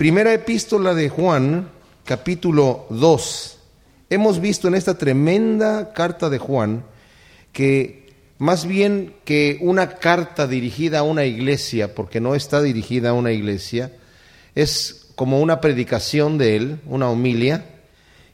Primera 0.00 0.32
epístola 0.32 0.94
de 0.94 1.10
Juan, 1.10 1.68
capítulo 2.06 2.86
2. 2.88 3.58
Hemos 4.08 4.40
visto 4.40 4.66
en 4.66 4.74
esta 4.74 4.96
tremenda 4.96 5.92
carta 5.92 6.30
de 6.30 6.38
Juan 6.38 6.84
que 7.52 8.10
más 8.38 8.64
bien 8.64 9.12
que 9.26 9.58
una 9.60 9.96
carta 9.96 10.46
dirigida 10.46 11.00
a 11.00 11.02
una 11.02 11.26
iglesia, 11.26 11.94
porque 11.94 12.18
no 12.18 12.34
está 12.34 12.62
dirigida 12.62 13.10
a 13.10 13.12
una 13.12 13.32
iglesia, 13.32 13.92
es 14.54 15.08
como 15.16 15.38
una 15.38 15.60
predicación 15.60 16.38
de 16.38 16.56
él, 16.56 16.80
una 16.86 17.10
homilia, 17.10 17.66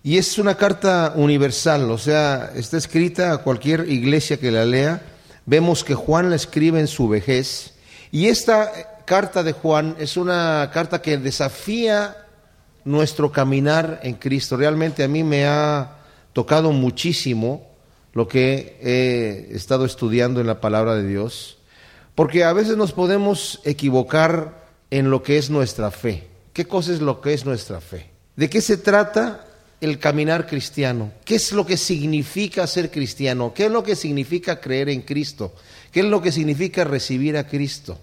y 0.05 0.19
es 0.19 0.39
una 0.39 0.55
carta 0.57 1.15
universal, 1.17 1.91
o 1.91 1.99
sea, 1.99 2.53
está 2.55 2.77
escrita 2.77 3.33
a 3.33 3.39
cualquier 3.39 3.91
iglesia 3.91 4.37
que 4.37 4.53
la 4.53 4.65
lea. 4.65 5.03
Vemos 5.47 5.83
que 5.83 5.97
Juan 5.97 6.31
la 6.31 6.37
escribe 6.37 6.79
en 6.79 6.87
su 6.87 7.09
vejez, 7.09 7.75
y 8.13 8.29
esta 8.29 8.71
carta 9.07 9.43
de 9.43 9.53
Juan 9.53 9.97
es 9.99 10.19
una 10.19 10.71
carta 10.75 11.01
que 11.01 11.17
desafía 11.17 12.27
nuestro 12.85 13.33
caminar 13.33 14.01
en 14.03 14.15
Cristo. 14.15 14.57
Realmente 14.59 15.03
a 15.03 15.09
mí 15.09 15.25
me 15.25 15.47
ha 15.47 15.97
tocado 16.35 16.73
muchísimo 16.73 17.71
lo 18.13 18.29
que 18.29 18.79
he 18.83 19.55
estado 19.55 19.87
estudiando 19.87 20.41
en 20.41 20.47
la 20.47 20.61
palabra 20.61 20.95
de 20.95 21.07
Dios, 21.07 21.59
porque 22.15 22.45
a 22.45 22.53
veces 22.53 22.77
nos 22.77 22.93
podemos 22.93 23.61
equivocar 23.65 24.67
en 24.91 25.11
lo 25.11 25.23
que 25.23 25.39
es 25.39 25.51
nuestra 25.51 25.91
fe. 25.91 26.27
¿Qué 26.53 26.67
cosa 26.67 26.93
es 26.93 27.01
lo 27.01 27.21
que 27.21 27.33
es 27.33 27.45
nuestra 27.45 27.81
fe? 27.81 28.11
¿De 28.37 28.51
qué 28.51 28.61
se 28.61 28.77
trata 28.77 29.47
el 29.81 29.99
caminar 29.99 30.47
cristiano? 30.47 31.13
¿Qué 31.25 31.37
es 31.37 31.53
lo 31.53 31.65
que 31.65 31.77
significa 31.77 32.67
ser 32.67 32.91
cristiano? 32.91 33.53
¿Qué 33.55 33.67
es 33.67 33.71
lo 33.71 33.83
que 33.83 33.95
significa 33.97 34.61
creer 34.61 34.89
en 34.89 35.03
Cristo? 35.03 35.55
¿Qué 35.93 36.01
es 36.01 36.07
lo 36.07 36.21
que 36.21 36.33
significa 36.33 36.85
recibir 36.85 37.37
a 37.37 37.47
Cristo? 37.47 37.99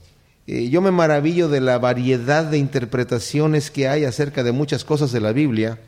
Eh, 0.46 0.70
yo 0.70 0.82
me 0.82 0.92
maravillo 0.92 1.48
de 1.48 1.62
la 1.62 1.80
variedad 1.80 2.44
de 2.44 2.58
interpretaciones 2.58 3.72
que 3.72 3.88
hay 3.88 4.04
acerca 4.04 4.44
de 4.44 4.52
muchas 4.52 4.84
cosas 4.84 5.12
de 5.12 5.22
la 5.22 5.32
Biblia, 5.32 5.80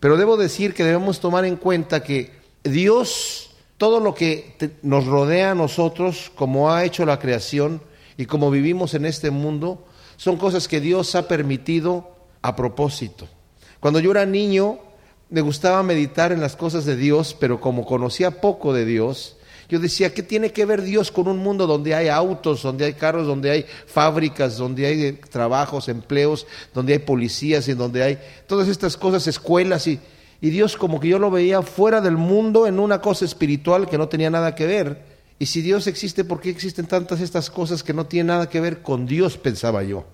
pero 0.00 0.16
debo 0.16 0.36
decir 0.36 0.72
que 0.74 0.84
debemos 0.84 1.20
tomar 1.20 1.44
en 1.44 1.56
cuenta 1.56 2.02
que 2.02 2.32
Dios, 2.64 3.50
todo 3.76 4.00
lo 4.00 4.14
que 4.14 4.56
nos 4.82 5.06
rodea 5.06 5.50
a 5.50 5.54
nosotros, 5.54 6.32
como 6.34 6.70
ha 6.70 6.84
hecho 6.84 7.04
la 7.04 7.18
creación 7.18 7.82
y 8.16 8.26
como 8.26 8.50
vivimos 8.50 8.94
en 8.94 9.04
este 9.04 9.30
mundo, 9.30 9.84
son 10.16 10.36
cosas 10.36 10.68
que 10.68 10.80
Dios 10.80 11.14
ha 11.14 11.28
permitido 11.28 12.16
a 12.42 12.56
propósito. 12.56 13.28
Cuando 13.78 14.00
yo 14.00 14.10
era 14.10 14.26
niño, 14.26 14.78
me 15.30 15.42
gustaba 15.42 15.82
meditar 15.82 16.32
en 16.32 16.40
las 16.40 16.56
cosas 16.56 16.84
de 16.84 16.96
Dios, 16.96 17.36
pero 17.38 17.60
como 17.60 17.84
conocía 17.84 18.40
poco 18.40 18.72
de 18.72 18.84
Dios, 18.84 19.36
yo 19.68 19.78
decía, 19.78 20.14
¿qué 20.14 20.22
tiene 20.22 20.50
que 20.50 20.64
ver 20.64 20.82
Dios 20.82 21.12
con 21.12 21.28
un 21.28 21.38
mundo 21.38 21.66
donde 21.66 21.94
hay 21.94 22.08
autos, 22.08 22.62
donde 22.62 22.86
hay 22.86 22.94
carros, 22.94 23.26
donde 23.26 23.50
hay 23.50 23.66
fábricas, 23.86 24.56
donde 24.56 24.86
hay 24.86 25.12
trabajos, 25.12 25.88
empleos, 25.88 26.46
donde 26.72 26.94
hay 26.94 26.98
policías 27.00 27.68
y 27.68 27.74
donde 27.74 28.02
hay 28.02 28.18
todas 28.46 28.68
estas 28.68 28.96
cosas, 28.96 29.26
escuelas 29.26 29.86
y, 29.86 30.00
y 30.40 30.50
Dios 30.50 30.76
como 30.76 31.00
que 31.00 31.08
yo 31.08 31.18
lo 31.18 31.30
veía 31.30 31.60
fuera 31.60 32.00
del 32.00 32.16
mundo 32.16 32.66
en 32.66 32.78
una 32.78 33.02
cosa 33.02 33.26
espiritual 33.26 33.88
que 33.88 33.98
no 33.98 34.08
tenía 34.08 34.30
nada 34.30 34.54
que 34.54 34.66
ver. 34.66 35.02
Y 35.38 35.46
si 35.46 35.60
Dios 35.60 35.86
existe, 35.86 36.24
¿por 36.24 36.40
qué 36.40 36.50
existen 36.50 36.86
tantas 36.86 37.20
estas 37.20 37.50
cosas 37.50 37.82
que 37.82 37.92
no 37.92 38.06
tienen 38.06 38.28
nada 38.28 38.48
que 38.48 38.60
ver 38.60 38.82
con 38.82 39.06
Dios? 39.06 39.36
Pensaba 39.36 39.82
yo. 39.82 40.04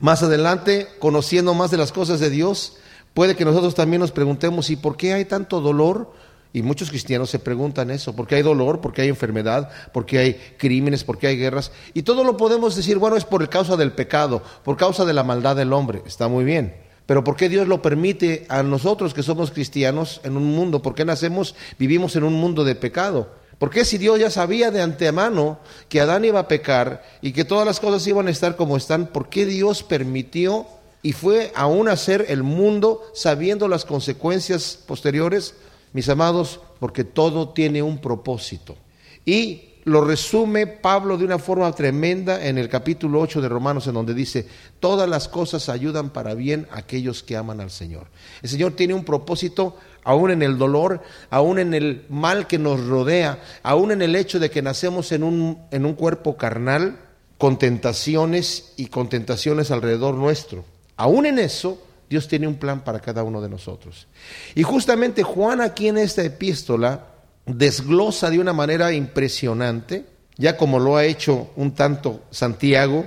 Más 0.00 0.22
adelante, 0.22 0.88
conociendo 0.98 1.54
más 1.54 1.70
de 1.70 1.76
las 1.76 1.92
cosas 1.92 2.18
de 2.18 2.30
Dios, 2.30 2.78
puede 3.14 3.36
que 3.36 3.44
nosotros 3.44 3.74
también 3.74 4.00
nos 4.00 4.12
preguntemos, 4.12 4.70
¿y 4.70 4.76
por 4.76 4.96
qué 4.96 5.12
hay 5.12 5.24
tanto 5.24 5.60
dolor? 5.60 6.12
Y 6.52 6.62
muchos 6.62 6.90
cristianos 6.90 7.30
se 7.30 7.38
preguntan 7.38 7.90
eso, 7.90 8.16
porque 8.16 8.36
hay 8.36 8.42
dolor, 8.42 8.80
porque 8.80 9.02
hay 9.02 9.08
enfermedad, 9.08 9.70
porque 9.92 10.18
hay 10.18 10.34
crímenes, 10.56 11.04
porque 11.04 11.26
hay 11.26 11.36
guerras. 11.36 11.70
Y 11.92 12.02
todo 12.02 12.24
lo 12.24 12.36
podemos 12.36 12.74
decir, 12.76 12.98
bueno, 12.98 13.16
es 13.16 13.24
por 13.24 13.46
causa 13.48 13.76
del 13.76 13.92
pecado, 13.92 14.42
por 14.64 14.76
causa 14.76 15.04
de 15.04 15.12
la 15.12 15.22
maldad 15.22 15.56
del 15.56 15.72
hombre. 15.72 16.02
Está 16.06 16.28
muy 16.28 16.44
bien. 16.44 16.74
Pero 17.06 17.22
¿por 17.22 17.36
qué 17.36 17.48
Dios 17.48 17.68
lo 17.68 17.82
permite 17.82 18.46
a 18.48 18.62
nosotros 18.62 19.14
que 19.14 19.22
somos 19.22 19.52
cristianos 19.52 20.20
en 20.24 20.36
un 20.36 20.44
mundo? 20.44 20.82
¿Por 20.82 20.94
qué 20.94 21.04
nacemos, 21.04 21.54
vivimos 21.78 22.16
en 22.16 22.24
un 22.24 22.34
mundo 22.34 22.64
de 22.64 22.74
pecado? 22.74 23.28
¿Por 23.58 23.70
qué 23.70 23.84
si 23.84 23.96
Dios 23.96 24.18
ya 24.18 24.30
sabía 24.30 24.70
de 24.70 24.82
antemano 24.82 25.60
que 25.88 26.00
Adán 26.00 26.24
iba 26.24 26.40
a 26.40 26.48
pecar 26.48 27.02
y 27.22 27.32
que 27.32 27.44
todas 27.44 27.64
las 27.64 27.80
cosas 27.80 28.06
iban 28.06 28.26
a 28.26 28.30
estar 28.30 28.56
como 28.56 28.76
están, 28.76 29.06
¿por 29.06 29.30
qué 29.30 29.46
Dios 29.46 29.82
permitió 29.82 30.66
y 31.00 31.12
fue 31.12 31.52
aún 31.54 31.88
a 31.88 31.92
hacer 31.92 32.26
el 32.28 32.42
mundo 32.42 33.02
sabiendo 33.14 33.68
las 33.68 33.84
consecuencias 33.84 34.78
posteriores? 34.86 35.54
Mis 35.96 36.10
amados, 36.10 36.60
porque 36.78 37.04
todo 37.04 37.48
tiene 37.48 37.82
un 37.82 38.02
propósito. 38.02 38.76
Y 39.24 39.76
lo 39.84 40.04
resume 40.04 40.66
Pablo 40.66 41.16
de 41.16 41.24
una 41.24 41.38
forma 41.38 41.72
tremenda 41.72 42.46
en 42.46 42.58
el 42.58 42.68
capítulo 42.68 43.18
8 43.18 43.40
de 43.40 43.48
Romanos, 43.48 43.86
en 43.86 43.94
donde 43.94 44.12
dice, 44.12 44.46
todas 44.78 45.08
las 45.08 45.26
cosas 45.26 45.70
ayudan 45.70 46.10
para 46.10 46.34
bien 46.34 46.68
a 46.70 46.80
aquellos 46.80 47.22
que 47.22 47.34
aman 47.34 47.62
al 47.62 47.70
Señor. 47.70 48.08
El 48.42 48.50
Señor 48.50 48.72
tiene 48.72 48.92
un 48.92 49.04
propósito 49.04 49.78
aún 50.04 50.32
en 50.32 50.42
el 50.42 50.58
dolor, 50.58 51.00
aún 51.30 51.58
en 51.58 51.72
el 51.72 52.04
mal 52.10 52.46
que 52.46 52.58
nos 52.58 52.86
rodea, 52.86 53.42
aún 53.62 53.90
en 53.90 54.02
el 54.02 54.16
hecho 54.16 54.38
de 54.38 54.50
que 54.50 54.60
nacemos 54.60 55.12
en 55.12 55.22
un, 55.22 55.62
en 55.70 55.86
un 55.86 55.94
cuerpo 55.94 56.36
carnal, 56.36 56.98
con 57.38 57.58
tentaciones 57.58 58.74
y 58.76 58.88
con 58.88 59.08
tentaciones 59.08 59.70
alrededor 59.70 60.14
nuestro. 60.14 60.62
Aún 60.98 61.24
en 61.24 61.38
eso, 61.38 61.80
Dios 62.08 62.28
tiene 62.28 62.46
un 62.46 62.56
plan 62.56 62.84
para 62.84 63.00
cada 63.00 63.22
uno 63.22 63.40
de 63.40 63.48
nosotros. 63.48 64.06
Y 64.54 64.62
justamente 64.62 65.22
Juan 65.22 65.60
aquí 65.60 65.88
en 65.88 65.98
esta 65.98 66.22
epístola 66.22 67.06
desglosa 67.46 68.30
de 68.30 68.38
una 68.38 68.52
manera 68.52 68.92
impresionante, 68.92 70.06
ya 70.36 70.56
como 70.56 70.78
lo 70.78 70.96
ha 70.96 71.04
hecho 71.04 71.50
un 71.56 71.72
tanto 71.72 72.24
Santiago 72.30 73.06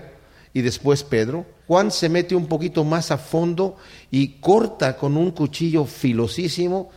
y 0.53 0.61
después 0.61 1.03
Pedro, 1.03 1.45
Juan 1.67 1.91
se 1.91 2.09
mete 2.09 2.35
un 2.35 2.47
poquito 2.47 2.83
más 2.83 3.11
a 3.11 3.17
fondo 3.17 3.77
y 4.09 4.39
corta 4.39 4.97
con 4.97 5.15
un 5.17 5.31
cuchillo 5.31 5.85
filosísimo 5.85 6.89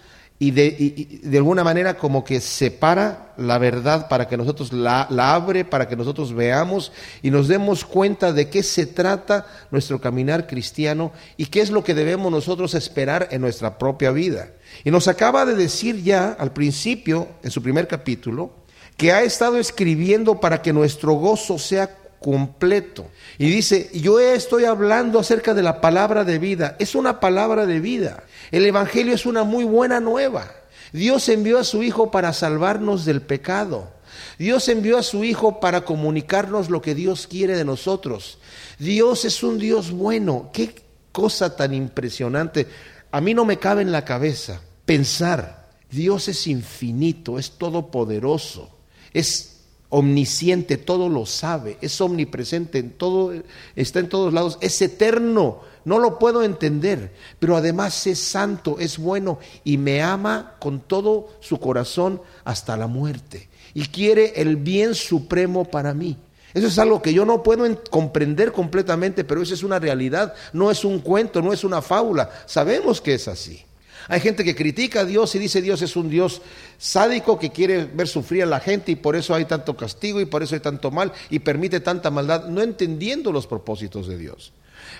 y 0.42 0.50
de, 0.50 1.20
de, 1.22 1.38
alguna 1.38 1.62
manera 1.62 1.96
como 1.96 2.24
que 2.24 2.40
separa 2.40 3.32
la 3.36 3.58
verdad 3.58 4.08
para 4.08 4.26
que 4.26 4.36
nosotros 4.36 4.72
la, 4.72 5.06
la, 5.08 5.36
abre, 5.36 5.64
para 5.64 5.86
que 5.86 5.94
nosotros 5.94 6.34
veamos 6.34 6.90
y 7.22 7.30
nos 7.30 7.46
demos 7.46 7.84
cuenta 7.84 8.32
de 8.32 8.50
qué 8.50 8.64
se 8.64 8.86
trata 8.86 9.46
nuestro 9.70 10.00
caminar 10.00 10.48
cristiano 10.48 11.12
y 11.36 11.46
qué 11.46 11.60
es 11.60 11.70
lo 11.70 11.84
que 11.84 11.94
debemos 11.94 12.32
nosotros 12.32 12.74
esperar 12.74 13.28
en 13.30 13.40
nuestra 13.40 13.78
propia 13.78 14.10
vida. 14.10 14.50
Y 14.82 14.90
nos 14.90 15.06
acaba 15.06 15.44
de 15.44 15.54
decir 15.54 16.02
ya 16.02 16.32
al 16.32 16.52
principio, 16.52 17.28
en 17.44 17.52
su 17.52 17.62
primer 17.62 17.86
capítulo, 17.86 18.50
que 18.96 19.12
ha 19.12 19.22
estado 19.22 19.58
escribiendo 19.58 20.40
para 20.40 20.60
que 20.60 20.72
nuestro 20.72 21.12
gozo 21.12 21.56
sea 21.56 22.01
completo. 22.22 23.06
Y 23.36 23.50
dice, 23.50 23.90
yo 23.92 24.20
estoy 24.20 24.64
hablando 24.64 25.18
acerca 25.18 25.52
de 25.52 25.62
la 25.62 25.80
palabra 25.80 26.24
de 26.24 26.38
vida. 26.38 26.76
Es 26.78 26.94
una 26.94 27.20
palabra 27.20 27.66
de 27.66 27.80
vida. 27.80 28.24
El 28.50 28.64
Evangelio 28.64 29.14
es 29.14 29.26
una 29.26 29.44
muy 29.44 29.64
buena 29.64 30.00
nueva. 30.00 30.50
Dios 30.92 31.28
envió 31.28 31.58
a 31.58 31.64
su 31.64 31.82
Hijo 31.82 32.10
para 32.10 32.32
salvarnos 32.32 33.04
del 33.04 33.20
pecado. 33.20 33.92
Dios 34.38 34.68
envió 34.68 34.98
a 34.98 35.02
su 35.02 35.24
Hijo 35.24 35.60
para 35.60 35.82
comunicarnos 35.82 36.70
lo 36.70 36.80
que 36.80 36.94
Dios 36.94 37.26
quiere 37.26 37.56
de 37.56 37.64
nosotros. 37.64 38.38
Dios 38.78 39.24
es 39.24 39.42
un 39.42 39.58
Dios 39.58 39.90
bueno. 39.90 40.50
Qué 40.52 40.74
cosa 41.12 41.56
tan 41.56 41.74
impresionante. 41.74 42.66
A 43.10 43.20
mí 43.20 43.34
no 43.34 43.44
me 43.44 43.58
cabe 43.58 43.82
en 43.82 43.92
la 43.92 44.04
cabeza 44.04 44.62
pensar, 44.84 45.68
Dios 45.90 46.28
es 46.28 46.46
infinito, 46.46 47.38
es 47.38 47.52
todopoderoso, 47.52 48.70
es 49.12 49.51
omnisciente, 49.94 50.78
todo 50.78 51.10
lo 51.10 51.26
sabe, 51.26 51.76
es 51.82 52.00
omnipresente, 52.00 52.78
en 52.78 52.92
todo, 52.92 53.30
está 53.76 54.00
en 54.00 54.08
todos 54.08 54.32
lados, 54.32 54.56
es 54.62 54.80
eterno, 54.80 55.60
no 55.84 55.98
lo 55.98 56.18
puedo 56.18 56.42
entender, 56.42 57.12
pero 57.38 57.58
además 57.58 58.06
es 58.06 58.18
santo, 58.18 58.78
es 58.78 58.96
bueno 58.96 59.38
y 59.64 59.76
me 59.76 60.00
ama 60.00 60.54
con 60.60 60.80
todo 60.80 61.28
su 61.40 61.60
corazón 61.60 62.22
hasta 62.42 62.78
la 62.78 62.86
muerte 62.86 63.50
y 63.74 63.84
quiere 63.84 64.32
el 64.36 64.56
bien 64.56 64.94
supremo 64.94 65.66
para 65.66 65.92
mí. 65.92 66.16
Eso 66.54 66.68
es 66.68 66.78
algo 66.78 67.02
que 67.02 67.12
yo 67.12 67.26
no 67.26 67.42
puedo 67.42 67.66
comprender 67.90 68.50
completamente, 68.50 69.24
pero 69.24 69.42
eso 69.42 69.52
es 69.52 69.62
una 69.62 69.78
realidad, 69.78 70.32
no 70.54 70.70
es 70.70 70.86
un 70.86 71.00
cuento, 71.00 71.42
no 71.42 71.52
es 71.52 71.64
una 71.64 71.82
fábula, 71.82 72.30
sabemos 72.46 73.02
que 73.02 73.12
es 73.12 73.28
así. 73.28 73.62
Hay 74.08 74.20
gente 74.20 74.44
que 74.44 74.54
critica 74.54 75.00
a 75.00 75.04
Dios 75.04 75.34
y 75.34 75.38
dice 75.38 75.62
Dios 75.62 75.82
es 75.82 75.96
un 75.96 76.08
Dios 76.08 76.42
sádico 76.78 77.38
que 77.38 77.50
quiere 77.50 77.84
ver 77.84 78.08
sufrir 78.08 78.42
a 78.42 78.46
la 78.46 78.60
gente 78.60 78.92
y 78.92 78.96
por 78.96 79.16
eso 79.16 79.34
hay 79.34 79.44
tanto 79.44 79.76
castigo 79.76 80.20
y 80.20 80.26
por 80.26 80.42
eso 80.42 80.54
hay 80.54 80.60
tanto 80.60 80.90
mal 80.90 81.12
y 81.30 81.38
permite 81.40 81.80
tanta 81.80 82.10
maldad, 82.10 82.46
no 82.46 82.62
entendiendo 82.62 83.32
los 83.32 83.46
propósitos 83.46 84.06
de 84.06 84.18
Dios. 84.18 84.52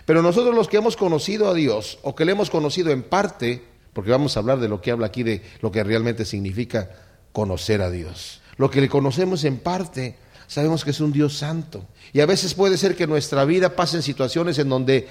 Pero 0.04 0.22
nosotros 0.22 0.54
los 0.54 0.68
que 0.68 0.76
hemos 0.78 0.96
conocido 0.96 1.48
a 1.48 1.54
Dios 1.54 1.98
o 2.02 2.14
que 2.14 2.24
le 2.24 2.32
hemos 2.32 2.50
conocido 2.50 2.90
en 2.90 3.02
parte, 3.02 3.62
porque 3.92 4.10
vamos 4.10 4.36
a 4.36 4.40
hablar 4.40 4.58
de 4.58 4.68
lo 4.68 4.80
que 4.80 4.90
habla 4.90 5.06
aquí 5.06 5.22
de 5.22 5.42
lo 5.60 5.70
que 5.70 5.82
realmente 5.84 6.24
significa 6.24 6.90
conocer 7.32 7.82
a 7.82 7.90
Dios. 7.90 8.40
Lo 8.56 8.70
que 8.70 8.80
le 8.80 8.88
conocemos 8.88 9.44
en 9.44 9.58
parte, 9.58 10.16
sabemos 10.46 10.84
que 10.84 10.90
es 10.90 11.00
un 11.00 11.12
Dios 11.12 11.36
santo. 11.36 11.86
Y 12.12 12.20
a 12.20 12.26
veces 12.26 12.54
puede 12.54 12.76
ser 12.76 12.94
que 12.94 13.06
nuestra 13.06 13.44
vida 13.44 13.74
pase 13.74 13.96
en 13.96 14.02
situaciones 14.02 14.58
en 14.58 14.68
donde 14.68 15.08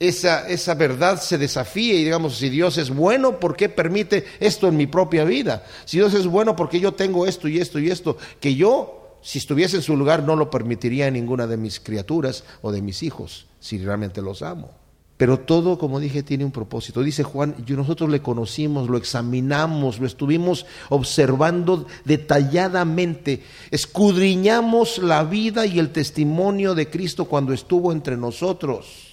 esa, 0.00 0.48
esa 0.48 0.74
verdad 0.74 1.20
se 1.20 1.38
desafíe 1.38 1.94
y 1.94 2.04
digamos, 2.04 2.36
si 2.36 2.48
Dios 2.48 2.78
es 2.78 2.90
bueno, 2.90 3.38
¿por 3.38 3.56
qué 3.56 3.68
permite 3.68 4.24
esto 4.40 4.68
en 4.68 4.76
mi 4.76 4.86
propia 4.86 5.24
vida? 5.24 5.64
Si 5.84 5.98
Dios 5.98 6.14
es 6.14 6.26
bueno, 6.26 6.56
¿por 6.56 6.68
qué 6.68 6.80
yo 6.80 6.92
tengo 6.92 7.26
esto 7.26 7.48
y 7.48 7.58
esto 7.58 7.78
y 7.78 7.90
esto? 7.90 8.16
Que 8.40 8.54
yo, 8.54 9.18
si 9.22 9.38
estuviese 9.38 9.76
en 9.76 9.82
su 9.82 9.96
lugar, 9.96 10.22
no 10.22 10.36
lo 10.36 10.50
permitiría 10.50 11.06
en 11.06 11.14
ninguna 11.14 11.46
de 11.46 11.56
mis 11.56 11.80
criaturas 11.80 12.44
o 12.62 12.72
de 12.72 12.82
mis 12.82 13.02
hijos, 13.02 13.46
si 13.60 13.78
realmente 13.78 14.20
los 14.20 14.42
amo. 14.42 14.70
Pero 15.16 15.38
todo, 15.38 15.78
como 15.78 16.00
dije, 16.00 16.24
tiene 16.24 16.44
un 16.44 16.50
propósito. 16.50 17.00
Dice 17.00 17.22
Juan, 17.22 17.54
nosotros 17.68 18.10
le 18.10 18.20
conocimos, 18.20 18.90
lo 18.90 18.96
examinamos, 18.96 20.00
lo 20.00 20.08
estuvimos 20.08 20.66
observando 20.88 21.86
detalladamente, 22.04 23.44
escudriñamos 23.70 24.98
la 24.98 25.22
vida 25.22 25.66
y 25.66 25.78
el 25.78 25.90
testimonio 25.90 26.74
de 26.74 26.90
Cristo 26.90 27.26
cuando 27.26 27.52
estuvo 27.52 27.92
entre 27.92 28.16
nosotros. 28.16 29.03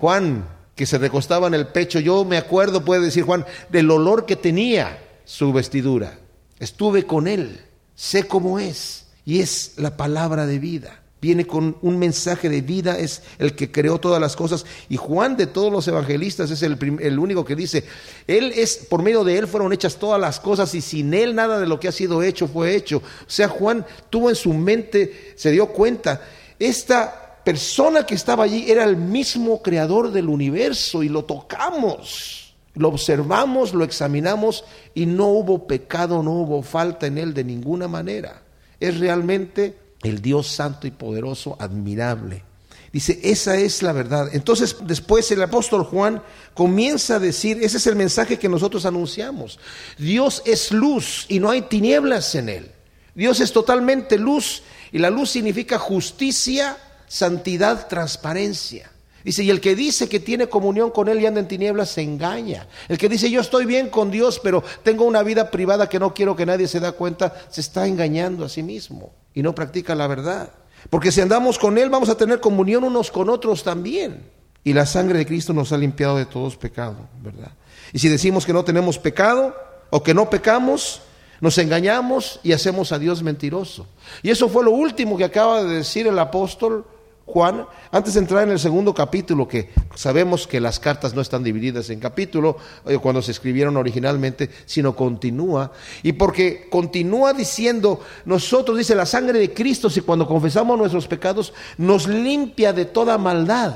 Juan, 0.00 0.48
que 0.74 0.86
se 0.86 0.98
recostaba 0.98 1.46
en 1.46 1.54
el 1.54 1.66
pecho, 1.66 2.00
yo 2.00 2.24
me 2.24 2.38
acuerdo, 2.38 2.84
puede 2.84 3.02
decir 3.02 3.24
Juan, 3.24 3.44
del 3.68 3.90
olor 3.90 4.24
que 4.24 4.36
tenía 4.36 4.98
su 5.24 5.52
vestidura. 5.52 6.18
Estuve 6.58 7.04
con 7.04 7.28
él, 7.28 7.60
sé 7.94 8.26
cómo 8.26 8.58
es, 8.58 9.08
y 9.26 9.40
es 9.40 9.74
la 9.76 9.96
palabra 9.96 10.46
de 10.46 10.58
vida 10.58 11.00
viene 11.20 11.46
con 11.46 11.76
un 11.82 11.98
mensaje 11.98 12.48
de 12.48 12.62
vida, 12.62 12.98
es 12.98 13.22
el 13.38 13.54
que 13.54 13.70
creó 13.70 13.98
todas 13.98 14.20
las 14.20 14.36
cosas. 14.36 14.64
Y 14.88 14.96
Juan 14.96 15.36
de 15.36 15.46
todos 15.46 15.70
los 15.70 15.86
evangelistas 15.86 16.50
es 16.50 16.62
el, 16.62 16.78
el, 17.00 17.18
único 17.18 17.44
que 17.44 17.54
dice, 17.54 17.84
Él 18.26 18.52
es, 18.56 18.76
por 18.88 19.02
medio 19.02 19.22
de 19.22 19.36
Él 19.36 19.46
fueron 19.46 19.72
hechas 19.72 19.96
todas 19.96 20.20
las 20.20 20.40
cosas 20.40 20.74
y 20.74 20.80
sin 20.80 21.12
Él 21.12 21.34
nada 21.34 21.60
de 21.60 21.66
lo 21.66 21.78
que 21.78 21.88
ha 21.88 21.92
sido 21.92 22.22
hecho 22.22 22.48
fue 22.48 22.74
hecho. 22.74 22.98
O 22.98 23.30
sea, 23.30 23.48
Juan 23.48 23.84
tuvo 24.08 24.30
en 24.30 24.36
su 24.36 24.54
mente, 24.54 25.34
se 25.36 25.50
dio 25.50 25.66
cuenta, 25.66 26.22
esta 26.58 27.29
persona 27.44 28.04
que 28.04 28.14
estaba 28.14 28.44
allí 28.44 28.70
era 28.70 28.84
el 28.84 28.96
mismo 28.96 29.62
creador 29.62 30.10
del 30.10 30.28
universo 30.28 31.02
y 31.02 31.08
lo 31.08 31.24
tocamos. 31.24 32.54
Lo 32.74 32.88
observamos, 32.88 33.74
lo 33.74 33.84
examinamos 33.84 34.64
y 34.94 35.06
no 35.06 35.26
hubo 35.26 35.66
pecado, 35.66 36.22
no 36.22 36.32
hubo 36.32 36.62
falta 36.62 37.06
en 37.06 37.18
él 37.18 37.34
de 37.34 37.44
ninguna 37.44 37.88
manera. 37.88 38.42
Es 38.78 38.98
realmente 38.98 39.76
el 40.02 40.22
Dios 40.22 40.46
santo 40.46 40.86
y 40.86 40.90
poderoso, 40.90 41.56
admirable. 41.58 42.44
Dice, 42.92 43.20
esa 43.22 43.56
es 43.56 43.82
la 43.82 43.92
verdad. 43.92 44.30
Entonces 44.32 44.76
después 44.82 45.30
el 45.30 45.42
apóstol 45.42 45.84
Juan 45.84 46.22
comienza 46.54 47.16
a 47.16 47.20
decir, 47.20 47.58
ese 47.62 47.76
es 47.76 47.86
el 47.86 47.94
mensaje 47.96 48.38
que 48.38 48.48
nosotros 48.48 48.84
anunciamos. 48.84 49.58
Dios 49.96 50.42
es 50.44 50.72
luz 50.72 51.26
y 51.28 51.38
no 51.38 51.50
hay 51.50 51.62
tinieblas 51.62 52.34
en 52.34 52.48
él. 52.48 52.72
Dios 53.14 53.40
es 53.40 53.52
totalmente 53.52 54.18
luz 54.18 54.62
y 54.92 54.98
la 54.98 55.10
luz 55.10 55.30
significa 55.30 55.78
justicia, 55.78 56.76
santidad, 57.10 57.88
transparencia. 57.88 58.88
Dice, 59.24 59.42
y 59.42 59.50
el 59.50 59.60
que 59.60 59.74
dice 59.74 60.08
que 60.08 60.20
tiene 60.20 60.48
comunión 60.48 60.92
con 60.92 61.08
Él 61.08 61.20
y 61.20 61.26
anda 61.26 61.40
en 61.40 61.48
tinieblas 61.48 61.90
se 61.90 62.02
engaña. 62.02 62.68
El 62.88 62.98
que 62.98 63.08
dice, 63.08 63.28
yo 63.28 63.40
estoy 63.40 63.66
bien 63.66 63.90
con 63.90 64.12
Dios, 64.12 64.40
pero 64.40 64.62
tengo 64.84 65.04
una 65.04 65.24
vida 65.24 65.50
privada 65.50 65.88
que 65.88 65.98
no 65.98 66.14
quiero 66.14 66.36
que 66.36 66.46
nadie 66.46 66.68
se 66.68 66.78
da 66.78 66.92
cuenta, 66.92 67.34
se 67.50 67.62
está 67.62 67.86
engañando 67.88 68.44
a 68.44 68.48
sí 68.48 68.62
mismo 68.62 69.12
y 69.34 69.42
no 69.42 69.56
practica 69.56 69.96
la 69.96 70.06
verdad. 70.06 70.52
Porque 70.88 71.10
si 71.10 71.20
andamos 71.20 71.58
con 71.58 71.78
Él 71.78 71.90
vamos 71.90 72.08
a 72.08 72.16
tener 72.16 72.38
comunión 72.38 72.84
unos 72.84 73.10
con 73.10 73.28
otros 73.28 73.64
también. 73.64 74.30
Y 74.62 74.72
la 74.72 74.86
sangre 74.86 75.18
de 75.18 75.26
Cristo 75.26 75.52
nos 75.52 75.72
ha 75.72 75.78
limpiado 75.78 76.16
de 76.16 76.26
todos 76.26 76.56
pecados, 76.56 77.08
¿verdad? 77.20 77.50
Y 77.92 77.98
si 77.98 78.08
decimos 78.08 78.46
que 78.46 78.52
no 78.52 78.64
tenemos 78.64 78.98
pecado 78.98 79.54
o 79.90 80.02
que 80.02 80.14
no 80.14 80.30
pecamos, 80.30 81.02
nos 81.40 81.58
engañamos 81.58 82.38
y 82.44 82.52
hacemos 82.52 82.92
a 82.92 83.00
Dios 83.00 83.22
mentiroso. 83.22 83.88
Y 84.22 84.30
eso 84.30 84.48
fue 84.48 84.62
lo 84.64 84.70
último 84.70 85.16
que 85.16 85.24
acaba 85.24 85.64
de 85.64 85.74
decir 85.76 86.06
el 86.06 86.18
apóstol 86.18 86.86
Juan, 87.32 87.66
antes 87.92 88.14
de 88.14 88.20
entrar 88.20 88.42
en 88.42 88.50
el 88.50 88.58
segundo 88.58 88.92
capítulo, 88.92 89.46
que 89.46 89.70
sabemos 89.94 90.46
que 90.46 90.60
las 90.60 90.80
cartas 90.80 91.14
no 91.14 91.20
están 91.20 91.44
divididas 91.44 91.88
en 91.90 92.00
capítulo 92.00 92.56
eh, 92.86 92.98
cuando 92.98 93.22
se 93.22 93.30
escribieron 93.30 93.76
originalmente, 93.76 94.50
sino 94.66 94.96
continúa, 94.96 95.72
y 96.02 96.12
porque 96.12 96.68
continúa 96.68 97.32
diciendo, 97.32 98.00
nosotros, 98.24 98.78
dice, 98.78 98.94
la 98.94 99.06
sangre 99.06 99.38
de 99.38 99.54
Cristo, 99.54 99.88
si 99.88 100.00
cuando 100.00 100.26
confesamos 100.26 100.76
nuestros 100.76 101.06
pecados, 101.06 101.52
nos 101.78 102.08
limpia 102.08 102.72
de 102.72 102.84
toda 102.86 103.16
maldad. 103.18 103.74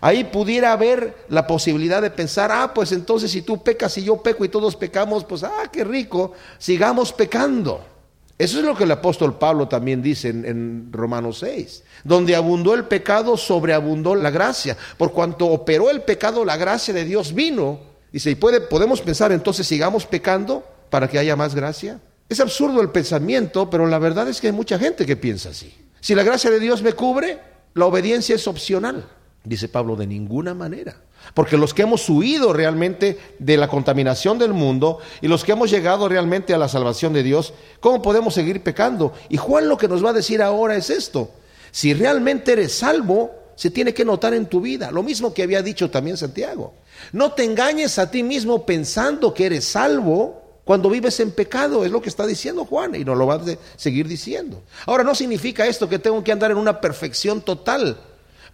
Ahí 0.00 0.24
pudiera 0.24 0.72
haber 0.72 1.26
la 1.28 1.46
posibilidad 1.46 2.02
de 2.02 2.10
pensar, 2.10 2.52
ah, 2.52 2.72
pues 2.74 2.92
entonces 2.92 3.30
si 3.30 3.42
tú 3.42 3.62
pecas 3.62 3.96
y 3.98 4.04
yo 4.04 4.22
peco 4.22 4.44
y 4.44 4.48
todos 4.48 4.76
pecamos, 4.76 5.24
pues, 5.24 5.42
ah, 5.42 5.70
qué 5.72 5.82
rico, 5.82 6.32
sigamos 6.58 7.12
pecando. 7.12 7.93
Eso 8.36 8.58
es 8.58 8.64
lo 8.64 8.74
que 8.74 8.84
el 8.84 8.90
apóstol 8.90 9.38
Pablo 9.38 9.68
también 9.68 10.02
dice 10.02 10.28
en, 10.28 10.88
Romanos 10.92 11.38
6. 11.38 11.84
Donde 12.02 12.34
abundó 12.34 12.74
el 12.74 12.84
pecado, 12.84 13.36
sobreabundó 13.36 14.14
la 14.14 14.30
gracia. 14.30 14.76
Por 14.96 15.12
cuanto 15.12 15.46
operó 15.46 15.90
el 15.90 16.02
pecado, 16.02 16.44
la 16.44 16.56
gracia 16.56 16.92
de 16.92 17.04
Dios 17.04 17.32
vino. 17.32 17.78
Dice, 18.10 18.30
y 18.30 18.34
puede, 18.34 18.60
podemos 18.60 19.00
pensar 19.00 19.30
entonces, 19.32 19.66
sigamos 19.66 20.06
pecando 20.06 20.64
para 20.90 21.08
que 21.08 21.18
haya 21.18 21.36
más 21.36 21.54
gracia. 21.54 22.00
Es 22.28 22.40
absurdo 22.40 22.80
el 22.80 22.90
pensamiento, 22.90 23.70
pero 23.70 23.86
la 23.86 23.98
verdad 23.98 24.28
es 24.28 24.40
que 24.40 24.48
hay 24.48 24.52
mucha 24.52 24.78
gente 24.78 25.06
que 25.06 25.16
piensa 25.16 25.50
así. 25.50 25.72
Si 26.00 26.14
la 26.14 26.22
gracia 26.22 26.50
de 26.50 26.58
Dios 26.58 26.82
me 26.82 26.92
cubre, 26.92 27.38
la 27.74 27.86
obediencia 27.86 28.34
es 28.34 28.46
opcional. 28.48 29.06
Dice 29.44 29.68
Pablo, 29.68 29.94
de 29.94 30.06
ninguna 30.06 30.54
manera. 30.54 30.96
Porque 31.34 31.56
los 31.56 31.72
que 31.72 31.82
hemos 31.82 32.08
huido 32.08 32.52
realmente 32.52 33.18
de 33.38 33.56
la 33.56 33.68
contaminación 33.68 34.38
del 34.38 34.52
mundo 34.52 34.98
y 35.20 35.28
los 35.28 35.44
que 35.44 35.52
hemos 35.52 35.70
llegado 35.70 36.08
realmente 36.08 36.54
a 36.54 36.58
la 36.58 36.68
salvación 36.68 37.12
de 37.12 37.22
Dios, 37.22 37.54
¿cómo 37.80 38.02
podemos 38.02 38.34
seguir 38.34 38.62
pecando? 38.62 39.12
Y 39.28 39.36
Juan 39.36 39.68
lo 39.68 39.76
que 39.76 39.88
nos 39.88 40.04
va 40.04 40.10
a 40.10 40.14
decir 40.14 40.42
ahora 40.42 40.76
es 40.76 40.90
esto. 40.90 41.30
Si 41.70 41.92
realmente 41.94 42.52
eres 42.52 42.72
salvo, 42.72 43.32
se 43.54 43.70
tiene 43.70 43.94
que 43.94 44.04
notar 44.04 44.34
en 44.34 44.46
tu 44.46 44.60
vida. 44.60 44.90
Lo 44.90 45.02
mismo 45.02 45.32
que 45.32 45.42
había 45.42 45.62
dicho 45.62 45.90
también 45.90 46.16
Santiago. 46.16 46.74
No 47.12 47.32
te 47.32 47.44
engañes 47.44 47.98
a 47.98 48.10
ti 48.10 48.22
mismo 48.22 48.64
pensando 48.64 49.34
que 49.34 49.46
eres 49.46 49.64
salvo 49.64 50.42
cuando 50.64 50.88
vives 50.88 51.20
en 51.20 51.30
pecado, 51.30 51.84
es 51.84 51.92
lo 51.92 52.00
que 52.00 52.08
está 52.08 52.26
diciendo 52.26 52.64
Juan 52.64 52.94
y 52.94 53.04
nos 53.04 53.18
lo 53.18 53.26
va 53.26 53.34
a 53.34 53.42
seguir 53.76 54.08
diciendo. 54.08 54.62
Ahora 54.86 55.04
no 55.04 55.14
significa 55.14 55.66
esto 55.66 55.88
que 55.88 55.98
tengo 55.98 56.24
que 56.24 56.32
andar 56.32 56.50
en 56.50 56.56
una 56.56 56.80
perfección 56.80 57.42
total. 57.42 57.98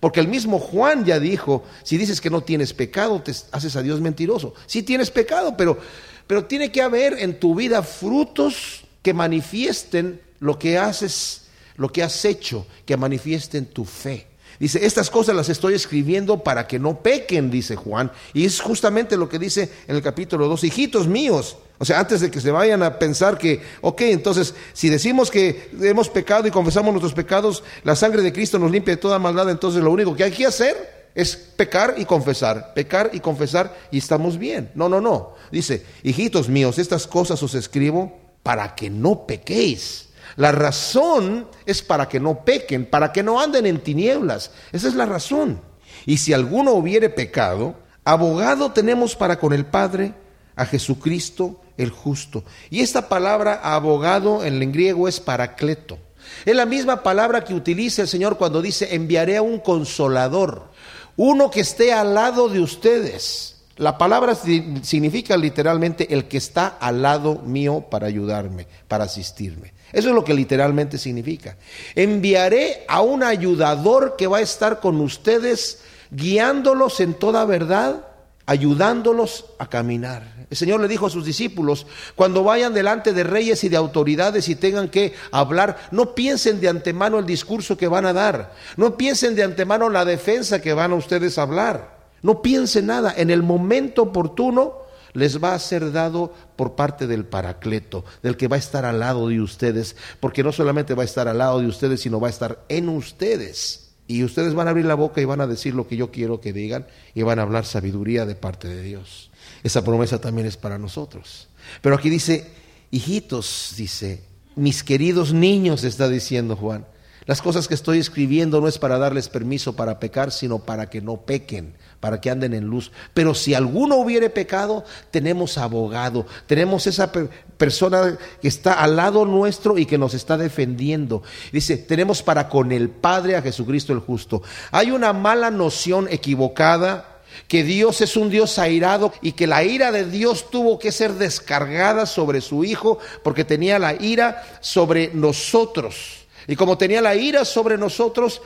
Porque 0.01 0.21
el 0.21 0.29
mismo 0.29 0.59
Juan 0.59 1.05
ya 1.05 1.21
dijo, 1.21 1.63
si 1.83 1.99
dices 1.99 2.21
que 2.23 2.31
no 2.31 2.43
tienes 2.43 2.73
pecado, 2.73 3.23
te 3.23 3.33
haces 3.53 3.77
a 3.77 3.83
Dios 3.83 4.01
mentiroso. 4.01 4.55
Sí 4.67 4.83
tienes 4.83 5.11
pecado, 5.11 5.57
pero, 5.57 5.79
pero 6.27 6.47
tiene 6.47 6.73
que 6.73 6.81
haber 6.81 7.19
en 7.19 7.39
tu 7.39 7.55
vida 7.55 7.83
frutos 7.83 8.85
que 9.03 9.13
manifiesten 9.13 10.21
lo 10.41 10.59
que 10.59 10.79
haces, 10.79 11.49
lo 11.77 11.93
que 11.93 12.03
has 12.03 12.25
hecho, 12.25 12.67
que 12.87 12.97
manifiesten 12.97 13.67
tu 13.67 13.85
fe. 13.85 14.30
Dice, 14.61 14.85
estas 14.85 15.09
cosas 15.09 15.35
las 15.35 15.49
estoy 15.49 15.73
escribiendo 15.73 16.45
para 16.45 16.67
que 16.67 16.79
no 16.79 17.03
pequen, 17.03 17.51
dice 17.51 17.77
Juan. 17.77 18.13
Y 18.35 18.45
es 18.45 18.61
justamente 18.61 19.17
lo 19.17 19.27
que 19.27 19.39
dice 19.39 19.71
en 19.89 19.97
el 19.97 20.03
capítulo 20.03 20.49
2, 20.49 20.65
hijitos 20.65 21.09
míos. 21.09 21.57
O 21.79 21.87
sea, 21.87 21.99
antes 21.99 22.21
de 22.21 22.31
que 22.31 22.43
se 22.43 22.51
vayan 22.51 22.83
a 22.83 22.99
pensar 22.99 23.39
que, 23.39 23.63
ok, 23.81 24.03
entonces, 24.03 24.55
si 24.75 24.91
decimos 24.91 25.31
que 25.31 25.71
hemos 25.81 26.11
pecado 26.11 26.47
y 26.47 26.51
confesamos 26.51 26.93
nuestros 26.93 27.15
pecados, 27.15 27.65
la 27.85 27.97
sangre 27.97 28.21
de 28.21 28.35
Cristo 28.35 28.59
nos 28.59 28.71
limpia 28.71 28.97
de 28.97 29.01
toda 29.01 29.19
maldad, 29.19 29.49
entonces 29.49 29.83
lo 29.83 29.91
único 29.91 30.15
que 30.15 30.25
hay 30.25 30.31
que 30.31 30.45
hacer 30.45 31.09
es 31.15 31.37
pecar 31.37 31.95
y 31.97 32.05
confesar, 32.05 32.75
pecar 32.75 33.11
y 33.15 33.21
confesar 33.21 33.75
y 33.91 33.97
estamos 33.97 34.37
bien. 34.37 34.71
No, 34.75 34.91
no, 34.91 35.01
no. 35.01 35.37
Dice, 35.51 35.87
hijitos 36.03 36.51
míos, 36.51 36.79
estas 36.79 37.07
cosas 37.07 37.43
os 37.43 37.55
escribo 37.55 38.13
para 38.43 38.75
que 38.75 38.91
no 38.91 39.27
pequéis. 39.27 40.10
La 40.41 40.53
razón 40.53 41.47
es 41.67 41.83
para 41.83 42.09
que 42.09 42.19
no 42.19 42.47
pequen, 42.47 42.87
para 42.87 43.13
que 43.13 43.23
no 43.23 43.43
anden 43.43 43.67
en 43.67 43.79
tinieblas. 43.79 44.53
Esa 44.73 44.89
es 44.89 44.95
la 44.95 45.05
razón. 45.05 45.61
Y 46.07 46.17
si 46.17 46.33
alguno 46.33 46.73
hubiere 46.73 47.11
pecado, 47.11 47.75
abogado 48.05 48.73
tenemos 48.73 49.17
para 49.17 49.39
con 49.39 49.53
el 49.53 49.67
Padre 49.67 50.15
a 50.57 50.65
Jesucristo 50.65 51.61
el 51.77 51.91
justo. 51.91 52.43
Y 52.71 52.81
esta 52.81 53.07
palabra 53.11 53.61
abogado 53.63 54.43
en 54.43 54.63
el 54.63 54.73
griego 54.73 55.09
es 55.09 55.21
paracleto. 55.21 55.99
Es 56.47 56.57
la 56.57 56.65
misma 56.65 57.03
palabra 57.03 57.45
que 57.45 57.53
utiliza 57.53 58.01
el 58.01 58.09
Señor 58.09 58.39
cuando 58.39 58.63
dice 58.63 58.95
enviaré 58.95 59.37
a 59.37 59.43
un 59.43 59.59
consolador, 59.59 60.71
uno 61.19 61.51
que 61.51 61.61
esté 61.61 61.93
al 61.93 62.15
lado 62.15 62.49
de 62.49 62.61
ustedes. 62.61 63.60
La 63.81 63.97
palabra 63.97 64.35
significa 64.35 65.39
literalmente 65.39 66.13
el 66.13 66.29
que 66.29 66.37
está 66.37 66.77
al 66.79 67.01
lado 67.01 67.37
mío 67.37 67.87
para 67.91 68.09
ayudarme, 68.09 68.67
para 68.87 69.05
asistirme. 69.05 69.73
Eso 69.91 70.11
es 70.11 70.15
lo 70.15 70.23
que 70.23 70.35
literalmente 70.35 70.99
significa. 70.99 71.57
Enviaré 71.95 72.85
a 72.89 73.01
un 73.01 73.23
ayudador 73.23 74.17
que 74.19 74.27
va 74.27 74.37
a 74.37 74.43
estar 74.43 74.81
con 74.81 75.01
ustedes, 75.01 75.81
guiándolos 76.11 77.01
en 77.01 77.15
toda 77.15 77.47
verdad, 77.47 78.05
ayudándolos 78.45 79.47
a 79.59 79.71
caminar. 79.71 80.47
El 80.51 80.59
Señor 80.59 80.83
le 80.83 80.89
dijo 80.89 81.07
a 81.07 81.11
sus 81.11 81.25
discípulos, 81.25 81.87
cuando 82.17 82.45
vayan 82.45 82.75
delante 82.75 83.15
de 83.15 83.25
reyes 83.25 83.65
y 83.65 83.71
de 83.71 83.79
autoridades 83.79 84.51
y 84.51 84.57
tengan 84.57 84.91
que 84.91 85.15
hablar, 85.33 85.89
no 85.91 86.15
piensen 86.15 86.61
de 86.61 86.69
antemano 86.69 87.19
el 87.19 87.25
discurso 87.25 87.79
que 87.79 87.89
van 87.89 88.05
a 88.05 88.13
dar, 88.13 88.53
no 88.77 88.99
piensen 88.99 89.35
de 89.35 89.43
antemano 89.43 89.89
la 89.89 90.05
defensa 90.05 90.61
que 90.61 90.75
van 90.75 90.93
a 90.93 90.97
ustedes 90.97 91.39
a 91.39 91.43
hablar, 91.43 92.00
no 92.23 92.43
piensen 92.43 92.87
nada, 92.87 93.15
en 93.17 93.31
el 93.31 93.43
momento 93.43 94.03
oportuno 94.03 94.81
les 95.13 95.43
va 95.43 95.55
a 95.55 95.59
ser 95.59 95.93
dado 95.93 96.33
por 96.57 96.77
parte 96.77 97.07
del 97.07 97.25
Paracleto, 97.25 98.05
del 98.23 98.37
que 98.37 98.49
va 98.49 98.57
a 98.57 98.59
estar 98.61 98.85
al 98.85 99.01
lado 99.01 99.29
de 99.29 99.41
ustedes, 99.41 99.97
porque 100.21 100.43
no 100.43 100.53
solamente 100.53 100.95
va 100.95 101.03
a 101.03 101.07
estar 101.07 101.29
al 101.29 101.39
lado 101.39 101.61
de 101.61 101.67
ustedes, 101.67 102.01
sino 102.01 102.21
va 102.21 102.29
a 102.29 102.31
estar 102.31 102.65
en 102.69 102.89
ustedes. 102.89 103.91
Y 104.07 104.25
ustedes 104.25 104.55
van 104.55 104.67
a 104.67 104.71
abrir 104.71 104.87
la 104.87 104.95
boca 104.95 105.21
y 105.21 105.25
van 105.25 105.41
a 105.41 105.47
decir 105.47 105.75
lo 105.75 105.87
que 105.87 105.97
yo 105.97 106.11
quiero 106.11 106.41
que 106.41 106.53
digan 106.53 106.87
y 107.15 107.23
van 107.23 107.39
a 107.39 107.43
hablar 107.43 107.65
sabiduría 107.65 108.27
de 108.27 108.35
parte 108.35 108.67
de 108.67 108.83
Dios. 108.83 109.31
Esa 109.63 109.85
promesa 109.85 110.21
también 110.21 110.49
es 110.49 110.57
para 110.57 110.79
nosotros. 110.79 111.49
Pero 111.81 111.95
aquí 111.95 112.11
dice, 112.11 112.51
hijitos, 112.91 113.75
dice, 113.77 114.25
mis 114.57 114.83
queridos 114.83 115.33
niños, 115.33 115.85
está 115.85 116.09
diciendo 116.09 116.57
Juan. 116.57 116.87
Las 117.31 117.43
cosas 117.43 117.69
que 117.69 117.75
estoy 117.75 118.01
escribiendo 118.01 118.61
no 118.61 118.67
es 118.67 118.77
para 118.77 118.99
darles 118.99 119.29
permiso 119.29 119.77
para 119.77 120.01
pecar, 120.01 120.33
sino 120.33 120.59
para 120.59 120.91
que 120.91 121.01
no 121.01 121.19
pequen, 121.19 121.75
para 122.01 122.21
que 122.21 122.29
anden 122.29 122.55
en 122.55 122.65
luz. 122.65 122.91
Pero 123.15 123.37
si 123.37 123.55
alguno 123.55 123.99
hubiere 123.99 124.31
pecado, 124.31 124.85
tenemos 125.13 125.57
abogado, 125.57 126.27
tenemos 126.49 126.89
esa 126.89 127.13
persona 127.57 128.19
que 128.43 128.49
está 128.49 128.73
al 128.73 128.97
lado 128.97 129.27
nuestro 129.27 129.79
y 129.79 129.87
que 129.87 129.97
nos 129.97 130.13
está 130.13 130.37
defendiendo. 130.37 131.23
Dice, 131.53 131.77
tenemos 131.77 132.21
para 132.21 132.49
con 132.49 132.73
el 132.73 132.89
Padre 132.89 133.37
a 133.37 133.43
Jesucristo 133.43 133.93
el 133.93 134.01
justo. 134.01 134.43
Hay 134.73 134.91
una 134.91 135.13
mala 135.13 135.53
noción 135.53 136.09
equivocada 136.11 137.21
que 137.47 137.63
Dios 137.63 138.01
es 138.01 138.17
un 138.17 138.29
Dios 138.29 138.59
airado 138.59 139.13
y 139.23 139.35
que 139.35 139.47
la 139.47 139.63
ira 139.63 139.93
de 139.93 140.05
Dios 140.05 140.51
tuvo 140.51 140.81
que 140.81 140.91
ser 140.91 141.13
descargada 141.13 142.07
sobre 142.07 142.41
su 142.41 142.65
Hijo 142.65 142.99
porque 143.23 143.45
tenía 143.45 143.79
la 143.79 143.95
ira 143.95 144.43
sobre 144.61 145.13
nosotros. 145.15 146.20
Y 146.51 146.57
como 146.57 146.77
tenía 146.77 147.01
la 147.01 147.15
ira 147.15 147.45
sobre 147.45 147.79
nosotros, 147.79 148.43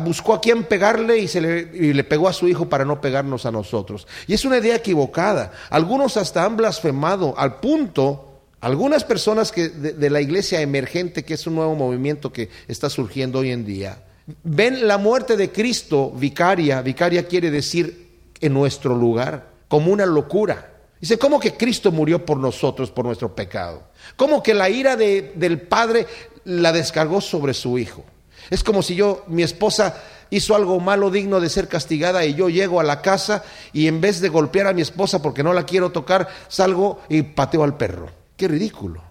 buscó 0.00 0.34
a 0.34 0.40
quien 0.40 0.64
pegarle 0.64 1.18
y, 1.18 1.28
se 1.28 1.40
le, 1.40 2.02
pegó 2.02 2.26
a 2.26 2.32
su 2.32 2.48
hijo 2.48 2.68
para 2.68 2.84
no 2.84 3.00
pegarnos 3.00 3.46
a 3.46 3.52
nosotros. 3.52 4.08
Y 4.26 4.34
es 4.34 4.44
una 4.44 4.58
idea 4.58 4.74
equivocada. 4.74 5.52
Algunos 5.70 6.16
hasta 6.16 6.44
han 6.44 6.56
blasfemado 6.56 7.32
al 7.38 7.60
punto, 7.60 8.40
algunas 8.60 9.04
personas 9.04 9.52
que 9.52 9.68
de, 9.68 10.10
la 10.10 10.20
iglesia 10.20 10.60
emergente, 10.60 11.24
que 11.24 11.34
es 11.34 11.46
un 11.46 11.54
nuevo 11.54 11.76
movimiento 11.76 12.32
que 12.32 12.48
está 12.66 12.90
surgiendo 12.90 13.38
hoy 13.38 13.52
en 13.52 13.64
día, 13.64 14.02
ven 14.42 14.88
la 14.88 14.98
muerte 14.98 15.36
de 15.36 15.52
Cristo 15.52 16.10
vicaria, 16.10 16.82
vicaria 16.82 17.28
quiere 17.28 17.52
decir 17.52 18.08
en 18.40 18.52
nuestro 18.52 18.96
lugar, 18.96 19.50
como 19.68 19.92
una 19.92 20.04
locura. 20.04 20.73
Dice, 21.04 21.18
¿cómo 21.18 21.38
que 21.38 21.52
Cristo 21.54 21.92
murió 21.92 22.24
por 22.24 22.38
nosotros, 22.38 22.90
por 22.90 23.04
nuestro 23.04 23.34
pecado? 23.34 23.82
¿Cómo 24.16 24.42
que 24.42 24.54
la 24.54 24.70
ira 24.70 24.96
del 24.96 25.60
Padre 25.60 26.06
la 26.44 26.72
descargó 26.72 27.20
sobre 27.20 27.52
su 27.52 27.76
hijo. 27.76 28.06
Es 28.48 28.64
como 28.64 28.82
si 28.82 28.94
yo, 28.94 29.22
mi 29.26 29.42
esposa 29.42 30.02
hizo 30.30 30.56
algo 30.56 30.80
malo 30.80 31.10
digno 31.10 31.40
de 31.40 31.50
ser 31.50 31.68
castigada 31.68 32.24
y 32.24 32.34
yo 32.34 32.48
llego 32.48 32.80
a 32.80 32.84
la 32.84 33.02
casa 33.02 33.44
y 33.74 33.86
en 33.86 34.00
vez 34.00 34.22
de 34.22 34.30
golpear 34.30 34.66
a 34.66 34.72
mi 34.72 34.80
esposa 34.80 35.20
porque 35.20 35.42
no 35.42 35.52
la 35.52 35.66
quiero 35.66 35.92
tocar, 35.92 36.26
salgo 36.48 37.02
y 37.10 37.20
pateo 37.20 37.64
al 37.64 37.76
perro. 37.76 38.10
Qué 38.34 38.48
ridículo. 38.48 39.02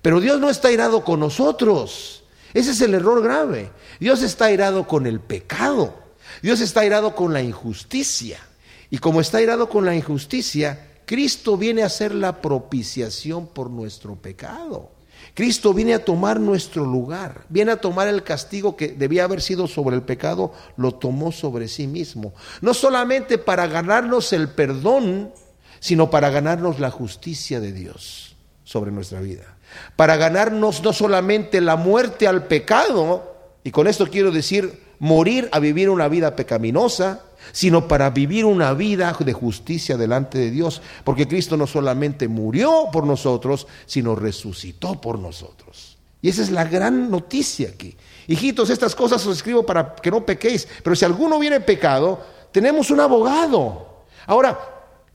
Pero 0.00 0.20
Dios 0.20 0.40
no 0.40 0.48
está 0.48 0.72
irado 0.72 1.04
con 1.04 1.20
nosotros. 1.20 2.24
Ese 2.54 2.70
es 2.70 2.80
el 2.80 2.94
error 2.94 3.22
grave. 3.22 3.70
Dios 4.00 4.22
está 4.22 4.50
irado 4.50 4.86
con 4.86 5.06
el 5.06 5.20
pecado. 5.20 5.94
Dios 6.40 6.62
está 6.62 6.82
irado 6.86 7.14
con 7.14 7.34
la 7.34 7.42
injusticia. 7.42 8.40
Y 8.88 8.96
como 8.96 9.20
está 9.20 9.42
irado 9.42 9.68
con 9.68 9.84
la 9.84 9.94
injusticia, 9.94 10.91
Cristo 11.06 11.56
viene 11.56 11.82
a 11.82 11.88
ser 11.88 12.14
la 12.14 12.40
propiciación 12.40 13.46
por 13.46 13.70
nuestro 13.70 14.16
pecado. 14.16 14.90
Cristo 15.34 15.72
viene 15.72 15.94
a 15.94 16.04
tomar 16.04 16.40
nuestro 16.40 16.84
lugar, 16.84 17.44
viene 17.48 17.72
a 17.72 17.80
tomar 17.80 18.08
el 18.08 18.22
castigo 18.22 18.76
que 18.76 18.88
debía 18.88 19.24
haber 19.24 19.40
sido 19.40 19.66
sobre 19.66 19.96
el 19.96 20.02
pecado, 20.02 20.52
lo 20.76 20.94
tomó 20.94 21.32
sobre 21.32 21.68
sí 21.68 21.86
mismo. 21.86 22.34
No 22.60 22.74
solamente 22.74 23.38
para 23.38 23.66
ganarnos 23.66 24.32
el 24.32 24.48
perdón, 24.48 25.32
sino 25.80 26.10
para 26.10 26.30
ganarnos 26.30 26.80
la 26.80 26.90
justicia 26.90 27.60
de 27.60 27.72
Dios 27.72 28.36
sobre 28.64 28.90
nuestra 28.90 29.20
vida. 29.20 29.56
Para 29.96 30.16
ganarnos 30.16 30.82
no 30.82 30.92
solamente 30.92 31.60
la 31.60 31.76
muerte 31.76 32.26
al 32.26 32.46
pecado, 32.46 33.34
y 33.64 33.70
con 33.70 33.86
esto 33.86 34.06
quiero 34.08 34.30
decir 34.30 34.80
morir 34.98 35.48
a 35.52 35.58
vivir 35.58 35.88
una 35.88 36.08
vida 36.08 36.36
pecaminosa, 36.36 37.22
sino 37.50 37.88
para 37.88 38.10
vivir 38.10 38.44
una 38.44 38.72
vida 38.72 39.16
de 39.18 39.32
justicia 39.32 39.96
delante 39.96 40.38
de 40.38 40.50
Dios, 40.50 40.80
porque 41.02 41.26
Cristo 41.26 41.56
no 41.56 41.66
solamente 41.66 42.28
murió 42.28 42.86
por 42.92 43.04
nosotros, 43.04 43.66
sino 43.86 44.14
resucitó 44.14 45.00
por 45.00 45.18
nosotros. 45.18 45.98
Y 46.20 46.28
esa 46.28 46.42
es 46.42 46.50
la 46.50 46.64
gran 46.64 47.10
noticia 47.10 47.70
aquí. 47.70 47.96
Hijitos, 48.28 48.70
estas 48.70 48.94
cosas 48.94 49.26
os 49.26 49.36
escribo 49.36 49.66
para 49.66 49.96
que 49.96 50.10
no 50.10 50.24
pequéis, 50.24 50.68
pero 50.84 50.94
si 50.94 51.04
alguno 51.04 51.38
viene 51.38 51.60
pecado, 51.60 52.20
tenemos 52.52 52.90
un 52.90 53.00
abogado. 53.00 54.04
Ahora, 54.26 54.58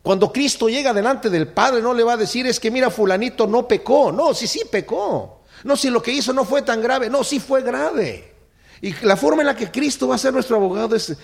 cuando 0.02 0.32
Cristo 0.32 0.70
llega 0.70 0.94
delante 0.94 1.30
del 1.30 1.48
Padre, 1.48 1.82
no 1.82 1.94
le 1.94 2.04
va 2.04 2.14
a 2.14 2.18
decir 2.18 2.48
es 2.48 2.60
que 2.60 2.72
mira, 2.72 2.90
fulanito 2.90 3.48
no 3.48 3.68
pecó. 3.68 4.12
No, 4.12 4.34
sí, 4.34 4.48
sí 4.48 4.62
pecó. 4.70 5.44
No, 5.64 5.76
si 5.76 5.90
lo 5.90 6.02
que 6.02 6.12
hizo 6.12 6.34
no 6.34 6.46
fue 6.46 6.62
tan 6.62 6.82
grave. 6.82 7.10
No, 7.10 7.24
sí 7.24 7.40
fue 7.40 7.62
grave. 7.62 8.36
Y 8.82 8.94
la 9.06 9.18
forma 9.18 9.42
en 9.42 9.48
la 9.48 9.56
que 9.56 9.72
Cristo 9.72 10.08
va 10.08 10.16
a 10.16 10.18
ser 10.18 10.34
nuestro 10.34 10.58
abogado 10.58 10.96
es 10.96 11.18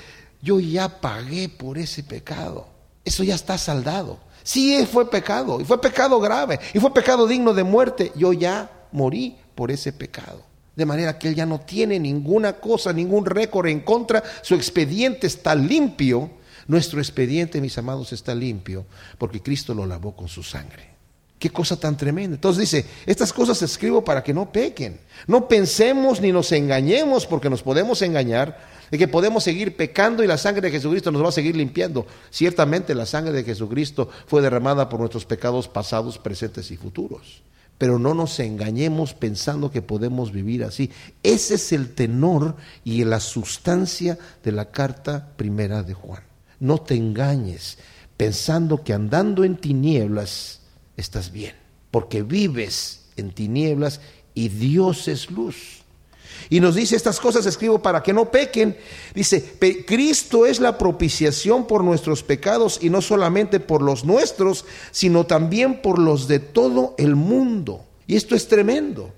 yo 0.44 0.60
ya 0.60 1.02
pagué 1.02 1.48
por 1.48 1.78
ese 1.78 2.04
pecado. 2.04 2.68
Eso 3.06 3.24
ya 3.24 3.34
está 3.34 3.58
saldado. 3.58 4.20
Sí 4.44 4.86
fue 4.92 5.10
pecado, 5.10 5.62
y 5.62 5.64
fue 5.64 5.80
pecado 5.80 6.20
grave, 6.20 6.60
y 6.74 6.80
fue 6.80 6.94
pecado 6.94 7.26
digno 7.26 7.54
de 7.54 7.64
muerte. 7.64 8.12
Yo 8.16 8.34
ya 8.34 8.70
morí 8.92 9.38
por 9.56 9.72
ese 9.72 9.94
pecado. 9.94 10.44
De 10.76 10.86
manera 10.86 11.18
que 11.18 11.30
él 11.30 11.36
ya 11.36 11.46
no 11.46 11.62
tiene 11.62 11.98
ninguna 11.98 12.54
cosa, 12.54 12.92
ningún 12.92 13.26
récord 13.26 13.68
en 13.68 13.80
contra. 13.82 14.22
Su 14.42 14.56
expediente 14.56 15.28
está 15.28 15.56
limpio. 15.56 16.30
Nuestro 16.68 17.00
expediente, 17.00 17.62
mis 17.62 17.78
amados, 17.78 18.12
está 18.14 18.34
limpio 18.34 18.86
porque 19.18 19.42
Cristo 19.42 19.74
lo 19.74 19.86
lavó 19.86 20.16
con 20.16 20.28
su 20.28 20.44
sangre. 20.44 20.90
Qué 21.38 21.50
cosa 21.50 21.78
tan 21.78 21.98
tremenda. 21.98 22.36
Entonces 22.36 22.62
dice, 22.62 22.86
estas 23.06 23.32
cosas 23.34 23.62
escribo 23.62 24.04
para 24.04 24.24
que 24.24 24.34
no 24.34 24.52
pequen. 24.52 25.00
No 25.28 25.48
pensemos 25.48 26.22
ni 26.22 26.32
nos 26.32 26.52
engañemos 26.54 27.26
porque 27.26 27.50
nos 27.50 27.62
podemos 27.62 28.02
engañar 28.02 28.73
de 28.94 29.00
que 29.00 29.08
podemos 29.08 29.44
seguir 29.44 29.76
pecando 29.76 30.24
y 30.24 30.28
la 30.28 30.38
sangre 30.38 30.62
de 30.62 30.70
Jesucristo 30.70 31.12
nos 31.12 31.24
va 31.24 31.30
a 31.30 31.32
seguir 31.32 31.56
limpiando. 31.56 32.06
Ciertamente 32.30 32.94
la 32.94 33.08
sangre 33.08 33.32
de 33.32 33.44
Jesucristo 33.44 34.08
fue 34.28 34.44
derramada 34.44 34.88
por 34.88 35.00
nuestros 35.00 35.26
pecados 35.26 35.68
pasados, 35.68 36.20
presentes 36.20 36.70
y 36.70 36.78
futuros. 36.78 37.42
Pero 37.80 37.98
no 37.98 38.14
nos 38.14 38.40
engañemos 38.40 39.16
pensando 39.16 39.72
que 39.72 39.82
podemos 39.82 40.32
vivir 40.32 40.64
así. 40.64 40.92
Ese 41.24 41.56
es 41.56 41.72
el 41.72 41.96
tenor 41.96 42.56
y 42.84 43.04
la 43.04 43.20
sustancia 43.20 44.20
de 44.44 44.52
la 44.52 44.70
carta 44.70 45.32
primera 45.38 45.82
de 45.82 45.96
Juan. 45.96 46.22
No 46.60 46.78
te 46.78 46.94
engañes 46.94 47.80
pensando 48.16 48.84
que 48.84 48.94
andando 48.94 49.44
en 49.44 49.58
tinieblas 49.58 50.60
estás 50.98 51.32
bien, 51.32 51.56
porque 51.90 52.22
vives 52.22 53.06
en 53.18 53.32
tinieblas 53.32 54.02
y 54.36 54.50
Dios 54.50 55.08
es 55.08 55.32
luz. 55.32 55.83
Y 56.54 56.60
nos 56.60 56.76
dice 56.76 56.96
estas 56.96 57.20
cosas 57.20 57.48
escribo 57.48 57.80
para 57.82 58.04
que 58.04 58.14
no 58.14 58.30
pequen. 58.30 58.78
Dice, 59.16 59.44
Cristo 59.88 60.46
es 60.46 60.60
la 60.60 60.78
propiciación 60.78 61.66
por 61.66 61.84
nuestros 61.84 62.22
pecados 62.22 62.78
y 62.80 62.92
no 62.92 63.02
solamente 63.02 63.60
por 63.60 63.82
los 63.82 64.06
nuestros, 64.06 64.64
sino 64.92 65.26
también 65.26 65.82
por 65.82 65.98
los 65.98 66.28
de 66.28 66.38
todo 66.38 66.94
el 67.00 67.16
mundo. 67.16 67.84
Y 68.06 68.16
esto 68.16 68.36
es 68.36 68.48
tremendo. 68.48 69.10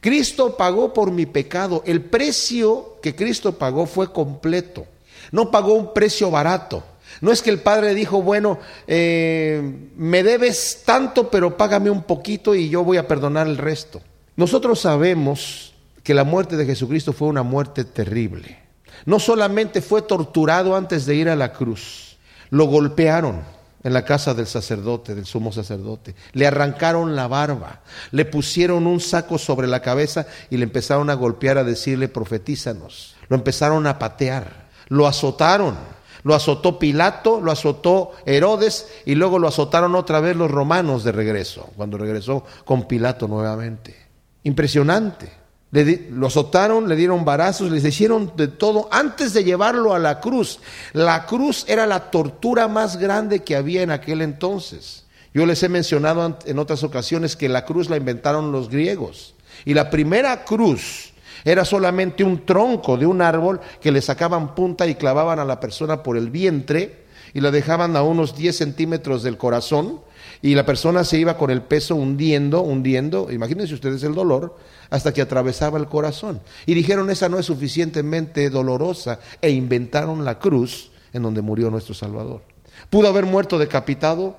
Cristo 0.00 0.54
pagó 0.58 0.92
por 0.92 1.12
mi 1.12 1.24
pecado. 1.24 1.82
El 1.86 2.02
precio 2.02 2.98
que 3.00 3.16
Cristo 3.16 3.56
pagó 3.56 3.86
fue 3.86 4.12
completo. 4.12 4.84
No 5.30 5.50
pagó 5.50 5.72
un 5.72 5.94
precio 5.94 6.30
barato. 6.30 6.84
No 7.22 7.32
es 7.32 7.40
que 7.40 7.48
el 7.48 7.60
Padre 7.60 7.94
dijo, 7.94 8.20
bueno, 8.20 8.58
eh, 8.86 9.62
me 9.96 10.22
debes 10.22 10.82
tanto, 10.84 11.30
pero 11.30 11.56
págame 11.56 11.88
un 11.88 12.02
poquito 12.02 12.54
y 12.54 12.68
yo 12.68 12.84
voy 12.84 12.98
a 12.98 13.08
perdonar 13.08 13.46
el 13.46 13.56
resto. 13.56 14.02
Nosotros 14.36 14.80
sabemos 14.80 15.71
que 16.02 16.14
la 16.14 16.24
muerte 16.24 16.56
de 16.56 16.66
Jesucristo 16.66 17.12
fue 17.12 17.28
una 17.28 17.42
muerte 17.42 17.84
terrible. 17.84 18.58
No 19.06 19.18
solamente 19.18 19.82
fue 19.82 20.02
torturado 20.02 20.76
antes 20.76 21.06
de 21.06 21.14
ir 21.14 21.28
a 21.28 21.36
la 21.36 21.52
cruz, 21.52 22.16
lo 22.50 22.66
golpearon 22.66 23.42
en 23.82 23.92
la 23.92 24.04
casa 24.04 24.34
del 24.34 24.46
sacerdote, 24.46 25.14
del 25.14 25.26
sumo 25.26 25.52
sacerdote, 25.52 26.14
le 26.32 26.46
arrancaron 26.46 27.16
la 27.16 27.26
barba, 27.26 27.80
le 28.12 28.24
pusieron 28.24 28.86
un 28.86 29.00
saco 29.00 29.38
sobre 29.38 29.66
la 29.66 29.82
cabeza 29.82 30.26
y 30.50 30.56
le 30.56 30.64
empezaron 30.64 31.10
a 31.10 31.14
golpear 31.14 31.58
a 31.58 31.64
decirle 31.64 32.08
profetízanos, 32.08 33.16
lo 33.28 33.36
empezaron 33.36 33.86
a 33.88 33.98
patear, 33.98 34.68
lo 34.88 35.08
azotaron, 35.08 35.76
lo 36.22 36.36
azotó 36.36 36.78
Pilato, 36.78 37.40
lo 37.40 37.50
azotó 37.50 38.12
Herodes 38.24 38.86
y 39.04 39.16
luego 39.16 39.40
lo 39.40 39.48
azotaron 39.48 39.96
otra 39.96 40.20
vez 40.20 40.36
los 40.36 40.50
romanos 40.50 41.02
de 41.02 41.10
regreso, 41.10 41.70
cuando 41.76 41.98
regresó 41.98 42.44
con 42.64 42.86
Pilato 42.86 43.26
nuevamente. 43.26 43.96
Impresionante 44.44 45.41
lo 45.72 46.26
azotaron, 46.26 46.86
le 46.86 46.96
dieron 46.96 47.24
barazos, 47.24 47.70
les 47.70 47.84
hicieron 47.84 48.32
de 48.36 48.46
todo 48.46 48.88
antes 48.92 49.32
de 49.32 49.42
llevarlo 49.42 49.94
a 49.94 49.98
la 49.98 50.20
cruz. 50.20 50.60
La 50.92 51.24
cruz 51.24 51.64
era 51.66 51.86
la 51.86 52.10
tortura 52.10 52.68
más 52.68 52.98
grande 52.98 53.42
que 53.42 53.56
había 53.56 53.82
en 53.82 53.90
aquel 53.90 54.20
entonces. 54.20 55.06
Yo 55.32 55.46
les 55.46 55.62
he 55.62 55.70
mencionado 55.70 56.38
en 56.44 56.58
otras 56.58 56.82
ocasiones 56.84 57.36
que 57.36 57.48
la 57.48 57.64
cruz 57.64 57.88
la 57.88 57.96
inventaron 57.96 58.52
los 58.52 58.68
griegos. 58.68 59.34
Y 59.64 59.72
la 59.72 59.88
primera 59.88 60.44
cruz 60.44 61.14
era 61.42 61.64
solamente 61.64 62.22
un 62.22 62.44
tronco 62.44 62.98
de 62.98 63.06
un 63.06 63.22
árbol 63.22 63.60
que 63.80 63.92
le 63.92 64.02
sacaban 64.02 64.54
punta 64.54 64.86
y 64.86 64.94
clavaban 64.94 65.38
a 65.38 65.46
la 65.46 65.58
persona 65.58 66.02
por 66.02 66.18
el 66.18 66.30
vientre 66.30 67.06
y 67.32 67.40
la 67.40 67.50
dejaban 67.50 67.96
a 67.96 68.02
unos 68.02 68.36
10 68.36 68.54
centímetros 68.54 69.22
del 69.22 69.38
corazón 69.38 70.00
y 70.40 70.54
la 70.54 70.66
persona 70.66 71.04
se 71.04 71.18
iba 71.18 71.36
con 71.36 71.50
el 71.50 71.62
peso 71.62 71.94
hundiendo, 71.94 72.62
hundiendo, 72.62 73.30
imagínense 73.30 73.74
ustedes 73.74 74.02
el 74.02 74.14
dolor, 74.14 74.56
hasta 74.90 75.12
que 75.12 75.22
atravesaba 75.22 75.78
el 75.78 75.86
corazón. 75.86 76.40
Y 76.66 76.74
dijeron, 76.74 77.10
esa 77.10 77.28
no 77.28 77.38
es 77.38 77.46
suficientemente 77.46 78.50
dolorosa, 78.50 79.20
e 79.40 79.50
inventaron 79.50 80.24
la 80.24 80.38
cruz 80.38 80.90
en 81.12 81.22
donde 81.22 81.42
murió 81.42 81.70
nuestro 81.70 81.94
Salvador. 81.94 82.42
Pudo 82.90 83.08
haber 83.08 83.26
muerto 83.26 83.58
decapitado 83.58 84.36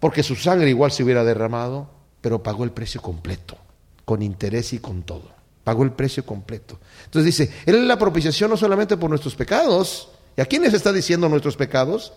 porque 0.00 0.22
su 0.22 0.36
sangre 0.36 0.68
igual 0.68 0.92
se 0.92 1.02
hubiera 1.02 1.24
derramado, 1.24 1.88
pero 2.20 2.42
pagó 2.42 2.64
el 2.64 2.72
precio 2.72 3.00
completo, 3.00 3.56
con 4.04 4.22
interés 4.22 4.72
y 4.72 4.78
con 4.78 5.02
todo. 5.02 5.32
pagó 5.64 5.82
el 5.82 5.92
precio 5.92 6.26
completo. 6.26 6.78
Entonces 7.06 7.24
dice, 7.24 7.54
Él 7.64 7.76
es 7.76 7.84
la 7.84 7.98
propiciación 7.98 8.50
no 8.50 8.56
solamente 8.56 8.98
por 8.98 9.08
nuestros 9.08 9.34
pecados, 9.34 10.10
¿y 10.36 10.42
a 10.42 10.46
quiénes 10.46 10.74
está 10.74 10.92
diciendo 10.92 11.28
nuestros 11.28 11.56
pecados? 11.56 12.12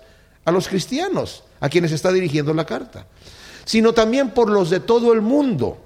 A 0.47 0.51
los 0.51 0.69
cristianos, 0.69 1.43
a 1.59 1.67
quienes 1.67 1.91
está 1.91 2.09
dirigiendo 2.09 2.53
la 2.53 2.65
carta, 2.65 3.05
sino 3.65 3.91
también 3.91 4.29
por 4.29 4.49
los 4.49 4.69
de 4.69 4.79
todo 4.79 5.11
el 5.11 5.19
mundo. 5.19 5.77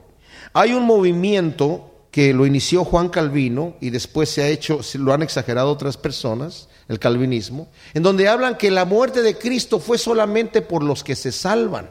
Hay 0.54 0.74
un 0.74 0.84
movimiento 0.84 2.06
que 2.12 2.32
lo 2.32 2.46
inició 2.46 2.86
Juan 2.86 3.10
Calvino 3.10 3.74
y 3.82 3.90
después 3.90 4.30
se 4.30 4.44
ha 4.44 4.50
hecho, 4.50 4.82
lo 5.00 5.14
han 5.14 5.24
exagerado 5.24 5.72
otras 5.72 5.98
personas, 5.98 6.68
el 6.90 7.00
calvinismo, 7.00 7.70
en 7.96 8.04
donde 8.04 8.28
hablan 8.28 8.56
que 8.56 8.70
la 8.70 8.86
muerte 8.86 9.24
de 9.24 9.36
Cristo 9.36 9.80
fue 9.80 9.98
solamente 9.98 10.62
por 10.62 10.84
los 10.84 11.04
que 11.04 11.16
se 11.16 11.32
salvan. 11.32 11.90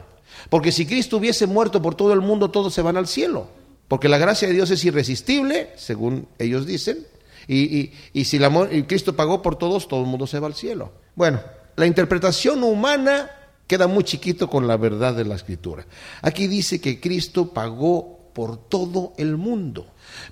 Porque 0.49 0.71
si 0.71 0.85
Cristo 0.85 1.17
hubiese 1.17 1.47
muerto 1.47 1.81
por 1.81 1.95
todo 1.95 2.13
el 2.13 2.21
mundo, 2.21 2.51
todos 2.51 2.73
se 2.73 2.81
van 2.81 2.95
al 2.95 3.07
cielo. 3.07 3.47
Porque 3.89 4.07
la 4.07 4.17
gracia 4.17 4.47
de 4.47 4.53
Dios 4.53 4.71
es 4.71 4.85
irresistible, 4.85 5.71
según 5.75 6.29
ellos 6.39 6.65
dicen, 6.65 7.05
y, 7.49 7.91
si 8.23 8.39
la, 8.39 8.49
y 8.71 8.83
Cristo 8.83 9.13
pagó 9.13 9.41
por 9.41 9.57
todos, 9.57 9.89
todo 9.89 9.99
el 9.99 10.07
mundo 10.07 10.25
se 10.25 10.39
va 10.39 10.47
al 10.47 10.55
cielo. 10.55 10.93
Bueno, 11.15 11.41
la 11.75 11.85
interpretación 11.85 12.63
humana 12.63 13.29
queda 13.67 13.87
muy 13.87 14.03
chiquito 14.03 14.49
con 14.49 14.67
la 14.67 14.77
verdad 14.77 15.13
de 15.13 15.25
la 15.25 15.35
escritura. 15.35 15.85
Aquí 16.21 16.47
dice 16.47 16.81
que 16.81 16.99
Cristo 16.99 17.53
pagó 17.53 18.19
por 18.33 18.57
todo 18.57 19.13
el 19.17 19.37
mundo. 19.37 19.87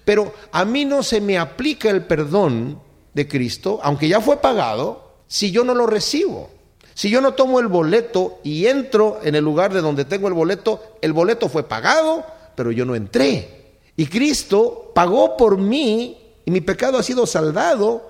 Pero 0.05 0.33
a 0.51 0.65
mí 0.65 0.85
no 0.85 1.03
se 1.03 1.21
me 1.21 1.37
aplica 1.37 1.89
el 1.89 2.05
perdón 2.05 2.81
de 3.13 3.27
Cristo, 3.27 3.79
aunque 3.81 4.07
ya 4.07 4.21
fue 4.21 4.37
pagado, 4.37 5.23
si 5.27 5.51
yo 5.51 5.63
no 5.63 5.73
lo 5.73 5.85
recibo. 5.85 6.49
Si 6.93 7.09
yo 7.09 7.21
no 7.21 7.33
tomo 7.33 7.61
el 7.61 7.67
boleto 7.67 8.39
y 8.43 8.65
entro 8.65 9.21
en 9.23 9.35
el 9.35 9.43
lugar 9.43 9.73
de 9.73 9.79
donde 9.79 10.03
tengo 10.03 10.27
el 10.27 10.33
boleto, 10.33 10.97
el 11.01 11.13
boleto 11.13 11.47
fue 11.47 11.63
pagado, 11.63 12.25
pero 12.55 12.71
yo 12.71 12.83
no 12.83 12.93
entré. 12.93 13.77
Y 13.95 14.07
Cristo 14.07 14.91
pagó 14.93 15.37
por 15.37 15.57
mí 15.57 16.17
y 16.43 16.51
mi 16.51 16.59
pecado 16.59 16.97
ha 16.97 17.03
sido 17.03 17.25
saldado, 17.25 18.08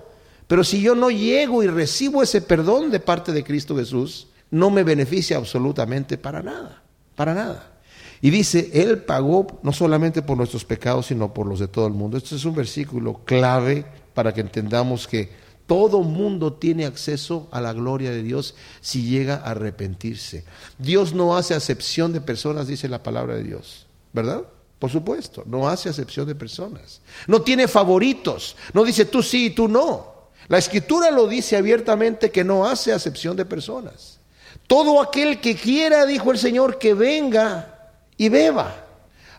pero 0.49 0.63
si 0.63 0.81
yo 0.81 0.95
no 0.95 1.11
llego 1.11 1.61
y 1.61 1.67
recibo 1.67 2.23
ese 2.23 2.41
perdón 2.41 2.89
de 2.89 2.99
parte 2.99 3.31
de 3.31 3.43
Cristo 3.43 3.77
Jesús, 3.77 4.29
no 4.49 4.71
me 4.71 4.83
beneficia 4.83 5.37
absolutamente 5.37 6.17
para 6.17 6.41
nada, 6.41 6.81
para 7.15 7.35
nada. 7.35 7.77
Y 8.19 8.31
dice, 8.31 8.71
Él 8.73 9.03
pagó 9.03 9.59
no 9.61 9.71
solamente 9.71 10.23
por 10.23 10.37
nuestros 10.37 10.65
pecados, 10.65 11.05
sino 11.05 11.35
por 11.35 11.45
los 11.45 11.59
de 11.59 11.67
todo 11.67 11.85
el 11.85 11.93
mundo. 11.93 12.17
Este 12.17 12.35
es 12.35 12.45
un 12.45 12.55
versículo 12.55 13.21
clave 13.25 13.85
para 14.15 14.33
que 14.33 14.41
entendamos 14.41 15.07
que 15.07 15.29
todo 15.67 16.01
mundo 16.01 16.53
tiene 16.53 16.87
acceso 16.87 17.47
a 17.51 17.61
la 17.61 17.71
gloria 17.71 18.09
de 18.09 18.23
Dios 18.23 18.55
si 18.81 19.03
llega 19.03 19.35
a 19.35 19.51
arrepentirse. 19.51 20.45
Dios 20.79 21.13
no 21.13 21.37
hace 21.37 21.53
acepción 21.53 22.11
de 22.11 22.21
personas, 22.21 22.65
dice 22.65 22.89
la 22.89 23.03
palabra 23.03 23.35
de 23.35 23.43
Dios, 23.43 23.85
¿verdad? 24.13 24.41
Por 24.79 24.89
supuesto, 24.89 25.43
no 25.45 25.69
hace 25.69 25.89
acepción 25.89 26.25
de 26.25 26.33
personas. 26.33 27.01
No 27.27 27.43
tiene 27.43 27.67
favoritos, 27.67 28.55
no 28.73 28.83
dice 28.83 29.05
tú 29.05 29.21
sí 29.21 29.45
y 29.45 29.49
tú 29.51 29.67
no. 29.67 30.18
La 30.49 30.57
escritura 30.57 31.11
lo 31.11 31.27
dice 31.27 31.55
abiertamente 31.55 32.31
que 32.31 32.43
no 32.43 32.65
hace 32.65 32.91
acepción 32.91 33.37
de 33.37 33.45
personas. 33.45 34.19
Todo 34.65 34.99
aquel 34.99 35.39
que 35.39 35.55
quiera, 35.55 36.05
dijo 36.05 36.31
el 36.31 36.39
Señor, 36.39 36.79
que 36.79 36.95
venga 36.95 37.91
y 38.17 38.29
beba. 38.29 38.75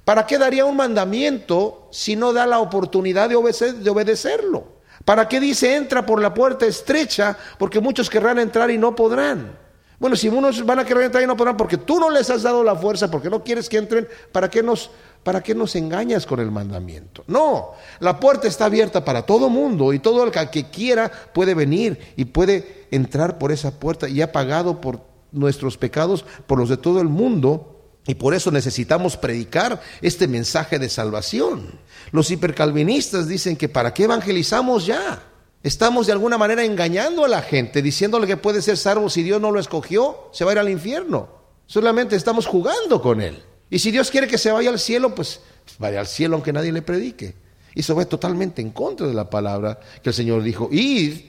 ¿Para 0.04 0.24
qué 0.24 0.38
daría 0.38 0.64
un 0.64 0.76
mandamiento 0.76 1.88
si 1.90 2.14
no 2.14 2.32
da 2.32 2.46
la 2.46 2.60
oportunidad 2.60 3.28
de, 3.28 3.36
obedecerlo? 3.36 4.68
¿Para 5.04 5.28
qué 5.28 5.40
dice 5.40 5.74
entra 5.74 6.06
por 6.06 6.22
la 6.22 6.32
puerta 6.32 6.64
estrecha? 6.64 7.36
Porque 7.58 7.80
muchos 7.80 8.08
querrán 8.08 8.38
entrar 8.38 8.70
y 8.70 8.78
no 8.78 8.94
podrán. 8.94 9.58
Bueno, 9.98 10.14
si 10.14 10.28
unos 10.28 10.64
van 10.64 10.78
a 10.78 10.84
querer 10.84 11.04
entrar 11.04 11.24
y 11.24 11.26
no 11.26 11.36
podrán 11.36 11.56
porque 11.56 11.76
tú 11.76 11.98
no 11.98 12.08
les 12.08 12.30
has 12.30 12.42
dado 12.42 12.62
la 12.62 12.76
fuerza, 12.76 13.10
porque 13.10 13.28
no 13.28 13.42
quieres 13.42 13.68
que 13.68 13.78
entren, 13.78 14.08
¿para 14.32 14.48
qué 14.48 14.62
nos, 14.62 14.90
para 15.22 15.42
qué 15.42 15.54
nos 15.54 15.76
engañas 15.76 16.26
con 16.26 16.40
el 16.40 16.50
mandamiento? 16.50 17.24
No, 17.26 17.72
la 17.98 18.18
puerta 18.18 18.48
está 18.48 18.66
abierta 18.66 19.04
para 19.04 19.22
todo 19.22 19.48
mundo 19.48 19.92
y 19.92 19.98
todo 19.98 20.24
el 20.24 20.30
que 20.50 20.70
quiera 20.70 21.10
puede 21.32 21.54
venir 21.54 21.98
y 22.16 22.26
puede 22.26 22.86
entrar 22.90 23.38
por 23.38 23.52
esa 23.52 23.78
puerta 23.78 24.08
y 24.08 24.22
ha 24.22 24.32
pagado 24.32 24.80
por 24.80 25.00
nuestros 25.32 25.76
pecados, 25.76 26.24
por 26.46 26.58
los 26.58 26.68
de 26.68 26.76
todo 26.76 27.00
el 27.00 27.08
mundo 27.08 27.76
y 28.06 28.14
por 28.14 28.34
eso 28.34 28.50
necesitamos 28.50 29.16
predicar 29.16 29.80
este 30.00 30.26
mensaje 30.26 30.78
de 30.78 30.88
salvación. 30.88 31.78
Los 32.12 32.30
hipercalvinistas 32.30 33.28
dicen 33.28 33.56
que 33.56 33.68
¿para 33.68 33.92
qué 33.92 34.04
evangelizamos 34.04 34.86
ya? 34.86 35.23
Estamos 35.62 36.06
de 36.06 36.12
alguna 36.12 36.38
manera 36.38 36.64
engañando 36.64 37.25
a 37.25 37.28
la 37.28 37.42
gente, 37.42 37.82
diciéndole 37.82 38.26
que 38.26 38.38
puede 38.38 38.62
ser 38.62 38.78
salvo 38.78 39.10
si 39.10 39.23
Dios 39.23 39.40
no 39.40 39.50
lo 39.50 39.60
escogió, 39.60 40.30
se 40.32 40.45
va 40.45 40.52
a 40.52 40.54
ir 40.54 40.58
al 40.58 40.71
infierno. 40.71 41.28
Solamente 41.66 42.16
estamos 42.16 42.47
jugando 42.47 43.02
con 43.02 43.21
él. 43.21 43.45
Y 43.71 43.78
si 43.78 43.91
Dios 43.91 44.11
quiere 44.11 44.26
que 44.26 44.37
se 44.37 44.50
vaya 44.50 44.71
al 44.71 44.78
cielo, 44.78 45.15
pues 45.15 45.41
vaya 45.78 46.00
al 46.00 46.06
cielo 46.06 46.35
aunque 46.35 46.52
nadie 46.52 46.73
le 46.73 46.83
predique. 46.83 47.35
Y 47.75 47.80
eso 47.80 47.95
va 47.95 48.04
totalmente 48.04 48.61
en 48.61 48.71
contra 48.71 49.06
de 49.06 49.15
la 49.15 49.30
palabra 49.30 49.78
que 50.02 50.11
el 50.11 50.15
Señor 50.15 50.43
dijo, 50.43 50.69
id 50.73 51.21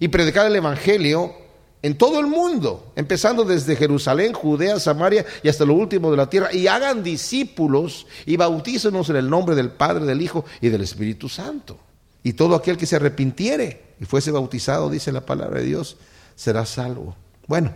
y 0.00 0.08
predicar 0.08 0.46
el 0.46 0.56
Evangelio 0.56 1.32
en 1.82 1.98
todo 1.98 2.18
el 2.18 2.26
mundo, 2.26 2.92
empezando 2.96 3.44
desde 3.44 3.76
Jerusalén, 3.76 4.32
Judea, 4.32 4.80
Samaria 4.80 5.24
y 5.42 5.48
hasta 5.48 5.66
lo 5.66 5.74
último 5.74 6.10
de 6.10 6.16
la 6.16 6.30
tierra, 6.30 6.52
y 6.52 6.66
hagan 6.66 7.02
discípulos 7.02 8.06
y 8.24 8.36
bautícenos 8.36 9.10
en 9.10 9.16
el 9.16 9.28
nombre 9.28 9.54
del 9.54 9.70
Padre, 9.70 10.06
del 10.06 10.22
Hijo 10.22 10.46
y 10.62 10.70
del 10.70 10.80
Espíritu 10.80 11.28
Santo. 11.28 11.78
Y 12.22 12.32
todo 12.32 12.54
aquel 12.54 12.78
que 12.78 12.86
se 12.86 12.96
arrepintiere 12.96 13.94
y 14.00 14.06
fuese 14.06 14.30
bautizado, 14.30 14.88
dice 14.88 15.12
la 15.12 15.26
palabra 15.26 15.60
de 15.60 15.66
Dios, 15.66 15.98
será 16.34 16.64
salvo. 16.64 17.14
Bueno, 17.46 17.72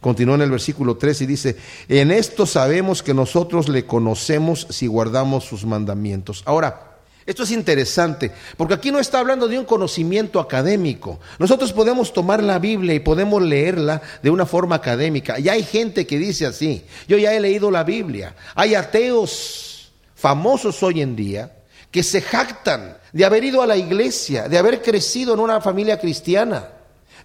continúa 0.00 0.36
en 0.36 0.42
el 0.42 0.50
versículo 0.50 0.96
3 0.96 1.22
y 1.22 1.26
dice, 1.26 1.56
en 1.88 2.10
esto 2.10 2.46
sabemos 2.46 3.02
que 3.02 3.14
nosotros 3.14 3.68
le 3.68 3.86
conocemos 3.86 4.66
si 4.70 4.86
guardamos 4.86 5.44
sus 5.44 5.64
mandamientos. 5.64 6.42
Ahora, 6.46 6.88
esto 7.28 7.42
es 7.42 7.50
interesante, 7.50 8.32
porque 8.56 8.72
aquí 8.72 8.90
no 8.90 8.98
está 8.98 9.18
hablando 9.18 9.48
de 9.48 9.58
un 9.58 9.66
conocimiento 9.66 10.40
académico. 10.40 11.20
Nosotros 11.38 11.74
podemos 11.74 12.14
tomar 12.14 12.42
la 12.42 12.58
Biblia 12.58 12.94
y 12.94 13.00
podemos 13.00 13.42
leerla 13.42 14.00
de 14.22 14.30
una 14.30 14.46
forma 14.46 14.76
académica. 14.76 15.38
Y 15.38 15.50
hay 15.50 15.62
gente 15.62 16.06
que 16.06 16.18
dice 16.18 16.46
así, 16.46 16.86
yo 17.06 17.18
ya 17.18 17.34
he 17.34 17.40
leído 17.40 17.70
la 17.70 17.84
Biblia. 17.84 18.34
Hay 18.54 18.74
ateos 18.74 19.92
famosos 20.14 20.82
hoy 20.82 21.02
en 21.02 21.16
día 21.16 21.52
que 21.90 22.02
se 22.02 22.22
jactan 22.22 22.96
de 23.12 23.24
haber 23.26 23.44
ido 23.44 23.60
a 23.60 23.66
la 23.66 23.76
iglesia, 23.76 24.48
de 24.48 24.56
haber 24.56 24.80
crecido 24.80 25.34
en 25.34 25.40
una 25.40 25.60
familia 25.60 26.00
cristiana, 26.00 26.77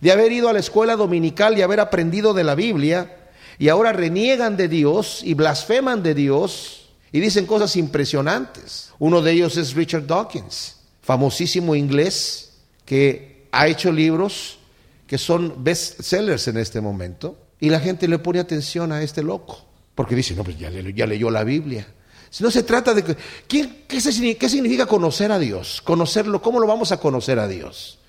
de 0.04 0.12
haber 0.12 0.34
ido 0.34 0.50
a 0.50 0.54
la 0.54 0.60
escuela 0.60 0.98
dominical 0.98 1.58
y 1.58 1.62
haber 1.62 1.80
aprendido 1.80 2.34
de 2.34 2.44
la 2.44 2.56
Biblia, 2.56 3.30
y 3.58 3.70
ahora 3.70 3.94
reniegan 3.94 4.58
de 4.58 4.68
Dios 4.68 5.22
y 5.24 5.34
blasfeman 5.34 6.04
de 6.04 6.14
Dios 6.14 6.90
y 7.14 7.22
dicen 7.22 7.46
cosas 7.46 7.78
impresionantes. 7.78 8.92
Uno 9.00 9.22
de 9.22 9.32
ellos 9.32 9.56
es 9.56 9.74
Richard 9.76 10.06
Dawkins, 10.06 10.76
famosísimo 11.02 11.74
inglés 11.74 12.52
que 12.84 13.48
ha 13.54 13.68
hecho 13.68 13.94
libros 13.94 14.60
que 15.08 15.18
son 15.18 15.64
bestsellers 15.64 16.50
en 16.50 16.58
este 16.58 16.82
momento. 16.82 17.38
Y 17.62 17.70
la 17.70 17.80
gente 17.80 18.10
le 18.10 18.20
pone 18.20 18.42
atención 18.42 18.92
a 18.92 19.02
este 19.02 19.24
loco, 19.24 19.64
porque 19.96 20.16
dice, 20.16 20.36
no, 20.36 20.44
pues 20.44 20.60
ya, 20.60 20.70
leyó 20.70 21.32
la 21.32 21.46
Biblia. 21.46 21.88
Si 22.30 22.44
no 22.44 22.52
se 22.52 22.64
trata 22.64 22.94
de... 22.94 23.06
¿qué, 23.06 23.86
qué, 23.88 24.36
¿Qué 24.38 24.50
significa 24.50 24.86
conocer 24.86 25.32
a 25.32 25.40
Dios? 25.40 25.82
Conocerlo, 25.82 26.42
¿cómo 26.42 26.60
lo 26.60 26.68
vamos 26.68 26.92
a 26.92 27.00
conocer 27.00 27.40
a 27.40 27.48
Dios? 27.48 28.00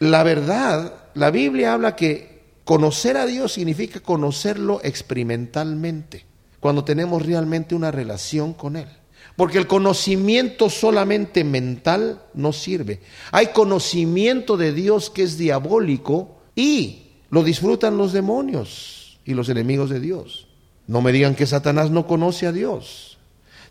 La 0.00 0.22
verdad, 0.22 0.94
la 1.14 1.30
Biblia 1.30 1.72
habla 1.72 1.96
que 1.96 2.42
conocer 2.64 3.16
a 3.16 3.26
Dios 3.26 3.52
significa 3.52 4.00
conocerlo 4.00 4.80
experimentalmente 4.82 6.24
cuando 6.60 6.84
tenemos 6.84 7.24
realmente 7.24 7.74
una 7.74 7.90
relación 7.90 8.54
con 8.54 8.76
Él. 8.76 8.88
Porque 9.36 9.58
el 9.58 9.66
conocimiento 9.66 10.70
solamente 10.70 11.44
mental 11.44 12.22
no 12.34 12.52
sirve. 12.52 13.00
Hay 13.32 13.48
conocimiento 13.48 14.56
de 14.56 14.72
Dios 14.72 15.10
que 15.10 15.22
es 15.22 15.36
diabólico 15.38 16.36
y 16.54 17.10
lo 17.30 17.42
disfrutan 17.42 17.98
los 17.98 18.12
demonios 18.12 19.18
y 19.24 19.34
los 19.34 19.48
enemigos 19.48 19.90
de 19.90 20.00
Dios. 20.00 20.46
No 20.86 21.00
me 21.00 21.12
digan 21.12 21.34
que 21.34 21.46
Satanás 21.46 21.90
no 21.90 22.06
conoce 22.06 22.46
a 22.46 22.52
Dios. 22.52 23.13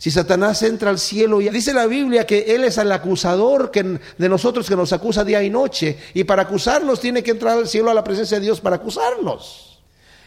Si 0.03 0.11
Satanás 0.11 0.61
entra 0.63 0.89
al 0.89 0.99
cielo, 0.99 1.39
y 1.39 1.47
dice 1.47 1.73
la 1.73 1.87
Biblia 1.87 2.27
que 2.27 2.53
Él 2.53 2.65
es 2.65 2.77
el 2.77 2.91
acusador 2.91 3.71
de 3.71 4.27
nosotros 4.27 4.67
que 4.67 4.75
nos 4.75 4.91
acusa 4.91 5.23
día 5.23 5.41
y 5.41 5.49
noche, 5.49 5.97
y 6.13 6.25
para 6.25 6.41
acusarnos 6.41 6.99
tiene 6.99 7.23
que 7.23 7.31
entrar 7.31 7.57
al 7.57 7.69
cielo 7.69 7.89
a 7.89 7.93
la 7.93 8.03
presencia 8.03 8.37
de 8.37 8.43
Dios 8.43 8.59
para 8.59 8.75
acusarnos. 8.75 9.79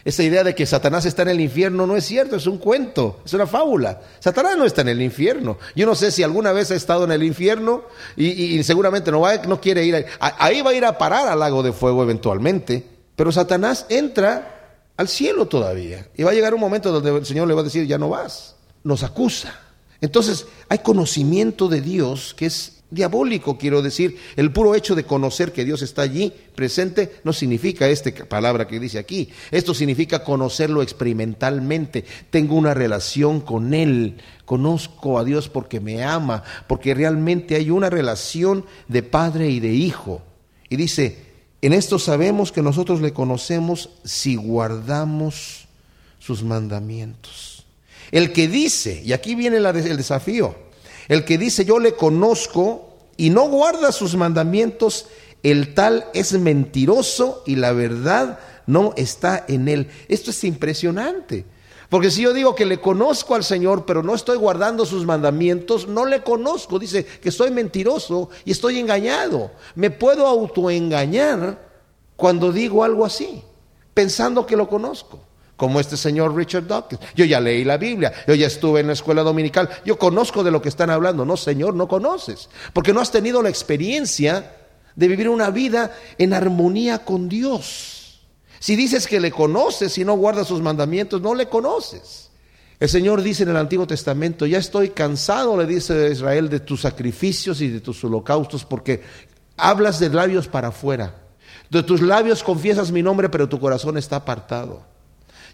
Esa 0.03 0.23
idea 0.23 0.43
de 0.43 0.55
que 0.55 0.65
Satanás 0.65 1.05
está 1.05 1.21
en 1.21 1.27
el 1.27 1.41
infierno 1.41 1.85
no 1.85 1.95
es 1.95 2.05
cierto, 2.05 2.37
es 2.37 2.47
un 2.47 2.57
cuento, 2.57 3.19
es 3.23 3.31
una 3.35 3.45
fábula. 3.45 4.01
Satanás 4.19 4.57
no 4.57 4.65
está 4.65 4.81
en 4.81 4.87
el 4.87 4.99
infierno. 4.99 5.59
Yo 5.75 5.85
no 5.85 5.93
sé 5.93 6.09
si 6.09 6.23
alguna 6.23 6.53
vez 6.53 6.71
ha 6.71 6.75
estado 6.75 7.03
en 7.03 7.11
el 7.11 7.21
infierno 7.21 7.83
y, 8.15 8.63
seguramente 8.63 9.11
no, 9.11 9.19
va, 9.21 9.35
no 9.43 9.61
quiere 9.61 9.85
ir 9.85 9.93
ahí. 9.93 10.61
va 10.63 10.71
a 10.71 10.73
ir 10.73 10.85
a 10.85 10.97
parar 10.97 11.27
al 11.27 11.37
lago 11.37 11.61
de 11.61 11.71
fuego 11.71 12.01
eventualmente. 12.01 12.83
Pero 13.15 13.31
Satanás 13.31 13.85
entra 13.89 14.87
al 14.97 15.07
cielo 15.07 15.45
todavía. 15.45 16.07
Y 16.15 16.23
va 16.23 16.31
a 16.31 16.33
llegar 16.33 16.55
un 16.55 16.61
momento 16.61 16.91
donde 16.91 17.15
el 17.15 17.27
Señor 17.27 17.47
le 17.47 17.53
va 17.53 17.61
a 17.61 17.65
decir, 17.65 17.85
ya 17.85 17.99
no 17.99 18.09
vas. 18.09 18.55
Nos 18.83 19.03
acusa. 19.03 19.66
Entonces, 20.01 20.45
hay 20.69 20.79
conocimiento 20.79 21.67
de 21.67 21.81
Dios 21.81 22.33
que 22.33 22.45
es 22.45 22.77
diabólico, 22.89 23.57
quiero 23.57 23.81
decir. 23.81 24.17
El 24.35 24.51
puro 24.51 24.75
hecho 24.75 24.95
de 24.95 25.03
conocer 25.03 25.51
que 25.51 25.65
Dios 25.65 25.81
está 25.81 26.03
allí 26.03 26.31
presente 26.55 27.19
no 27.23 27.33
significa 27.33 27.87
esta 27.87 28.11
palabra 28.25 28.67
que 28.67 28.79
dice 28.79 28.99
aquí. 28.99 29.29
Esto 29.51 29.73
significa 29.73 30.23
conocerlo 30.23 30.81
experimentalmente. 30.81 32.05
Tengo 32.29 32.55
una 32.55 32.73
relación 32.73 33.41
con 33.41 33.73
Él. 33.73 34.17
Conozco 34.45 35.19
a 35.19 35.23
Dios 35.23 35.49
porque 35.49 35.79
me 35.79 36.03
ama, 36.03 36.43
porque 36.67 36.93
realmente 36.93 37.55
hay 37.55 37.69
una 37.69 37.89
relación 37.89 38.65
de 38.87 39.03
padre 39.03 39.49
y 39.49 39.59
de 39.59 39.73
hijo. 39.73 40.21
Y 40.69 40.75
dice, 40.77 41.25
en 41.61 41.73
esto 41.73 41.99
sabemos 41.99 42.51
que 42.51 42.61
nosotros 42.61 43.01
le 43.01 43.13
conocemos 43.13 43.89
si 44.03 44.35
guardamos 44.35 45.67
sus 46.19 46.43
mandamientos. 46.43 47.56
El 48.11 48.31
que 48.31 48.47
dice, 48.47 49.01
y 49.03 49.13
aquí 49.13 49.35
viene 49.35 49.57
el 49.57 49.97
desafío, 49.97 50.55
el 51.07 51.25
que 51.25 51.37
dice 51.37 51.65
yo 51.65 51.79
le 51.79 51.93
conozco 51.93 52.89
y 53.17 53.29
no 53.29 53.49
guarda 53.49 53.91
sus 53.91 54.15
mandamientos, 54.15 55.07
el 55.43 55.73
tal 55.73 56.05
es 56.13 56.33
mentiroso 56.33 57.43
y 57.45 57.55
la 57.55 57.71
verdad 57.71 58.39
no 58.65 58.93
está 58.95 59.45
en 59.47 59.67
él. 59.67 59.89
Esto 60.07 60.31
es 60.31 60.43
impresionante. 60.43 61.45
Porque 61.89 62.11
si 62.11 62.21
yo 62.21 62.33
digo 62.33 62.53
que 62.53 62.65
le 62.65 62.81
conozco 62.81 63.33
al 63.33 63.45
Señor, 63.45 63.85
pero 63.85 64.03
no 64.03 64.13
estoy 64.13 64.37
guardando 64.37 64.85
sus 64.85 65.05
mandamientos, 65.05 65.87
no 65.87 66.05
le 66.05 66.21
conozco. 66.21 66.79
Dice 66.79 67.05
que 67.05 67.31
soy 67.31 67.49
mentiroso 67.49 68.29
y 68.43 68.51
estoy 68.51 68.77
engañado. 68.79 69.51
Me 69.75 69.89
puedo 69.89 70.27
autoengañar 70.27 71.65
cuando 72.17 72.51
digo 72.51 72.83
algo 72.83 73.05
así, 73.05 73.41
pensando 73.93 74.45
que 74.45 74.57
lo 74.57 74.67
conozco 74.67 75.26
como 75.57 75.79
este 75.79 75.97
señor 75.97 76.35
Richard 76.35 76.67
Dawkins. 76.67 77.01
Yo 77.15 77.25
ya 77.25 77.41
leí 77.41 77.65
la 77.65 77.77
Biblia, 77.77 78.13
yo 78.25 78.35
ya 78.35 78.47
estuve 78.47 78.79
en 78.79 78.87
la 78.87 78.93
escuela 78.93 79.23
dominical, 79.23 79.69
yo 79.83 79.97
conozco 79.97 80.43
de 80.43 80.51
lo 80.51 80.61
que 80.61 80.69
están 80.69 80.89
hablando. 80.89 81.25
No, 81.25 81.35
Señor, 81.35 81.73
no 81.73 81.87
conoces, 81.87 82.49
porque 82.71 82.93
no 82.93 83.01
has 83.01 83.11
tenido 83.11 83.41
la 83.41 83.49
experiencia 83.49 84.53
de 84.95 85.07
vivir 85.07 85.27
una 85.27 85.49
vida 85.49 85.95
en 86.17 86.33
armonía 86.33 86.99
con 87.03 87.27
Dios. 87.27 88.21
Si 88.59 88.75
dices 88.75 89.07
que 89.07 89.19
le 89.19 89.31
conoces 89.31 89.97
y 89.97 90.05
no 90.05 90.15
guardas 90.15 90.47
sus 90.47 90.61
mandamientos, 90.61 91.21
no 91.21 91.35
le 91.35 91.47
conoces. 91.47 92.29
El 92.79 92.89
Señor 92.89 93.23
dice 93.23 93.43
en 93.43 93.49
el 93.49 93.57
Antiguo 93.57 93.87
Testamento, 93.87 94.45
ya 94.45 94.59
estoy 94.59 94.89
cansado, 94.89 95.57
le 95.57 95.65
dice 95.65 96.11
Israel, 96.11 96.49
de 96.49 96.59
tus 96.59 96.81
sacrificios 96.81 97.61
y 97.61 97.69
de 97.69 97.81
tus 97.81 98.03
holocaustos, 98.03 98.65
porque 98.65 99.01
hablas 99.57 99.99
de 99.99 100.09
labios 100.09 100.47
para 100.47 100.67
afuera. 100.67 101.15
De 101.69 101.81
tus 101.81 102.01
labios 102.01 102.43
confiesas 102.43 102.91
mi 102.91 103.01
nombre, 103.01 103.29
pero 103.29 103.49
tu 103.49 103.59
corazón 103.59 103.97
está 103.97 104.17
apartado. 104.17 104.96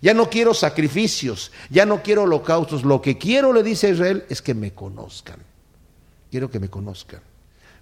Ya 0.03 0.13
no 0.13 0.29
quiero 0.29 0.53
sacrificios, 0.53 1.53
ya 1.69 1.85
no 1.85 2.03
quiero 2.03 2.23
holocaustos. 2.23 2.83
Lo 2.83 3.01
que 3.01 3.17
quiero, 3.17 3.53
le 3.53 3.63
dice 3.63 3.87
a 3.87 3.91
Israel, 3.91 4.25
es 4.27 4.41
que 4.41 4.53
me 4.53 4.73
conozcan. 4.73 5.37
Quiero 6.29 6.51
que 6.51 6.59
me 6.59 6.69
conozcan. 6.69 7.21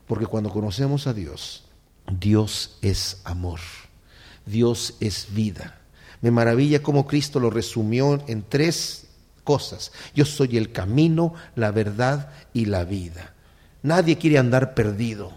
Porque 0.06 0.28
cuando 0.28 0.52
conocemos 0.52 1.08
a 1.08 1.14
Dios, 1.14 1.64
Dios 2.20 2.78
es 2.84 3.22
amor. 3.24 3.60
Dios 4.46 4.98
es 5.00 5.34
vida. 5.34 5.80
Me 6.22 6.30
maravilla 6.30 6.84
cómo 6.84 7.08
Cristo 7.08 7.40
lo 7.40 7.50
resumió 7.50 8.24
en 8.28 8.44
tres 8.48 9.08
cosas. 9.44 9.92
Yo 10.14 10.24
soy 10.24 10.58
el 10.58 10.72
camino, 10.72 11.34
la 11.56 11.72
verdad 11.72 12.30
y 12.54 12.66
la 12.66 12.84
vida. 12.84 13.34
Nadie 13.82 14.20
quiere 14.20 14.38
andar 14.38 14.76
perdido. 14.76 15.34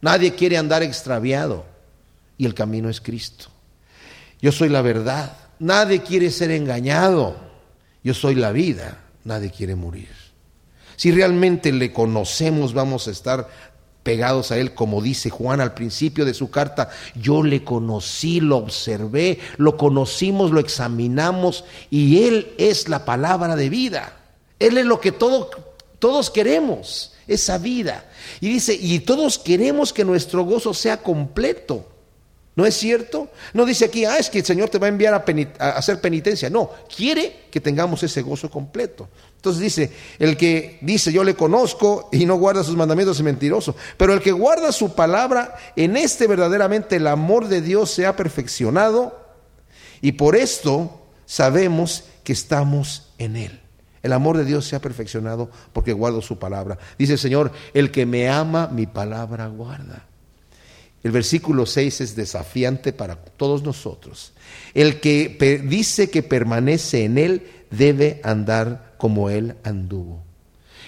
Nadie 0.00 0.34
quiere 0.34 0.58
andar 0.58 0.82
extraviado. 0.82 1.64
Y 2.36 2.44
el 2.44 2.54
camino 2.54 2.88
es 2.88 3.00
Cristo. 3.00 3.50
Yo 4.42 4.50
soy 4.50 4.68
la 4.68 4.82
verdad. 4.82 5.47
Nadie 5.58 6.02
quiere 6.02 6.30
ser 6.30 6.50
engañado. 6.50 7.36
Yo 8.04 8.14
soy 8.14 8.34
la 8.34 8.52
vida. 8.52 9.04
Nadie 9.24 9.50
quiere 9.50 9.74
morir. 9.74 10.08
Si 10.96 11.12
realmente 11.12 11.72
le 11.72 11.92
conocemos, 11.92 12.72
vamos 12.72 13.06
a 13.06 13.12
estar 13.12 13.48
pegados 14.02 14.50
a 14.50 14.58
Él, 14.58 14.72
como 14.72 15.02
dice 15.02 15.28
Juan 15.28 15.60
al 15.60 15.74
principio 15.74 16.24
de 16.24 16.32
su 16.32 16.50
carta, 16.50 16.88
yo 17.14 17.42
le 17.42 17.62
conocí, 17.62 18.40
lo 18.40 18.56
observé, 18.56 19.38
lo 19.58 19.76
conocimos, 19.76 20.50
lo 20.50 20.60
examinamos 20.60 21.64
y 21.90 22.22
Él 22.22 22.54
es 22.56 22.88
la 22.88 23.04
palabra 23.04 23.54
de 23.54 23.68
vida. 23.68 24.16
Él 24.58 24.78
es 24.78 24.86
lo 24.86 24.98
que 25.00 25.12
todos 25.12 26.30
queremos, 26.30 27.12
esa 27.26 27.58
vida. 27.58 28.10
Y 28.40 28.48
dice, 28.48 28.76
y 28.80 29.00
todos 29.00 29.38
queremos 29.38 29.92
que 29.92 30.04
nuestro 30.04 30.44
gozo 30.44 30.72
sea 30.72 30.96
completo. 30.96 31.86
¿No 32.58 32.66
es 32.66 32.76
cierto? 32.76 33.30
No 33.54 33.64
dice 33.64 33.84
aquí, 33.84 34.04
ah, 34.04 34.16
es 34.18 34.28
que 34.28 34.40
el 34.40 34.44
Señor 34.44 34.68
te 34.68 34.78
va 34.78 34.86
a 34.86 34.88
enviar 34.88 35.14
a, 35.14 35.68
hacer 35.68 36.00
penitencia. 36.00 36.50
No, 36.50 36.72
quiere 36.92 37.44
que 37.52 37.60
tengamos 37.60 38.02
ese 38.02 38.20
gozo 38.20 38.50
completo. 38.50 39.08
Entonces 39.36 39.62
dice, 39.62 39.92
el 40.18 40.36
que 40.36 40.76
dice 40.80 41.12
yo 41.12 41.22
le 41.22 41.36
conozco 41.36 42.08
y 42.10 42.26
no 42.26 42.34
guarda 42.34 42.64
sus 42.64 42.74
mandamientos 42.74 43.16
es 43.16 43.22
mentiroso, 43.22 43.76
pero 43.96 44.12
el 44.12 44.20
que 44.20 44.32
guarda 44.32 44.72
su 44.72 44.96
palabra, 44.96 45.54
en 45.76 45.96
este 45.96 46.26
verdaderamente 46.26 46.96
el 46.96 47.06
amor 47.06 47.46
de 47.46 47.62
Dios 47.62 47.92
se 47.92 48.06
ha 48.06 48.16
perfeccionado 48.16 49.16
y 50.00 50.10
por 50.10 50.34
esto 50.34 51.06
sabemos 51.26 52.06
que 52.24 52.32
estamos 52.32 53.12
en 53.18 53.36
él. 53.36 53.60
El 54.02 54.12
amor 54.12 54.36
de 54.36 54.44
Dios 54.44 54.66
se 54.66 54.74
ha 54.74 54.80
perfeccionado 54.80 55.48
porque 55.72 55.92
guardo 55.92 56.20
su 56.22 56.40
palabra. 56.40 56.76
Dice 56.98 57.12
el 57.12 57.18
Señor, 57.20 57.52
el 57.72 57.92
que 57.92 58.04
me 58.04 58.28
ama, 58.28 58.66
mi 58.66 58.88
palabra 58.88 59.46
guarda. 59.46 60.07
El 61.08 61.12
versículo 61.12 61.64
6 61.64 62.02
es 62.02 62.16
desafiante 62.16 62.92
para 62.92 63.16
todos 63.16 63.62
nosotros. 63.62 64.32
El 64.74 65.00
que 65.00 65.62
dice 65.64 66.10
que 66.10 66.22
permanece 66.22 67.04
en 67.04 67.16
Él 67.16 67.46
debe 67.70 68.20
andar 68.22 68.94
como 68.98 69.30
Él 69.30 69.54
anduvo. 69.64 70.22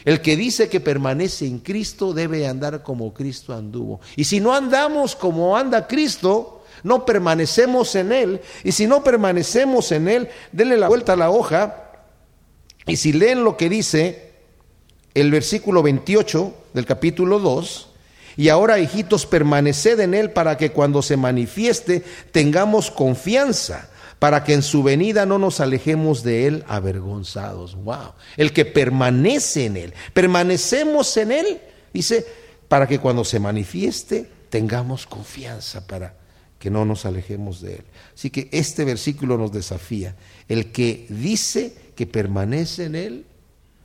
El 0.05 0.21
que 0.21 0.37
dice 0.37 0.69
que 0.69 0.79
permanece 0.79 1.47
en 1.47 1.61
Cristo 1.61 2.13
debe 2.13 2.47
andar 2.47 2.83
como 2.83 3.15
Cristo 3.15 3.55
anduvo. 3.55 4.03
Y 4.15 4.25
si 4.25 4.41
no 4.41 4.53
andamos 4.53 5.17
como 5.17 5.57
anda 5.57 5.87
Cristo, 5.87 6.65
no 6.83 7.07
permanecemos 7.07 7.95
en 7.95 8.13
Él. 8.13 8.41
Y 8.63 8.73
si 8.73 8.87
no 8.87 9.03
permanecemos 9.03 9.91
en 9.91 10.07
Él, 10.07 10.29
denle 10.53 10.77
la 10.77 10.89
vuelta 10.89 11.15
a 11.15 11.17
la 11.17 11.31
hoja. 11.31 11.93
Y 12.85 12.97
si 12.97 13.15
leen 13.15 13.43
lo 13.43 13.57
que 13.57 13.71
dice 13.71 14.33
el 15.15 15.31
versículo 15.31 15.83
28 15.83 16.55
del 16.75 16.85
capítulo 16.85 17.39
2, 17.39 17.90
y 18.37 18.49
ahora, 18.49 18.79
hijitos, 18.79 19.27
permaneced 19.27 20.01
en 20.01 20.15
Él 20.15 20.31
para 20.31 20.57
que 20.57 20.71
cuando 20.71 21.03
se 21.03 21.17
manifieste 21.17 22.03
tengamos 22.33 22.91
confianza, 22.91 23.91
para 24.19 24.45
que 24.45 24.55
en 24.55 24.63
su 24.63 24.83
venida 24.83 25.27
no 25.27 25.39
nos 25.39 25.61
alejemos 25.61 26.23
de 26.23 26.47
Él 26.47 26.65
avergonzados. 26.69 27.75
Wow. 27.77 28.13
El 28.37 28.53
que 28.53 28.65
permanece 28.65 29.67
en 29.67 29.77
Él, 29.77 29.95
permanecemos 30.13 31.17
en 31.17 31.33
Él, 31.33 31.61
dice, 31.93 32.27
para 32.69 32.87
que 32.87 32.99
cuando 32.99 33.25
se 33.25 33.41
manifieste 33.41 34.31
tengamos 34.49 35.07
confianza 35.07 35.87
para 35.87 36.15
que 36.59 36.71
no 36.71 36.85
nos 36.85 37.07
alejemos 37.07 37.61
de 37.63 37.77
Él. 37.77 37.85
Así 38.15 38.31
que 38.31 38.49
este 38.53 38.85
versículo 38.85 39.39
nos 39.39 39.51
desafía. 39.51 40.15
El 40.49 40.71
que 40.73 41.07
dice 41.09 41.75
que 41.97 42.07
permanece 42.07 42.85
en 42.85 42.95
Él, 42.95 43.27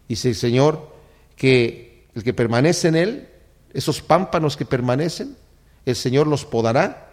dice 0.10 0.30
el 0.30 0.36
Señor, 0.36 0.94
que 1.38 2.06
el 2.14 2.24
que 2.24 2.34
permanece 2.34 2.90
en 2.90 2.96
Él 2.96 3.30
esos 3.76 4.02
pámpanos 4.02 4.56
que 4.56 4.66
permanecen, 4.66 5.36
el 5.86 5.98
Señor 5.98 6.28
los 6.28 6.46
podará 6.46 7.10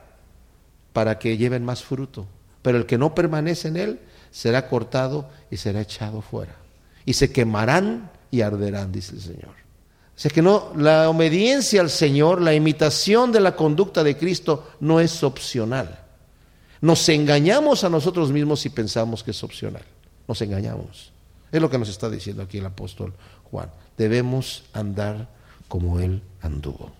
para 0.93 1.19
que 1.19 1.37
lleven 1.37 1.65
más 1.65 1.83
fruto. 1.83 2.25
Pero 2.63 2.79
el 2.79 2.87
que 2.87 2.99
no 2.99 3.17
permanece 3.17 3.67
en 3.67 3.77
él 3.77 4.01
será 4.31 4.69
cortado 4.69 5.29
y 5.51 5.57
será 5.57 5.81
echado 5.81 6.23
fuera. 6.23 6.55
Y 7.05 7.15
se 7.15 7.33
quemarán 7.33 8.11
y 8.31 8.43
arderán, 8.43 8.93
dice 8.93 9.17
el 9.17 9.21
Señor. 9.21 9.51
O 10.17 10.21
sea 10.23 10.31
que 10.31 10.41
no, 10.41 10.73
la 10.77 11.11
obediencia 11.11 11.81
al 11.81 11.91
Señor, 11.91 12.41
la 12.41 12.55
imitación 12.55 13.33
de 13.33 13.41
la 13.41 13.57
conducta 13.57 14.05
de 14.05 14.17
Cristo 14.17 14.71
no 14.79 15.01
es 15.01 15.25
opcional. 15.25 15.99
Nos 16.81 17.09
engañamos 17.09 17.83
a 17.83 17.89
nosotros 17.89 18.31
mismos 18.31 18.61
si 18.61 18.71
pensamos 18.71 19.25
que 19.25 19.33
es 19.33 19.43
opcional. 19.43 19.83
Nos 20.29 20.41
engañamos. 20.43 21.11
Es 21.51 21.61
lo 21.61 21.69
que 21.69 21.79
nos 21.79 21.89
está 21.89 22.09
diciendo 22.09 22.45
aquí 22.45 22.59
el 22.59 22.67
apóstol 22.67 23.13
Juan. 23.51 23.69
Debemos 23.99 24.63
andar 24.73 25.42
como 25.73 26.01
Él 26.01 26.21
anduvo. 26.43 26.91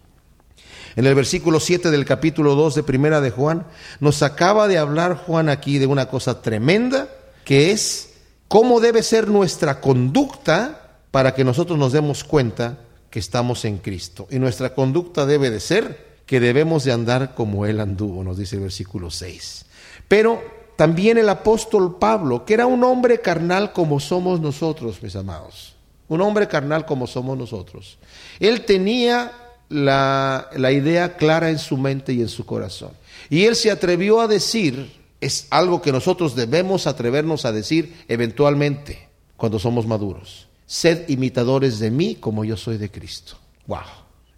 En 0.97 1.05
el 1.05 1.15
versículo 1.15 1.61
7 1.61 1.91
del 1.91 2.07
capítulo 2.07 2.55
2 2.55 2.77
de 2.77 2.83
Primera 2.83 3.21
de 3.21 3.31
Juan, 3.31 3.67
nos 4.01 4.23
acaba 4.23 4.67
de 4.67 4.79
hablar 4.79 5.15
Juan 5.27 5.51
aquí 5.51 5.77
de 5.77 5.87
una 5.87 6.07
cosa 6.07 6.41
tremenda, 6.41 7.11
que 7.45 7.71
es 7.71 8.15
cómo 8.49 8.81
debe 8.81 9.03
ser 9.03 9.29
nuestra 9.29 9.83
conducta 9.83 11.01
para 11.11 11.35
que 11.35 11.45
nosotros 11.45 11.79
nos 11.79 11.93
demos 11.93 12.25
cuenta 12.25 12.79
que 13.11 13.19
estamos 13.19 13.67
en 13.67 13.77
Cristo. 13.77 14.27
Y 14.31 14.39
nuestra 14.39 14.75
conducta 14.75 15.27
debe 15.27 15.51
de 15.51 15.61
ser 15.61 16.23
que 16.25 16.41
debemos 16.41 16.85
de 16.85 16.93
andar 16.93 17.35
como 17.35 17.67
Él 17.67 17.79
anduvo, 17.79 18.25
nos 18.25 18.39
dice 18.39 18.57
el 18.57 18.63
versículo 18.63 19.11
6. 19.11 19.67
Pero 20.09 20.43
también 20.77 21.19
el 21.19 21.29
apóstol 21.29 21.99
Pablo, 21.99 22.47
que 22.47 22.55
era 22.55 22.65
un 22.65 22.85
hombre 22.85 23.21
carnal 23.21 23.75
como 23.75 24.01
somos 24.01 24.41
nosotros, 24.41 25.03
mis 25.03 25.15
amados, 25.15 25.72
un 26.13 26.21
hombre 26.21 26.49
carnal 26.49 26.85
como 26.85 27.07
somos 27.07 27.37
nosotros. 27.39 27.99
Él 28.39 28.65
tenía 28.65 29.33
la, 29.69 30.49
idea 30.73 31.17
clara 31.17 31.51
en 31.51 31.59
su 31.59 31.77
mente 31.77 32.13
y 32.13 32.21
en 32.21 32.29
su 32.29 32.45
corazón. 32.45 32.91
Y 33.31 33.45
él 33.45 33.57
se 33.57 33.71
atrevió 33.71 34.21
a 34.21 34.29
decir, 34.29 34.93
es 35.21 35.47
algo 35.51 35.81
que 35.81 35.93
nosotros 35.93 36.37
debemos 36.37 36.87
atrevernos 36.87 37.45
a 37.45 37.53
decir 37.53 38.05
eventualmente 38.09 39.09
cuando 39.37 39.59
somos 39.59 39.87
maduros. 39.87 40.49
Sed 40.67 41.09
imitadores 41.09 41.79
de 41.79 41.91
mí 41.91 42.17
como 42.17 42.45
yo 42.45 42.57
soy 42.57 42.77
de 42.77 42.91
Cristo. 42.91 43.37
Wow. 43.67 43.81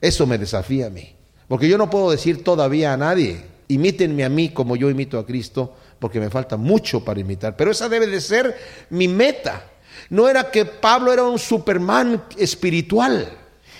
Eso 0.00 0.26
me 0.26 0.38
desafía 0.38 0.86
a 0.86 0.90
mí. 0.90 1.14
Porque 1.48 1.68
yo 1.68 1.78
no 1.78 1.90
puedo 1.90 2.10
decir 2.10 2.42
todavía 2.42 2.92
a 2.92 2.96
nadie, 2.96 3.44
imítenme 3.68 4.24
a 4.24 4.28
mí 4.28 4.50
como 4.50 4.76
yo 4.76 4.90
imito 4.90 5.18
a 5.18 5.26
Cristo, 5.26 5.74
porque 5.98 6.20
me 6.20 6.30
falta 6.30 6.56
mucho 6.56 7.04
para 7.04 7.20
imitar. 7.20 7.56
Pero 7.56 7.70
esa 7.70 7.88
debe 7.88 8.06
de 8.06 8.20
ser 8.20 8.56
mi 8.90 9.08
meta. 9.08 9.70
No 10.10 10.28
era 10.28 10.50
que 10.50 10.64
Pablo 10.64 11.12
era 11.12 11.24
un 11.24 11.38
superman 11.38 12.24
espiritual. 12.36 13.28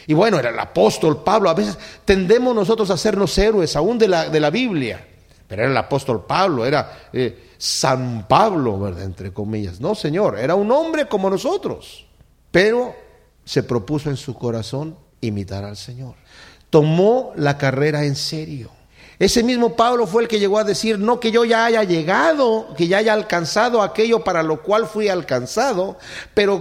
Y 0.07 0.15
bueno, 0.15 0.39
era 0.39 0.51
el 0.51 0.59
apóstol 0.59 1.23
Pablo. 1.23 1.49
A 1.49 1.55
veces 1.55 1.79
tendemos 2.05 2.55
nosotros 2.55 2.91
a 2.91 2.95
hacernos 2.95 3.37
héroes, 3.39 3.75
aún 3.77 3.99
de 3.99 4.09
la, 4.09 4.29
de 4.29 4.41
la 4.41 4.51
Biblia. 4.51 5.07
Pero 5.47 5.63
era 5.63 5.71
el 5.71 5.77
apóstol 5.77 6.25
Pablo, 6.27 6.65
era 6.65 7.09
eh, 7.13 7.51
San 7.59 8.27
Pablo, 8.27 8.79
¿verdad? 8.79 9.05
entre 9.05 9.33
comillas. 9.33 9.81
No, 9.81 9.95
Señor, 9.95 10.39
era 10.39 10.55
un 10.55 10.71
hombre 10.71 11.07
como 11.07 11.31
nosotros. 11.31 12.07
Pero 12.51 12.95
se 13.45 13.63
propuso 13.63 14.11
en 14.11 14.17
su 14.17 14.35
corazón 14.35 14.97
imitar 15.21 15.65
al 15.65 15.77
Señor. 15.77 16.15
Tomó 16.71 17.33
la 17.37 17.59
carrera 17.59 18.05
en 18.05 18.17
serio. 18.17 18.71
Ese 19.19 19.45
mismo 19.45 19.77
Pablo 19.77 20.07
fue 20.07 20.23
el 20.23 20.29
que 20.29 20.41
llegó 20.41 20.59
a 20.59 20.65
decir, 20.65 20.99
no 20.99 21.21
que 21.21 21.31
yo 21.31 21.45
ya 21.45 21.67
haya 21.67 21.85
llegado, 21.85 22.75
que 22.77 22.89
ya 22.89 22.99
haya 22.99 23.13
alcanzado 23.13 23.81
aquello 23.81 24.25
para 24.25 24.43
lo 24.43 24.63
cual 24.63 24.87
fui 24.87 25.09
alcanzado, 25.09 25.99
pero 26.35 26.61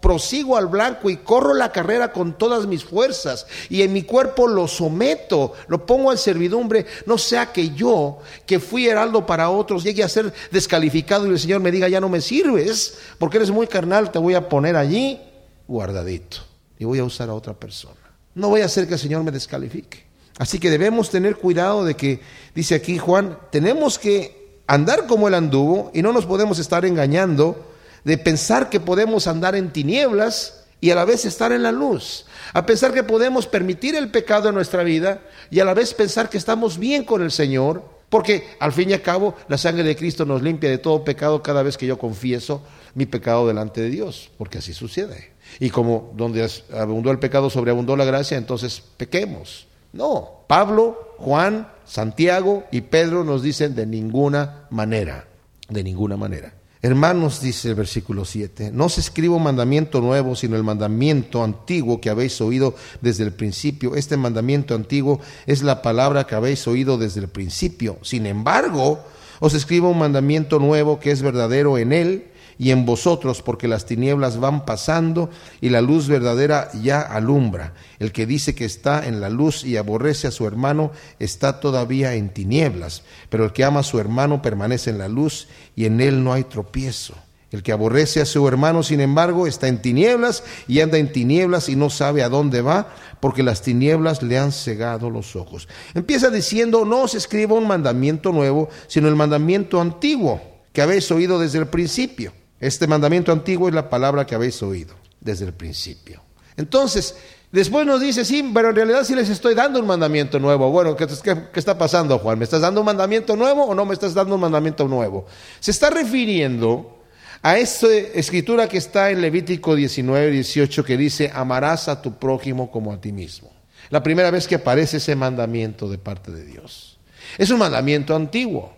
prosigo 0.00 0.56
al 0.56 0.66
blanco 0.66 1.10
y 1.10 1.18
corro 1.18 1.52
la 1.52 1.72
carrera 1.72 2.10
con 2.12 2.38
todas 2.38 2.66
mis 2.66 2.84
fuerzas 2.84 3.46
y 3.68 3.82
en 3.82 3.92
mi 3.92 4.02
cuerpo 4.02 4.48
lo 4.48 4.66
someto, 4.66 5.52
lo 5.68 5.84
pongo 5.84 6.10
en 6.10 6.18
servidumbre, 6.18 6.86
no 7.04 7.18
sea 7.18 7.52
que 7.52 7.70
yo, 7.70 8.18
que 8.46 8.60
fui 8.60 8.88
heraldo 8.88 9.26
para 9.26 9.50
otros, 9.50 9.84
llegue 9.84 10.02
a 10.02 10.08
ser 10.08 10.32
descalificado 10.50 11.26
y 11.26 11.30
el 11.30 11.38
Señor 11.38 11.60
me 11.60 11.70
diga, 11.70 11.88
ya 11.88 12.00
no 12.00 12.08
me 12.08 12.22
sirves, 12.22 12.98
porque 13.18 13.36
eres 13.36 13.50
muy 13.50 13.66
carnal, 13.66 14.10
te 14.10 14.18
voy 14.18 14.34
a 14.34 14.48
poner 14.48 14.74
allí 14.76 15.20
guardadito 15.68 16.38
y 16.78 16.84
voy 16.86 16.98
a 16.98 17.04
usar 17.04 17.28
a 17.28 17.34
otra 17.34 17.52
persona. 17.52 17.94
No 18.34 18.48
voy 18.48 18.62
a 18.62 18.64
hacer 18.66 18.88
que 18.88 18.94
el 18.94 19.00
Señor 19.00 19.22
me 19.22 19.30
descalifique. 19.30 20.09
Así 20.40 20.58
que 20.58 20.70
debemos 20.70 21.10
tener 21.10 21.36
cuidado 21.36 21.84
de 21.84 21.96
que, 21.96 22.20
dice 22.54 22.74
aquí 22.74 22.96
Juan, 22.96 23.36
tenemos 23.52 23.98
que 23.98 24.62
andar 24.66 25.06
como 25.06 25.28
él 25.28 25.34
anduvo 25.34 25.90
y 25.92 26.00
no 26.00 26.14
nos 26.14 26.24
podemos 26.24 26.58
estar 26.58 26.86
engañando 26.86 27.62
de 28.04 28.16
pensar 28.16 28.70
que 28.70 28.80
podemos 28.80 29.26
andar 29.26 29.54
en 29.54 29.70
tinieblas 29.70 30.64
y 30.80 30.92
a 30.92 30.94
la 30.94 31.04
vez 31.04 31.26
estar 31.26 31.52
en 31.52 31.62
la 31.62 31.72
luz. 31.72 32.24
A 32.54 32.64
pensar 32.64 32.94
que 32.94 33.02
podemos 33.02 33.46
permitir 33.46 33.94
el 33.94 34.10
pecado 34.10 34.48
en 34.48 34.54
nuestra 34.54 34.82
vida 34.82 35.20
y 35.50 35.60
a 35.60 35.66
la 35.66 35.74
vez 35.74 35.92
pensar 35.92 36.30
que 36.30 36.38
estamos 36.38 36.78
bien 36.78 37.04
con 37.04 37.20
el 37.20 37.32
Señor, 37.32 37.84
porque 38.08 38.48
al 38.60 38.72
fin 38.72 38.88
y 38.88 38.94
al 38.94 39.02
cabo 39.02 39.36
la 39.46 39.58
sangre 39.58 39.84
de 39.84 39.94
Cristo 39.94 40.24
nos 40.24 40.40
limpia 40.40 40.70
de 40.70 40.78
todo 40.78 41.04
pecado 41.04 41.42
cada 41.42 41.62
vez 41.62 41.76
que 41.76 41.84
yo 41.84 41.98
confieso 41.98 42.62
mi 42.94 43.04
pecado 43.04 43.46
delante 43.46 43.82
de 43.82 43.90
Dios, 43.90 44.30
porque 44.38 44.56
así 44.56 44.72
sucede. 44.72 45.32
Y 45.58 45.68
como 45.68 46.14
donde 46.16 46.50
abundó 46.72 47.10
el 47.10 47.18
pecado, 47.18 47.50
sobreabundó 47.50 47.94
la 47.94 48.06
gracia, 48.06 48.38
entonces 48.38 48.82
pequemos. 48.96 49.66
No, 49.92 50.44
Pablo, 50.46 51.14
Juan, 51.18 51.68
Santiago 51.84 52.64
y 52.70 52.82
Pedro 52.82 53.24
nos 53.24 53.42
dicen 53.42 53.74
de 53.74 53.86
ninguna 53.86 54.66
manera, 54.70 55.26
de 55.68 55.82
ninguna 55.82 56.16
manera. 56.16 56.54
Hermanos, 56.82 57.42
dice 57.42 57.68
el 57.68 57.74
versículo 57.74 58.24
7, 58.24 58.70
no 58.72 58.88
se 58.88 59.02
escribe 59.02 59.34
un 59.34 59.42
mandamiento 59.42 60.00
nuevo, 60.00 60.34
sino 60.34 60.56
el 60.56 60.62
mandamiento 60.62 61.44
antiguo 61.44 62.00
que 62.00 62.08
habéis 62.08 62.40
oído 62.40 62.74
desde 63.02 63.24
el 63.24 63.32
principio. 63.32 63.96
Este 63.96 64.16
mandamiento 64.16 64.74
antiguo 64.74 65.20
es 65.46 65.62
la 65.62 65.82
palabra 65.82 66.26
que 66.26 66.36
habéis 66.36 66.66
oído 66.66 66.96
desde 66.96 67.20
el 67.20 67.28
principio. 67.28 67.98
Sin 68.00 68.24
embargo, 68.24 69.00
os 69.40 69.52
escribo 69.52 69.90
un 69.90 69.98
mandamiento 69.98 70.58
nuevo 70.58 71.00
que 71.00 71.10
es 71.10 71.20
verdadero 71.20 71.76
en 71.76 71.92
él 71.92 72.30
y 72.60 72.72
en 72.72 72.84
vosotros, 72.84 73.40
porque 73.40 73.68
las 73.68 73.86
tinieblas 73.86 74.38
van 74.38 74.66
pasando 74.66 75.30
y 75.62 75.70
la 75.70 75.80
luz 75.80 76.08
verdadera 76.08 76.70
ya 76.74 77.00
alumbra. 77.00 77.72
El 77.98 78.12
que 78.12 78.26
dice 78.26 78.54
que 78.54 78.66
está 78.66 79.06
en 79.06 79.22
la 79.22 79.30
luz 79.30 79.64
y 79.64 79.78
aborrece 79.78 80.26
a 80.26 80.30
su 80.30 80.46
hermano 80.46 80.92
está 81.18 81.58
todavía 81.58 82.12
en 82.12 82.28
tinieblas, 82.28 83.02
pero 83.30 83.46
el 83.46 83.52
que 83.54 83.64
ama 83.64 83.80
a 83.80 83.82
su 83.82 83.98
hermano 83.98 84.42
permanece 84.42 84.90
en 84.90 84.98
la 84.98 85.08
luz 85.08 85.48
y 85.74 85.86
en 85.86 86.02
él 86.02 86.22
no 86.22 86.34
hay 86.34 86.44
tropiezo. 86.44 87.14
El 87.50 87.62
que 87.62 87.72
aborrece 87.72 88.20
a 88.20 88.26
su 88.26 88.46
hermano, 88.46 88.82
sin 88.82 89.00
embargo, 89.00 89.46
está 89.46 89.66
en 89.66 89.80
tinieblas 89.80 90.44
y 90.68 90.80
anda 90.80 90.98
en 90.98 91.10
tinieblas 91.10 91.70
y 91.70 91.76
no 91.76 91.88
sabe 91.88 92.22
a 92.22 92.28
dónde 92.28 92.60
va, 92.60 92.94
porque 93.20 93.42
las 93.42 93.62
tinieblas 93.62 94.22
le 94.22 94.36
han 94.36 94.52
cegado 94.52 95.08
los 95.08 95.34
ojos. 95.34 95.66
Empieza 95.94 96.28
diciendo, 96.28 96.84
no 96.84 97.08
se 97.08 97.16
escriba 97.16 97.54
un 97.54 97.66
mandamiento 97.66 98.32
nuevo, 98.32 98.68
sino 98.86 99.08
el 99.08 99.16
mandamiento 99.16 99.80
antiguo 99.80 100.42
que 100.74 100.82
habéis 100.82 101.10
oído 101.10 101.38
desde 101.38 101.58
el 101.58 101.66
principio. 101.66 102.34
Este 102.60 102.86
mandamiento 102.86 103.32
antiguo 103.32 103.68
es 103.68 103.74
la 103.74 103.88
palabra 103.88 104.26
que 104.26 104.34
habéis 104.34 104.62
oído 104.62 104.94
desde 105.20 105.46
el 105.46 105.54
principio. 105.54 106.22
Entonces, 106.56 107.16
después 107.50 107.86
nos 107.86 108.00
dice, 108.00 108.24
sí, 108.24 108.48
pero 108.52 108.68
en 108.68 108.76
realidad 108.76 109.04
sí 109.04 109.14
les 109.14 109.30
estoy 109.30 109.54
dando 109.54 109.80
un 109.80 109.86
mandamiento 109.86 110.38
nuevo. 110.38 110.70
Bueno, 110.70 110.94
¿qué, 110.94 111.06
está 111.54 111.78
pasando, 111.78 112.18
Juan? 112.18 112.38
¿Me 112.38 112.44
estás 112.44 112.60
dando 112.60 112.80
un 112.80 112.86
mandamiento 112.86 113.34
nuevo 113.34 113.64
o 113.64 113.74
no 113.74 113.86
me 113.86 113.94
estás 113.94 114.12
dando 114.12 114.34
un 114.34 114.42
mandamiento 114.42 114.86
nuevo? 114.86 115.26
Se 115.58 115.70
está 115.70 115.88
refiriendo 115.88 116.98
a 117.42 117.56
esta 117.56 117.88
escritura 117.88 118.68
que 118.68 118.76
está 118.76 119.10
en 119.10 119.22
Levítico 119.22 119.74
19, 119.74 120.30
18, 120.30 120.84
que 120.84 120.98
dice, 120.98 121.30
amarás 121.34 121.88
a 121.88 122.02
tu 122.02 122.18
prójimo 122.18 122.70
como 122.70 122.92
a 122.92 123.00
ti 123.00 123.10
mismo. 123.10 123.50
La 123.88 124.02
primera 124.02 124.30
vez 124.30 124.46
que 124.46 124.56
aparece 124.56 124.98
ese 124.98 125.16
mandamiento 125.16 125.88
de 125.88 125.96
parte 125.96 126.30
de 126.30 126.44
Dios. 126.44 126.98
Es 127.38 127.50
un 127.50 127.58
mandamiento 127.58 128.14
antiguo. 128.14 128.74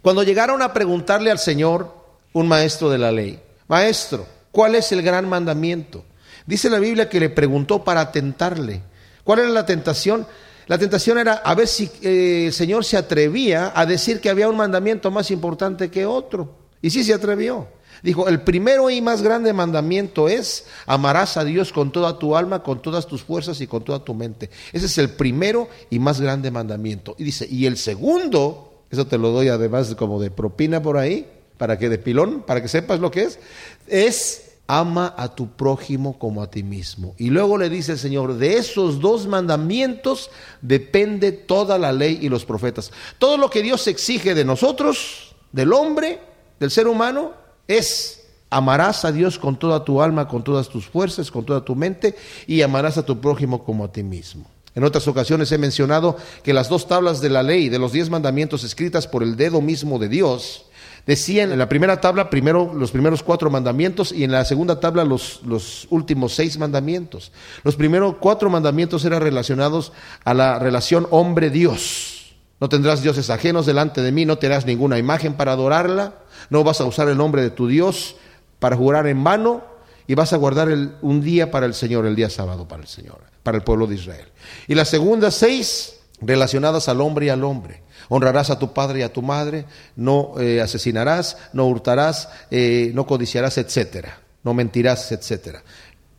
Cuando 0.00 0.22
llegaron 0.22 0.62
a 0.62 0.72
preguntarle 0.72 1.30
al 1.30 1.38
Señor, 1.38 2.05
un 2.36 2.48
maestro 2.48 2.90
de 2.90 2.98
la 2.98 3.10
ley. 3.10 3.40
Maestro, 3.66 4.26
¿cuál 4.52 4.74
es 4.74 4.92
el 4.92 5.00
gran 5.00 5.26
mandamiento? 5.26 6.04
Dice 6.46 6.68
la 6.68 6.78
Biblia 6.78 7.08
que 7.08 7.18
le 7.18 7.30
preguntó 7.30 7.82
para 7.82 8.12
tentarle. 8.12 8.82
¿Cuál 9.24 9.38
era 9.38 9.48
la 9.48 9.64
tentación? 9.64 10.26
La 10.66 10.76
tentación 10.76 11.16
era 11.16 11.32
a 11.32 11.54
ver 11.54 11.66
si 11.66 11.90
eh, 12.02 12.44
el 12.48 12.52
Señor 12.52 12.84
se 12.84 12.98
atrevía 12.98 13.72
a 13.74 13.86
decir 13.86 14.20
que 14.20 14.28
había 14.28 14.50
un 14.50 14.56
mandamiento 14.56 15.10
más 15.10 15.30
importante 15.30 15.90
que 15.90 16.04
otro. 16.04 16.58
Y 16.82 16.90
sí 16.90 17.04
se 17.04 17.14
atrevió. 17.14 17.68
Dijo, 18.02 18.28
el 18.28 18.42
primero 18.42 18.90
y 18.90 19.00
más 19.00 19.22
grande 19.22 19.54
mandamiento 19.54 20.28
es 20.28 20.66
amarás 20.84 21.38
a 21.38 21.44
Dios 21.44 21.72
con 21.72 21.90
toda 21.90 22.18
tu 22.18 22.36
alma, 22.36 22.62
con 22.62 22.82
todas 22.82 23.06
tus 23.06 23.22
fuerzas 23.22 23.62
y 23.62 23.66
con 23.66 23.82
toda 23.82 24.04
tu 24.04 24.12
mente. 24.12 24.50
Ese 24.74 24.84
es 24.84 24.98
el 24.98 25.08
primero 25.08 25.70
y 25.88 25.98
más 25.98 26.20
grande 26.20 26.50
mandamiento. 26.50 27.16
Y 27.18 27.24
dice, 27.24 27.48
y 27.50 27.64
el 27.64 27.78
segundo, 27.78 28.84
eso 28.90 29.06
te 29.06 29.16
lo 29.16 29.30
doy 29.30 29.48
además 29.48 29.94
como 29.94 30.20
de 30.20 30.30
propina 30.30 30.82
por 30.82 30.98
ahí, 30.98 31.26
para 31.58 31.78
que 31.78 31.88
de 31.88 31.98
pilón, 31.98 32.42
para 32.42 32.62
que 32.62 32.68
sepas 32.68 33.00
lo 33.00 33.10
que 33.10 33.22
es, 33.22 33.38
es 33.86 34.46
ama 34.66 35.14
a 35.16 35.34
tu 35.34 35.48
prójimo 35.50 36.18
como 36.18 36.42
a 36.42 36.50
ti 36.50 36.62
mismo. 36.62 37.14
Y 37.18 37.30
luego 37.30 37.56
le 37.58 37.70
dice 37.70 37.92
el 37.92 37.98
Señor, 37.98 38.36
de 38.36 38.56
esos 38.56 39.00
dos 39.00 39.26
mandamientos 39.26 40.30
depende 40.60 41.32
toda 41.32 41.78
la 41.78 41.92
ley 41.92 42.18
y 42.20 42.28
los 42.28 42.44
profetas. 42.44 42.90
Todo 43.18 43.36
lo 43.36 43.48
que 43.50 43.62
Dios 43.62 43.86
exige 43.86 44.34
de 44.34 44.44
nosotros, 44.44 45.34
del 45.52 45.72
hombre, 45.72 46.20
del 46.58 46.70
ser 46.70 46.88
humano, 46.88 47.32
es 47.68 48.24
amarás 48.50 49.04
a 49.04 49.12
Dios 49.12 49.38
con 49.38 49.58
toda 49.58 49.84
tu 49.84 50.02
alma, 50.02 50.28
con 50.28 50.42
todas 50.42 50.68
tus 50.68 50.86
fuerzas, 50.86 51.30
con 51.30 51.44
toda 51.44 51.64
tu 51.64 51.74
mente, 51.74 52.16
y 52.46 52.62
amarás 52.62 52.98
a 52.98 53.04
tu 53.04 53.20
prójimo 53.20 53.64
como 53.64 53.84
a 53.84 53.92
ti 53.92 54.02
mismo. 54.02 54.46
En 54.74 54.84
otras 54.84 55.08
ocasiones 55.08 55.50
he 55.52 55.58
mencionado 55.58 56.16
que 56.42 56.52
las 56.52 56.68
dos 56.68 56.86
tablas 56.86 57.20
de 57.22 57.30
la 57.30 57.42
ley, 57.42 57.70
de 57.70 57.78
los 57.78 57.92
diez 57.92 58.10
mandamientos 58.10 58.62
escritas 58.62 59.06
por 59.06 59.22
el 59.22 59.36
dedo 59.36 59.62
mismo 59.62 59.98
de 59.98 60.10
Dios, 60.10 60.65
Decían 61.06 61.52
en 61.52 61.58
la 61.58 61.68
primera 61.68 62.00
tabla 62.00 62.28
primero 62.30 62.72
los 62.74 62.90
primeros 62.90 63.22
cuatro 63.22 63.48
mandamientos 63.48 64.10
y 64.10 64.24
en 64.24 64.32
la 64.32 64.44
segunda 64.44 64.80
tabla 64.80 65.04
los, 65.04 65.40
los 65.46 65.86
últimos 65.90 66.34
seis 66.34 66.58
mandamientos. 66.58 67.30
Los 67.62 67.76
primeros 67.76 68.16
cuatro 68.18 68.50
mandamientos 68.50 69.04
eran 69.04 69.22
relacionados 69.22 69.92
a 70.24 70.34
la 70.34 70.58
relación 70.58 71.06
hombre-Dios. 71.10 72.34
No 72.60 72.68
tendrás 72.68 73.02
dioses 73.02 73.30
ajenos 73.30 73.66
delante 73.66 74.02
de 74.02 74.10
mí, 74.10 74.24
no 74.24 74.38
te 74.38 74.46
harás 74.46 74.66
ninguna 74.66 74.98
imagen 74.98 75.34
para 75.34 75.52
adorarla, 75.52 76.14
no 76.50 76.64
vas 76.64 76.80
a 76.80 76.84
usar 76.84 77.08
el 77.08 77.16
nombre 77.16 77.42
de 77.42 77.50
tu 77.50 77.68
Dios 77.68 78.16
para 78.58 78.76
jurar 78.76 79.06
en 79.06 79.22
vano 79.22 79.62
y 80.08 80.14
vas 80.14 80.32
a 80.32 80.36
guardar 80.36 80.68
un 81.02 81.20
día 81.20 81.52
para 81.52 81.66
el 81.66 81.74
Señor, 81.74 82.06
el 82.06 82.16
día 82.16 82.30
sábado 82.30 82.66
para 82.66 82.82
el 82.82 82.88
Señor, 82.88 83.20
para 83.44 83.58
el 83.58 83.62
pueblo 83.62 83.86
de 83.86 83.94
Israel. 83.94 84.26
Y 84.66 84.74
las 84.74 84.88
segundas 84.88 85.34
seis 85.34 86.00
relacionadas 86.20 86.88
al 86.88 87.00
hombre 87.00 87.26
y 87.26 87.28
al 87.28 87.44
hombre. 87.44 87.85
Honrarás 88.08 88.50
a 88.50 88.58
tu 88.58 88.72
padre 88.72 89.00
y 89.00 89.02
a 89.02 89.12
tu 89.12 89.22
madre, 89.22 89.64
no 89.96 90.34
eh, 90.38 90.60
asesinarás, 90.60 91.36
no 91.52 91.66
hurtarás, 91.66 92.28
eh, 92.50 92.90
no 92.94 93.06
codiciarás, 93.06 93.58
etcétera, 93.58 94.20
no 94.44 94.54
mentirás, 94.54 95.10
etcétera. 95.12 95.62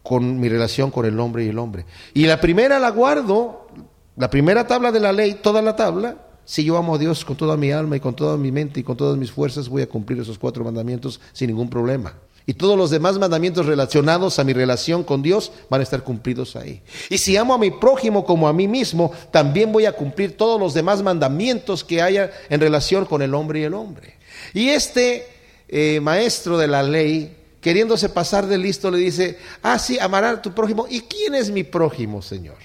Con 0.03 0.39
mi 0.39 0.49
relación 0.49 0.91
con 0.91 1.05
el 1.05 1.19
hombre 1.19 1.45
y 1.45 1.49
el 1.49 1.59
hombre. 1.59 1.85
Y 2.13 2.25
la 2.25 2.39
primera 2.39 2.79
la 2.79 2.91
guardo, 2.91 3.67
la 4.15 4.29
primera 4.29 4.65
tabla 4.65 4.91
de 4.91 4.99
la 4.99 5.11
ley, 5.11 5.35
toda 5.35 5.61
la 5.61 5.75
tabla. 5.75 6.17
Si 6.45 6.63
yo 6.63 6.77
amo 6.77 6.95
a 6.95 6.97
Dios 6.97 7.25
con 7.25 7.35
toda 7.35 7.57
mi 7.57 7.71
alma 7.71 7.97
y 7.97 7.99
con 7.99 8.15
toda 8.15 8.37
mi 8.37 8.51
mente 8.51 8.79
y 8.79 8.83
con 8.83 8.95
todas 8.95 9.17
mis 9.17 9.31
fuerzas, 9.31 9.67
voy 9.67 9.81
a 9.81 9.89
cumplir 9.89 10.19
esos 10.21 10.39
cuatro 10.39 10.63
mandamientos 10.63 11.19
sin 11.33 11.47
ningún 11.47 11.69
problema. 11.69 12.13
Y 12.49 12.53
todos 12.53 12.77
los 12.77 12.89
demás 12.89 13.19
mandamientos 13.19 13.65
relacionados 13.65 14.39
a 14.39 14.45
mi 14.45 14.53
relación 14.53 15.03
con 15.03 15.21
Dios 15.21 15.51
van 15.69 15.81
a 15.81 15.83
estar 15.83 16.01
cumplidos 16.03 16.55
ahí. 16.55 16.81
Y 17.09 17.17
si 17.17 17.35
amo 17.35 17.53
a 17.53 17.57
mi 17.57 17.71
prójimo 17.71 18.23
como 18.23 18.47
a 18.47 18.53
mí 18.53 18.69
mismo, 18.69 19.11
también 19.31 19.73
voy 19.73 19.85
a 19.85 19.91
cumplir 19.91 20.37
todos 20.37 20.57
los 20.57 20.73
demás 20.73 21.03
mandamientos 21.03 21.83
que 21.83 22.01
haya 22.01 22.31
en 22.49 22.61
relación 22.61 23.05
con 23.05 23.21
el 23.21 23.35
hombre 23.35 23.59
y 23.59 23.63
el 23.63 23.73
hombre. 23.73 24.15
Y 24.53 24.69
este 24.69 25.27
eh, 25.67 25.99
maestro 25.99 26.57
de 26.57 26.67
la 26.67 26.83
ley, 26.83 27.35
queriéndose 27.59 28.07
pasar 28.07 28.47
de 28.47 28.57
listo, 28.57 28.89
le 28.91 28.99
dice, 28.99 29.37
ah, 29.61 29.77
sí, 29.77 29.99
amará 29.99 30.29
a 30.29 30.41
tu 30.41 30.53
prójimo. 30.53 30.87
¿Y 30.89 31.01
quién 31.01 31.35
es 31.35 31.51
mi 31.51 31.65
prójimo, 31.65 32.21
Señor? 32.21 32.55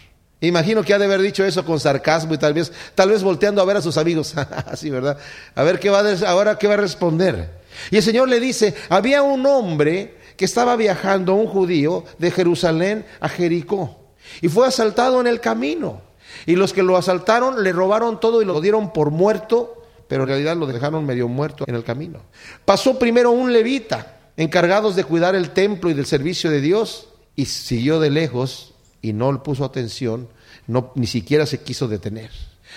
Imagino 0.41 0.85
que 0.85 0.95
ha 0.95 0.99
de 0.99 1.07
haber 1.07 1.23
dicho 1.23 1.45
eso 1.45 1.65
con 1.65 1.81
sarcasmo 1.81 2.35
y 2.35 2.39
tal 2.39 2.55
vez, 2.55 2.71
tal 2.95 3.11
vez 3.11 3.25
volteando 3.25 3.61
a 3.61 3.65
ver 3.65 3.79
a 3.79 3.83
sus 3.83 3.97
amigos, 3.97 4.33
así, 4.67 4.91
¿verdad? 4.91 5.19
A 5.57 5.65
ver 5.65 5.81
qué 5.81 5.91
va 5.91 6.01
a, 6.01 6.31
ahora 6.31 6.57
qué 6.57 6.69
va 6.69 6.75
a 6.75 6.77
responder. 6.77 7.62
Y 7.91 7.97
el 7.97 8.03
Señor 8.03 8.29
le 8.29 8.41
dice, 8.41 8.75
había 8.89 9.23
un 9.23 9.47
hombre 9.47 10.17
que 10.37 10.45
estaba 10.45 10.77
viajando, 10.77 11.35
un 11.35 11.47
judío, 11.47 12.05
de 12.19 12.31
Jerusalén 12.31 13.05
a 13.21 13.29
Jericó, 13.29 13.99
y 14.41 14.49
fue 14.49 14.67
asaltado 14.67 15.21
en 15.21 15.27
el 15.27 15.41
camino. 15.41 16.01
Y 16.47 16.57
los 16.57 16.73
que 16.73 16.83
lo 16.83 16.97
asaltaron 16.97 17.63
le 17.63 17.73
robaron 17.73 18.19
todo 18.19 18.41
y 18.41 18.45
lo 18.45 18.61
dieron 18.61 18.93
por 18.93 19.11
muerto, 19.11 19.83
pero 20.09 20.23
en 20.23 20.29
realidad 20.29 20.57
lo 20.57 20.67
dejaron 20.67 21.05
medio 21.05 21.29
muerto 21.29 21.65
en 21.67 21.75
el 21.75 21.85
camino. 21.85 22.21
Pasó 22.65 22.99
primero 22.99 23.31
un 23.31 23.53
levita, 23.53 24.19
encargados 24.37 24.97
de 24.97 25.05
cuidar 25.05 25.35
el 25.35 25.51
templo 25.51 25.91
y 25.91 25.95
del 25.95 26.07
servicio 26.07 26.51
de 26.51 26.61
Dios, 26.61 27.09
y 27.37 27.47
siguió 27.47 28.01
de 28.01 28.11
lejos 28.11 28.75
y 29.01 29.13
no 29.13 29.33
le 29.33 29.39
puso 29.41 29.65
atención, 29.65 30.29
no, 30.67 30.93
ni 30.95 31.07
siquiera 31.07 31.47
se 31.47 31.61
quiso 31.61 31.89
detener. 31.89 32.31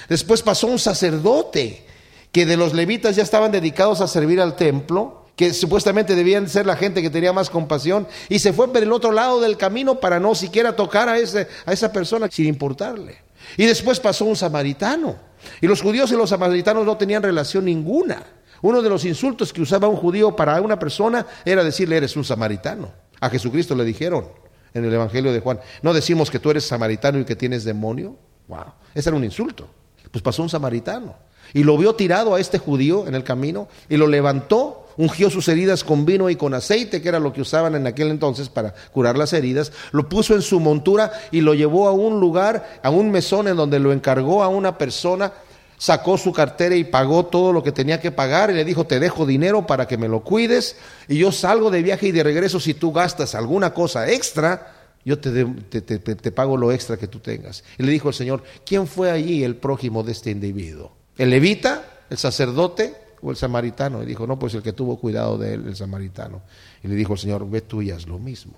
Después 0.09 0.41
pasó 0.41 0.67
un 0.67 0.79
sacerdote 0.79 1.85
que 2.35 2.45
de 2.45 2.57
los 2.57 2.73
levitas 2.73 3.15
ya 3.15 3.23
estaban 3.23 3.49
dedicados 3.53 4.01
a 4.01 4.09
servir 4.09 4.41
al 4.41 4.57
templo, 4.57 5.23
que 5.37 5.53
supuestamente 5.53 6.15
debían 6.15 6.49
ser 6.49 6.65
la 6.65 6.75
gente 6.75 7.01
que 7.01 7.09
tenía 7.09 7.31
más 7.31 7.49
compasión, 7.49 8.09
y 8.27 8.39
se 8.39 8.51
fue 8.51 8.67
por 8.73 8.83
el 8.83 8.91
otro 8.91 9.13
lado 9.13 9.39
del 9.39 9.55
camino 9.55 10.01
para 10.01 10.19
no 10.19 10.35
siquiera 10.35 10.75
tocar 10.75 11.07
a, 11.07 11.17
ese, 11.17 11.47
a 11.65 11.71
esa 11.71 11.93
persona 11.93 12.27
sin 12.29 12.47
importarle. 12.47 13.19
Y 13.55 13.63
después 13.63 14.01
pasó 14.01 14.25
un 14.25 14.35
samaritano, 14.35 15.15
y 15.61 15.67
los 15.67 15.81
judíos 15.81 16.11
y 16.11 16.15
los 16.17 16.31
samaritanos 16.31 16.85
no 16.85 16.97
tenían 16.97 17.23
relación 17.23 17.63
ninguna. 17.63 18.21
Uno 18.61 18.81
de 18.81 18.89
los 18.89 19.05
insultos 19.05 19.53
que 19.53 19.61
usaba 19.61 19.87
un 19.87 19.95
judío 19.95 20.35
para 20.35 20.59
una 20.59 20.77
persona 20.77 21.25
era 21.45 21.63
decirle 21.63 21.95
eres 21.95 22.17
un 22.17 22.25
samaritano. 22.25 22.91
A 23.21 23.29
Jesucristo 23.29 23.75
le 23.75 23.85
dijeron, 23.85 24.27
en 24.73 24.83
el 24.83 24.93
Evangelio 24.93 25.31
de 25.31 25.39
Juan. 25.39 25.61
No 25.81 25.93
decimos 25.93 26.29
que 26.29 26.39
tú 26.39 26.51
eres 26.51 26.65
samaritano 26.65 27.17
y 27.17 27.23
que 27.23 27.37
tienes 27.37 27.63
demonio. 27.63 28.17
Wow, 28.49 28.73
ese 28.93 29.07
era 29.07 29.15
un 29.15 29.23
insulto. 29.23 29.69
Pues 30.11 30.21
pasó 30.21 30.43
un 30.43 30.49
samaritano 30.49 31.15
y 31.55 31.63
lo 31.63 31.77
vio 31.77 31.95
tirado 31.95 32.35
a 32.35 32.41
este 32.41 32.57
judío 32.57 33.07
en 33.07 33.15
el 33.15 33.23
camino 33.23 33.69
y 33.87 33.95
lo 33.95 34.07
levantó, 34.07 34.89
ungió 34.97 35.29
sus 35.29 35.47
heridas 35.47 35.85
con 35.85 36.05
vino 36.05 36.29
y 36.29 36.35
con 36.35 36.53
aceite, 36.53 37.01
que 37.01 37.07
era 37.07 37.17
lo 37.17 37.31
que 37.31 37.39
usaban 37.39 37.75
en 37.75 37.87
aquel 37.87 38.09
entonces 38.09 38.49
para 38.49 38.75
curar 38.91 39.17
las 39.17 39.31
heridas, 39.31 39.71
lo 39.93 40.09
puso 40.09 40.35
en 40.35 40.41
su 40.41 40.59
montura 40.59 41.13
y 41.31 41.39
lo 41.39 41.53
llevó 41.53 41.87
a 41.87 41.93
un 41.93 42.19
lugar, 42.19 42.79
a 42.83 42.89
un 42.89 43.09
mesón 43.09 43.47
en 43.47 43.55
donde 43.55 43.79
lo 43.79 43.93
encargó 43.93 44.43
a 44.43 44.49
una 44.49 44.77
persona 44.77 45.31
sacó 45.77 46.17
su 46.17 46.33
cartera 46.33 46.75
y 46.75 46.83
pagó 46.83 47.25
todo 47.25 47.53
lo 47.53 47.63
que 47.63 47.71
tenía 47.71 48.01
que 48.01 48.11
pagar 48.11 48.49
y 48.49 48.53
le 48.53 48.65
dijo, 48.65 48.85
te 48.85 48.99
dejo 48.99 49.25
dinero 49.25 49.65
para 49.65 49.87
que 49.87 49.97
me 49.97 50.09
lo 50.09 50.23
cuides 50.23 50.75
y 51.07 51.17
yo 51.17 51.31
salgo 51.31 51.71
de 51.71 51.81
viaje 51.81 52.07
y 52.07 52.11
de 52.11 52.23
regreso 52.23 52.59
si 52.59 52.73
tú 52.73 52.91
gastas 52.91 53.33
alguna 53.33 53.73
cosa 53.73 54.09
extra, 54.09 54.73
yo 55.05 55.19
te, 55.19 55.45
te, 55.45 56.31
pago 56.31 56.57
lo 56.57 56.71
extra 56.71 56.97
que 56.97 57.07
tú 57.07 57.19
tengas. 57.19 57.63
Y 57.77 57.83
le 57.83 57.91
dijo 57.91 58.09
el 58.09 58.15
Señor, 58.15 58.43
¿quién 58.65 58.87
fue 58.87 59.11
allí 59.11 59.43
el 59.43 59.55
prójimo 59.55 60.03
de 60.03 60.13
este 60.13 60.31
individuo? 60.31 61.04
¿El 61.17 61.29
levita, 61.29 61.83
el 62.09 62.17
sacerdote 62.17 62.93
o 63.21 63.31
el 63.31 63.37
samaritano? 63.37 64.03
Y 64.03 64.05
dijo, 64.05 64.27
no, 64.27 64.37
pues 64.37 64.53
el 64.53 64.61
que 64.61 64.73
tuvo 64.73 64.97
cuidado 64.99 65.37
de 65.37 65.53
él, 65.53 65.67
el 65.67 65.75
samaritano. 65.75 66.41
Y 66.83 66.87
le 66.87 66.95
dijo 66.95 67.13
el 67.13 67.19
Señor, 67.19 67.49
ve 67.49 67.61
tú 67.61 67.81
y 67.81 67.91
haz 67.91 68.07
lo 68.07 68.19
mismo. 68.19 68.53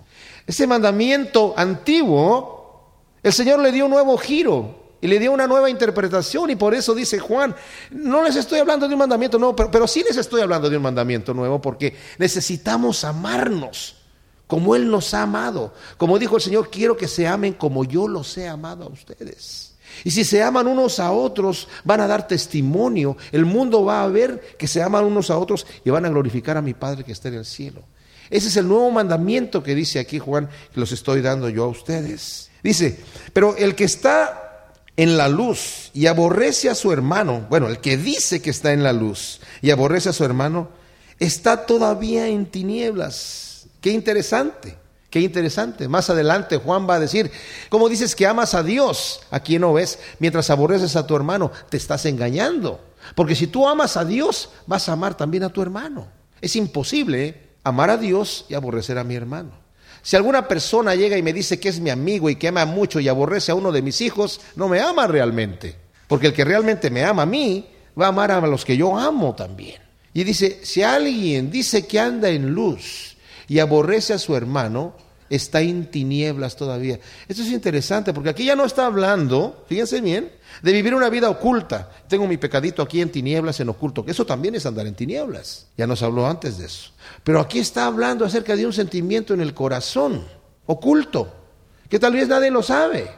Ese 0.46 0.66
mandamiento 0.66 1.54
antiguo, 1.56 2.90
el 3.22 3.32
Señor 3.32 3.60
le 3.60 3.72
dio 3.72 3.84
un 3.84 3.92
nuevo 3.92 4.16
giro 4.18 4.88
y 5.00 5.06
le 5.06 5.18
dio 5.18 5.32
una 5.32 5.46
nueva 5.46 5.70
interpretación 5.70 6.50
y 6.50 6.56
por 6.56 6.74
eso 6.74 6.94
dice 6.94 7.20
Juan, 7.20 7.54
no 7.90 8.24
les 8.24 8.34
estoy 8.34 8.58
hablando 8.58 8.88
de 8.88 8.94
un 8.94 8.98
mandamiento 8.98 9.38
nuevo, 9.38 9.54
pero, 9.54 9.70
pero, 9.70 9.86
sí 9.86 10.02
les 10.02 10.16
estoy 10.16 10.40
hablando 10.40 10.68
de 10.68 10.76
un 10.76 10.82
mandamiento 10.82 11.32
nuevo 11.32 11.60
porque 11.60 11.96
necesitamos 12.18 13.04
amarnos 13.04 13.96
como 14.48 14.74
Él 14.74 14.90
nos 14.90 15.14
ha 15.14 15.22
amado. 15.22 15.72
Como 15.96 16.18
dijo 16.18 16.36
el 16.36 16.42
Señor, 16.42 16.70
quiero 16.70 16.96
que 16.96 17.06
se 17.06 17.28
amen 17.28 17.52
como 17.52 17.84
yo 17.84 18.08
los 18.08 18.36
he 18.36 18.48
amado 18.48 18.84
a 18.84 18.88
ustedes. 18.88 19.67
Y 20.04 20.10
si 20.10 20.24
se 20.24 20.42
aman 20.42 20.66
unos 20.66 21.00
a 21.00 21.12
otros, 21.12 21.68
van 21.84 22.00
a 22.00 22.06
dar 22.06 22.26
testimonio. 22.26 23.16
El 23.32 23.44
mundo 23.44 23.84
va 23.84 24.02
a 24.02 24.08
ver 24.08 24.56
que 24.58 24.66
se 24.66 24.82
aman 24.82 25.04
unos 25.04 25.30
a 25.30 25.38
otros 25.38 25.66
y 25.84 25.90
van 25.90 26.04
a 26.04 26.08
glorificar 26.10 26.56
a 26.56 26.62
mi 26.62 26.74
Padre 26.74 27.04
que 27.04 27.12
está 27.12 27.28
en 27.28 27.34
el 27.34 27.44
cielo. 27.44 27.82
Ese 28.30 28.48
es 28.48 28.56
el 28.56 28.68
nuevo 28.68 28.90
mandamiento 28.90 29.62
que 29.62 29.74
dice 29.74 29.98
aquí 29.98 30.18
Juan, 30.18 30.48
que 30.72 30.80
los 30.80 30.92
estoy 30.92 31.22
dando 31.22 31.48
yo 31.48 31.64
a 31.64 31.68
ustedes. 31.68 32.50
Dice, 32.62 32.98
pero 33.32 33.56
el 33.56 33.74
que 33.74 33.84
está 33.84 34.74
en 34.96 35.16
la 35.16 35.28
luz 35.28 35.90
y 35.94 36.06
aborrece 36.06 36.68
a 36.68 36.74
su 36.74 36.92
hermano, 36.92 37.46
bueno, 37.48 37.68
el 37.68 37.78
que 37.78 37.96
dice 37.96 38.42
que 38.42 38.50
está 38.50 38.72
en 38.72 38.82
la 38.82 38.92
luz 38.92 39.40
y 39.62 39.70
aborrece 39.70 40.08
a 40.08 40.12
su 40.12 40.24
hermano, 40.24 40.68
está 41.18 41.66
todavía 41.66 42.26
en 42.26 42.46
tinieblas. 42.46 43.66
Qué 43.80 43.90
interesante, 43.90 44.76
qué 45.10 45.20
interesante. 45.20 45.88
Más 45.88 46.10
adelante 46.10 46.56
Juan 46.56 46.88
va 46.88 46.96
a 46.96 47.00
decir, 47.00 47.30
¿cómo 47.68 47.88
dices 47.88 48.14
que 48.14 48.26
amas 48.26 48.54
a 48.54 48.62
Dios 48.62 49.20
a 49.30 49.40
quien 49.40 49.62
no 49.62 49.72
ves 49.72 49.98
mientras 50.18 50.50
aborreces 50.50 50.96
a 50.96 51.06
tu 51.06 51.16
hermano? 51.16 51.50
Te 51.68 51.76
estás 51.76 52.04
engañando. 52.06 52.80
Porque 53.14 53.34
si 53.34 53.46
tú 53.46 53.68
amas 53.68 53.96
a 53.96 54.04
Dios, 54.04 54.50
vas 54.66 54.88
a 54.88 54.92
amar 54.92 55.16
también 55.16 55.44
a 55.44 55.48
tu 55.48 55.62
hermano. 55.62 56.08
Es 56.40 56.56
imposible 56.56 57.26
¿eh? 57.26 57.48
amar 57.64 57.90
a 57.90 57.96
Dios 57.96 58.44
y 58.48 58.54
aborrecer 58.54 58.98
a 58.98 59.04
mi 59.04 59.14
hermano. 59.14 59.50
Si 60.02 60.16
alguna 60.16 60.46
persona 60.46 60.94
llega 60.94 61.18
y 61.18 61.22
me 61.22 61.32
dice 61.32 61.58
que 61.58 61.68
es 61.68 61.80
mi 61.80 61.90
amigo 61.90 62.30
y 62.30 62.36
que 62.36 62.48
ama 62.48 62.64
mucho 62.64 63.00
y 63.00 63.08
aborrece 63.08 63.52
a 63.52 63.54
uno 63.54 63.72
de 63.72 63.82
mis 63.82 64.00
hijos, 64.00 64.40
no 64.56 64.68
me 64.68 64.80
ama 64.80 65.06
realmente. 65.06 65.76
Porque 66.06 66.28
el 66.28 66.32
que 66.32 66.44
realmente 66.44 66.90
me 66.90 67.04
ama 67.04 67.22
a 67.22 67.26
mí, 67.26 67.68
va 68.00 68.06
a 68.06 68.08
amar 68.08 68.30
a 68.30 68.40
los 68.40 68.64
que 68.64 68.76
yo 68.76 68.96
amo 68.96 69.34
también. 69.34 69.82
Y 70.14 70.24
dice, 70.24 70.60
si 70.62 70.82
alguien 70.82 71.50
dice 71.50 71.86
que 71.86 72.00
anda 72.00 72.28
en 72.28 72.50
luz 72.50 73.16
y 73.48 73.58
aborrece 73.58 74.12
a 74.12 74.18
su 74.18 74.36
hermano, 74.36 74.94
está 75.30 75.60
en 75.60 75.90
tinieblas 75.90 76.56
todavía. 76.56 77.00
Esto 77.26 77.42
es 77.42 77.50
interesante 77.50 78.12
porque 78.12 78.30
aquí 78.30 78.44
ya 78.44 78.56
no 78.56 78.64
está 78.64 78.86
hablando, 78.86 79.64
fíjense 79.68 80.00
bien, 80.00 80.30
de 80.62 80.72
vivir 80.72 80.94
una 80.94 81.08
vida 81.08 81.28
oculta. 81.30 81.90
Tengo 82.08 82.26
mi 82.26 82.36
pecadito 82.36 82.82
aquí 82.82 83.00
en 83.00 83.10
tinieblas, 83.10 83.60
en 83.60 83.68
oculto, 83.68 84.04
que 84.04 84.12
eso 84.12 84.26
también 84.26 84.54
es 84.54 84.66
andar 84.66 84.86
en 84.86 84.94
tinieblas. 84.94 85.66
Ya 85.76 85.86
nos 85.86 86.02
habló 86.02 86.26
antes 86.26 86.58
de 86.58 86.66
eso. 86.66 86.92
Pero 87.24 87.40
aquí 87.40 87.58
está 87.58 87.86
hablando 87.86 88.24
acerca 88.24 88.56
de 88.56 88.66
un 88.66 88.72
sentimiento 88.72 89.34
en 89.34 89.40
el 89.40 89.54
corazón, 89.54 90.26
oculto, 90.66 91.34
que 91.88 91.98
tal 91.98 92.12
vez 92.12 92.28
nadie 92.28 92.50
lo 92.50 92.62
sabe. 92.62 93.10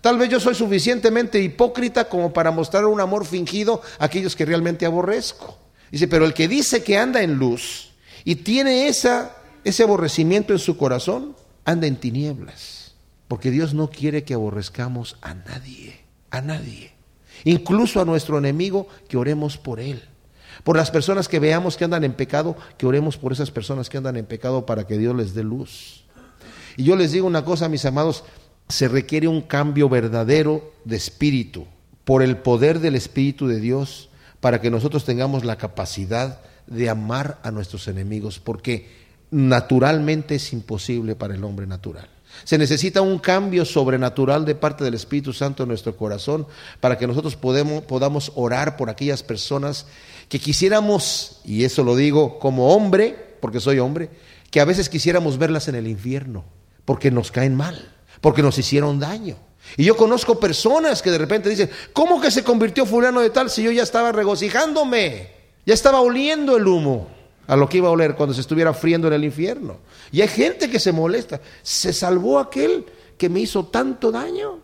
Tal 0.00 0.16
vez 0.16 0.30
yo 0.30 0.40
soy 0.40 0.54
suficientemente 0.54 1.40
hipócrita 1.40 2.08
como 2.08 2.32
para 2.32 2.50
mostrar 2.50 2.86
un 2.86 3.00
amor 3.00 3.26
fingido 3.26 3.82
a 3.98 4.06
aquellos 4.06 4.34
que 4.34 4.46
realmente 4.46 4.86
aborrezco. 4.86 5.58
Dice, 5.90 6.08
pero 6.08 6.24
el 6.24 6.32
que 6.32 6.48
dice 6.48 6.82
que 6.82 6.96
anda 6.96 7.22
en 7.22 7.34
luz 7.34 7.90
y 8.24 8.36
tiene 8.36 8.88
esa, 8.88 9.36
ese 9.64 9.82
aborrecimiento 9.82 10.52
en 10.52 10.58
su 10.58 10.76
corazón, 10.76 11.36
anda 11.64 11.86
en 11.86 11.96
tinieblas. 11.96 12.94
Porque 13.28 13.50
Dios 13.50 13.74
no 13.74 13.90
quiere 13.90 14.24
que 14.24 14.34
aborrezcamos 14.34 15.16
a 15.22 15.34
nadie, 15.34 16.00
a 16.30 16.40
nadie. 16.40 16.92
Incluso 17.44 18.00
a 18.00 18.04
nuestro 18.04 18.38
enemigo, 18.38 18.88
que 19.08 19.16
oremos 19.16 19.56
por 19.56 19.80
él. 19.80 20.02
Por 20.64 20.76
las 20.76 20.90
personas 20.90 21.28
que 21.28 21.38
veamos 21.38 21.76
que 21.76 21.84
andan 21.84 22.04
en 22.04 22.12
pecado, 22.12 22.56
que 22.76 22.86
oremos 22.86 23.16
por 23.16 23.32
esas 23.32 23.50
personas 23.50 23.88
que 23.88 23.98
andan 23.98 24.16
en 24.16 24.26
pecado 24.26 24.66
para 24.66 24.86
que 24.86 24.98
Dios 24.98 25.14
les 25.16 25.32
dé 25.32 25.42
luz. 25.42 26.04
Y 26.76 26.84
yo 26.84 26.96
les 26.96 27.12
digo 27.12 27.26
una 27.26 27.44
cosa, 27.44 27.68
mis 27.68 27.84
amados, 27.84 28.24
se 28.68 28.88
requiere 28.88 29.28
un 29.28 29.42
cambio 29.42 29.88
verdadero 29.88 30.72
de 30.84 30.96
espíritu, 30.96 31.66
por 32.04 32.22
el 32.22 32.36
poder 32.38 32.80
del 32.80 32.96
Espíritu 32.96 33.46
de 33.46 33.60
Dios, 33.60 34.08
para 34.40 34.60
que 34.60 34.70
nosotros 34.70 35.04
tengamos 35.04 35.44
la 35.44 35.56
capacidad 35.56 36.40
de 36.66 36.88
amar 36.88 37.38
a 37.42 37.50
nuestros 37.50 37.88
enemigos, 37.88 38.38
porque 38.38 38.99
naturalmente 39.30 40.36
es 40.36 40.52
imposible 40.52 41.14
para 41.14 41.34
el 41.34 41.44
hombre 41.44 41.66
natural. 41.66 42.08
Se 42.44 42.58
necesita 42.58 43.02
un 43.02 43.18
cambio 43.18 43.64
sobrenatural 43.64 44.44
de 44.44 44.54
parte 44.54 44.84
del 44.84 44.94
Espíritu 44.94 45.32
Santo 45.32 45.62
en 45.62 45.68
nuestro 45.68 45.96
corazón 45.96 46.46
para 46.80 46.96
que 46.96 47.06
nosotros 47.06 47.36
podamos 47.36 48.32
orar 48.34 48.76
por 48.76 48.88
aquellas 48.88 49.22
personas 49.22 49.86
que 50.28 50.38
quisiéramos, 50.38 51.40
y 51.44 51.64
eso 51.64 51.82
lo 51.82 51.96
digo 51.96 52.38
como 52.38 52.74
hombre, 52.74 53.36
porque 53.40 53.60
soy 53.60 53.78
hombre, 53.78 54.10
que 54.50 54.60
a 54.60 54.64
veces 54.64 54.88
quisiéramos 54.88 55.38
verlas 55.38 55.68
en 55.68 55.74
el 55.74 55.88
infierno, 55.88 56.44
porque 56.84 57.10
nos 57.10 57.30
caen 57.30 57.56
mal, 57.56 57.92
porque 58.20 58.42
nos 58.42 58.58
hicieron 58.58 59.00
daño. 59.00 59.36
Y 59.76 59.84
yo 59.84 59.96
conozco 59.96 60.40
personas 60.40 61.02
que 61.02 61.10
de 61.10 61.18
repente 61.18 61.50
dicen, 61.50 61.70
¿cómo 61.92 62.20
que 62.20 62.30
se 62.30 62.44
convirtió 62.44 62.86
fulano 62.86 63.20
de 63.20 63.30
tal 63.30 63.50
si 63.50 63.62
yo 63.62 63.70
ya 63.70 63.82
estaba 63.82 64.12
regocijándome? 64.12 65.28
Ya 65.66 65.74
estaba 65.74 66.00
oliendo 66.00 66.56
el 66.56 66.66
humo 66.66 67.19
a 67.50 67.56
lo 67.56 67.68
que 67.68 67.78
iba 67.78 67.88
a 67.88 67.90
oler 67.90 68.14
cuando 68.14 68.32
se 68.32 68.42
estuviera 68.42 68.72
friendo 68.72 69.08
en 69.08 69.14
el 69.14 69.24
infierno. 69.24 69.78
Y 70.12 70.20
hay 70.20 70.28
gente 70.28 70.70
que 70.70 70.78
se 70.78 70.92
molesta. 70.92 71.40
¿Se 71.62 71.92
salvó 71.92 72.38
aquel 72.38 72.86
que 73.18 73.28
me 73.28 73.40
hizo 73.40 73.66
tanto 73.66 74.12
daño? 74.12 74.60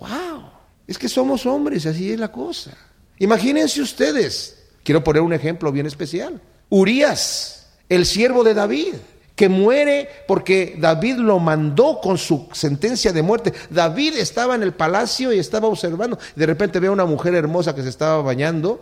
¡Wow! 0.00 0.50
Es 0.84 0.98
que 0.98 1.08
somos 1.08 1.46
hombres, 1.46 1.86
así 1.86 2.10
es 2.10 2.18
la 2.18 2.32
cosa. 2.32 2.76
Imagínense 3.20 3.80
ustedes, 3.80 4.64
quiero 4.82 5.04
poner 5.04 5.22
un 5.22 5.32
ejemplo 5.32 5.70
bien 5.70 5.86
especial. 5.86 6.40
Urias, 6.70 7.68
el 7.88 8.04
siervo 8.04 8.42
de 8.42 8.54
David, 8.54 8.94
que 9.36 9.48
muere 9.48 10.08
porque 10.26 10.74
David 10.76 11.18
lo 11.18 11.38
mandó 11.38 12.00
con 12.00 12.18
su 12.18 12.48
sentencia 12.50 13.12
de 13.12 13.22
muerte. 13.22 13.52
David 13.70 14.16
estaba 14.16 14.56
en 14.56 14.64
el 14.64 14.74
palacio 14.74 15.32
y 15.32 15.38
estaba 15.38 15.68
observando. 15.68 16.18
De 16.34 16.46
repente 16.46 16.80
ve 16.80 16.88
a 16.88 16.90
una 16.90 17.04
mujer 17.04 17.36
hermosa 17.36 17.76
que 17.76 17.84
se 17.84 17.90
estaba 17.90 18.20
bañando 18.22 18.80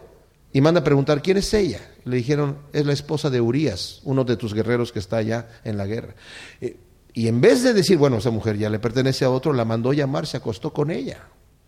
y 0.54 0.62
manda 0.62 0.80
a 0.80 0.84
preguntar, 0.84 1.20
¿quién 1.20 1.36
es 1.36 1.52
ella? 1.52 1.80
Le 2.04 2.16
dijeron, 2.16 2.58
es 2.72 2.84
la 2.84 2.92
esposa 2.92 3.30
de 3.30 3.40
Urias, 3.40 4.00
uno 4.04 4.24
de 4.24 4.36
tus 4.36 4.54
guerreros 4.54 4.92
que 4.92 4.98
está 4.98 5.18
allá 5.18 5.48
en 5.64 5.76
la 5.76 5.86
guerra. 5.86 6.14
Eh, 6.60 6.76
Y 7.14 7.28
en 7.28 7.42
vez 7.42 7.62
de 7.62 7.74
decir, 7.74 7.98
bueno, 7.98 8.16
esa 8.16 8.30
mujer 8.30 8.56
ya 8.56 8.70
le 8.70 8.78
pertenece 8.78 9.26
a 9.26 9.30
otro, 9.30 9.52
la 9.52 9.66
mandó 9.66 9.92
llamar, 9.92 10.26
se 10.26 10.38
acostó 10.38 10.72
con 10.72 10.90
ella 10.90 11.18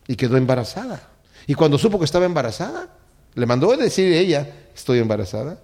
y 0.08 0.16
quedó 0.16 0.38
embarazada. 0.38 1.10
Y 1.46 1.54
cuando 1.54 1.76
supo 1.76 1.98
que 1.98 2.06
estaba 2.06 2.24
embarazada, 2.24 2.88
le 3.34 3.44
mandó 3.44 3.76
decir 3.76 4.10
ella, 4.12 4.48
estoy 4.74 5.00
embarazada. 5.00 5.58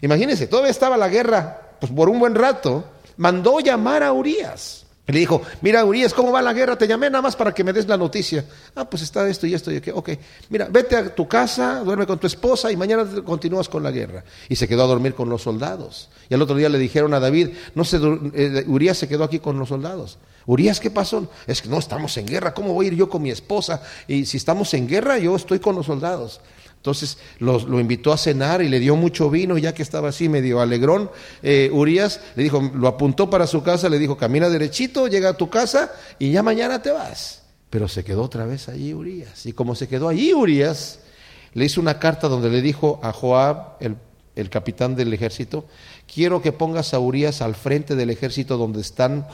Imagínense, 0.00 0.46
todavía 0.46 0.70
estaba 0.70 0.96
la 0.96 1.08
guerra, 1.08 1.76
pues 1.78 1.92
por 1.92 2.08
un 2.08 2.18
buen 2.18 2.34
rato, 2.34 2.84
mandó 3.18 3.60
llamar 3.60 4.02
a 4.02 4.12
Urias. 4.14 4.85
Y 5.08 5.12
le 5.12 5.20
dijo, 5.20 5.40
mira 5.60 5.84
Urias, 5.84 6.12
¿cómo 6.12 6.32
va 6.32 6.42
la 6.42 6.52
guerra? 6.52 6.76
Te 6.76 6.88
llamé 6.88 7.08
nada 7.08 7.22
más 7.22 7.36
para 7.36 7.54
que 7.54 7.62
me 7.62 7.72
des 7.72 7.86
la 7.86 7.96
noticia. 7.96 8.44
Ah, 8.74 8.90
pues 8.90 9.02
está 9.02 9.28
esto 9.28 9.46
y 9.46 9.54
esto 9.54 9.70
y 9.70 9.76
aquello. 9.76 9.98
Ok, 9.98 10.10
mira, 10.50 10.66
vete 10.68 10.96
a 10.96 11.14
tu 11.14 11.28
casa, 11.28 11.80
duerme 11.84 12.06
con 12.06 12.18
tu 12.18 12.26
esposa 12.26 12.72
y 12.72 12.76
mañana 12.76 13.06
continúas 13.24 13.68
con 13.68 13.84
la 13.84 13.92
guerra. 13.92 14.24
Y 14.48 14.56
se 14.56 14.66
quedó 14.66 14.82
a 14.82 14.86
dormir 14.88 15.14
con 15.14 15.28
los 15.28 15.42
soldados. 15.42 16.08
Y 16.28 16.34
al 16.34 16.42
otro 16.42 16.56
día 16.56 16.68
le 16.68 16.78
dijeron 16.78 17.14
a 17.14 17.20
David, 17.20 17.50
no 17.76 17.84
se, 17.84 17.98
eh, 18.34 18.64
Urias 18.66 18.98
se 18.98 19.06
quedó 19.06 19.22
aquí 19.22 19.38
con 19.38 19.58
los 19.60 19.68
soldados. 19.68 20.18
Urias, 20.44 20.80
¿qué 20.80 20.90
pasó? 20.90 21.30
Es 21.46 21.62
que 21.62 21.68
no 21.68 21.78
estamos 21.78 22.16
en 22.16 22.26
guerra, 22.26 22.52
¿cómo 22.52 22.72
voy 22.72 22.86
a 22.86 22.88
ir 22.88 22.94
yo 22.96 23.08
con 23.08 23.22
mi 23.22 23.30
esposa? 23.30 23.82
Y 24.08 24.26
si 24.26 24.36
estamos 24.36 24.74
en 24.74 24.88
guerra, 24.88 25.18
yo 25.18 25.36
estoy 25.36 25.60
con 25.60 25.76
los 25.76 25.86
soldados. 25.86 26.40
Entonces 26.76 27.18
lo, 27.40 27.80
invitó 27.80 28.12
a 28.12 28.16
cenar 28.16 28.62
y 28.62 28.68
le 28.68 28.78
dio 28.78 28.94
mucho 28.94 29.28
vino, 29.28 29.58
ya 29.58 29.74
que 29.74 29.82
estaba 29.82 30.10
así 30.10 30.28
medio 30.28 30.60
alegrón. 30.60 31.10
Eh, 31.42 31.68
Urias 31.72 32.20
le 32.36 32.44
dijo, 32.44 32.60
lo 32.74 32.86
apuntó 32.86 33.28
para 33.28 33.48
su 33.48 33.62
casa, 33.62 33.88
le 33.88 33.98
dijo, 33.98 34.16
camina 34.16 34.48
derechito, 34.48 35.08
llega 35.08 35.30
a 35.30 35.36
tu 35.36 35.50
casa 35.50 35.92
y 36.18 36.30
ya 36.30 36.44
mañana 36.44 36.80
te 36.80 36.92
vas. 36.92 37.42
Pero 37.70 37.88
se 37.88 38.04
quedó 38.04 38.22
otra 38.22 38.46
vez 38.46 38.68
allí 38.68 38.94
Urias. 38.94 39.46
Y 39.46 39.52
como 39.52 39.74
se 39.74 39.88
quedó 39.88 40.08
allí 40.08 40.32
Urias, 40.32 41.00
le 41.54 41.64
hizo 41.64 41.80
una 41.80 41.98
carta 41.98 42.28
donde 42.28 42.50
le 42.50 42.62
dijo 42.62 43.00
a 43.02 43.12
Joab, 43.12 43.78
el, 43.80 43.96
el 44.36 44.48
capitán 44.48 44.94
del 44.94 45.12
ejército, 45.12 45.66
quiero 46.12 46.40
que 46.40 46.52
pongas 46.52 46.94
a 46.94 47.00
Urias 47.00 47.42
al 47.42 47.56
frente 47.56 47.96
del 47.96 48.10
ejército 48.10 48.58
donde 48.58 48.80
están 48.80 49.26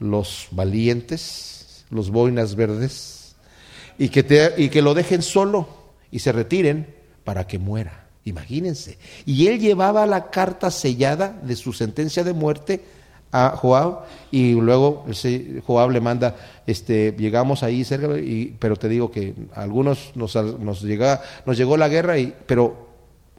los 0.00 0.48
valientes, 0.50 1.84
los 1.90 2.10
boinas 2.10 2.56
verdes, 2.56 3.36
y 3.98 4.08
que, 4.08 4.22
te, 4.22 4.54
y 4.56 4.70
que 4.70 4.82
lo 4.82 4.94
dejen 4.94 5.22
solo 5.22 5.79
y 6.10 6.18
se 6.18 6.32
retiren 6.32 6.94
para 7.24 7.46
que 7.46 7.58
muera. 7.58 8.06
Imagínense. 8.24 8.98
Y 9.24 9.46
él 9.46 9.60
llevaba 9.60 10.06
la 10.06 10.30
carta 10.30 10.70
sellada 10.70 11.38
de 11.42 11.56
su 11.56 11.72
sentencia 11.72 12.22
de 12.24 12.32
muerte 12.32 12.82
a 13.32 13.56
Joab 13.56 14.06
y 14.30 14.52
luego 14.54 15.06
Joab 15.66 15.90
le 15.90 16.00
manda, 16.00 16.36
este, 16.66 17.14
llegamos 17.16 17.62
ahí 17.62 17.84
cerca, 17.84 18.18
y, 18.18 18.56
pero 18.58 18.76
te 18.76 18.88
digo 18.88 19.10
que 19.10 19.34
algunos 19.54 20.12
nos, 20.14 20.34
nos, 20.34 20.82
llega, 20.82 21.22
nos 21.46 21.56
llegó 21.56 21.76
la 21.76 21.88
guerra, 21.88 22.18
y, 22.18 22.34
pero 22.46 22.88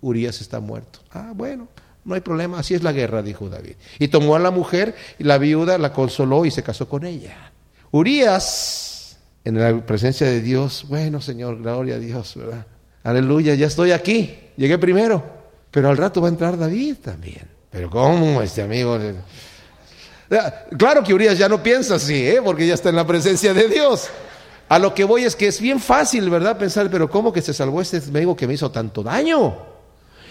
Urias 0.02 0.42
está 0.42 0.60
muerto. 0.60 1.00
Ah, 1.12 1.34
bueno, 1.36 1.68
no 2.06 2.16
hay 2.16 2.22
problema, 2.22 2.60
así 2.60 2.74
es 2.74 2.84
la 2.84 2.92
guerra, 2.92 3.22
dijo 3.22 3.50
David. 3.50 3.76
Y 4.00 4.08
tomó 4.08 4.36
a 4.36 4.40
la 4.40 4.52
mujer 4.52 4.96
y 5.20 5.24
la 5.26 5.38
viuda 5.38 5.78
la 5.78 5.94
consoló 5.94 6.46
y 6.46 6.52
se 6.52 6.64
casó 6.64 6.88
con 6.88 7.06
ella. 7.06 7.52
Urias 7.92 8.91
en 9.44 9.60
la 9.60 9.86
presencia 9.86 10.28
de 10.28 10.42
Dios, 10.42 10.86
bueno 10.88 11.22
Señor, 11.22 11.62
gloria 11.62 11.96
a 11.96 12.00
Dios, 12.00 12.36
¿verdad? 12.36 12.66
Aleluya, 13.04 13.56
ya 13.56 13.68
estoy 13.68 13.92
aquí, 13.92 14.38
llegué 14.58 14.78
primero, 14.78 15.24
pero 15.72 15.90
al 15.90 15.98
rato 15.98 16.22
va 16.22 16.28
a 16.28 16.32
entrar 16.32 16.58
David 16.58 16.98
también. 17.04 17.50
Pero 17.72 17.90
¿cómo 17.90 18.42
este 18.42 18.62
amigo? 18.62 19.00
Claro 20.78 21.04
que 21.04 21.14
Urias 21.14 21.38
ya 21.38 21.50
no 21.50 21.64
piensa 21.64 21.96
así, 21.96 22.28
¿eh? 22.28 22.42
porque 22.44 22.68
ya 22.68 22.74
está 22.74 22.90
en 22.90 22.98
la 22.98 23.08
presencia 23.08 23.54
de 23.54 23.68
Dios. 23.68 24.10
A 24.70 24.78
lo 24.78 24.94
que 24.94 25.04
voy 25.04 25.24
es 25.24 25.36
que 25.36 25.48
es 25.48 25.60
bien 25.60 25.80
fácil, 25.80 26.30
¿verdad? 26.30 26.58
Pensar, 26.58 26.90
pero 26.90 27.10
¿cómo 27.10 27.34
que 27.34 27.42
se 27.42 27.54
salvó 27.54 27.82
este 27.82 27.98
amigo 27.98 28.36
que 28.36 28.48
me 28.48 28.54
hizo 28.54 28.72
tanto 28.72 29.04
daño? 29.04 29.58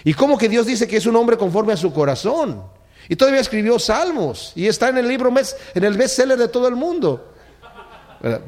¿Y 0.04 0.14
cómo 0.14 0.38
que 0.38 0.48
Dios 0.48 0.66
dice 0.66 0.86
que 0.86 0.96
es 0.96 1.06
un 1.06 1.16
hombre 1.16 1.36
conforme 1.36 1.72
a 1.72 1.76
su 1.76 1.92
corazón? 1.92 2.62
Y 3.08 3.16
todavía 3.16 3.40
escribió 3.40 3.78
salmos 3.78 4.52
y 4.54 4.66
está 4.66 4.88
en 4.88 4.98
el 4.98 5.08
libro, 5.08 5.32
en 5.74 5.84
el 5.84 5.96
bestseller 5.96 6.38
de 6.38 6.48
todo 6.48 6.68
el 6.68 6.76
mundo. 6.76 7.34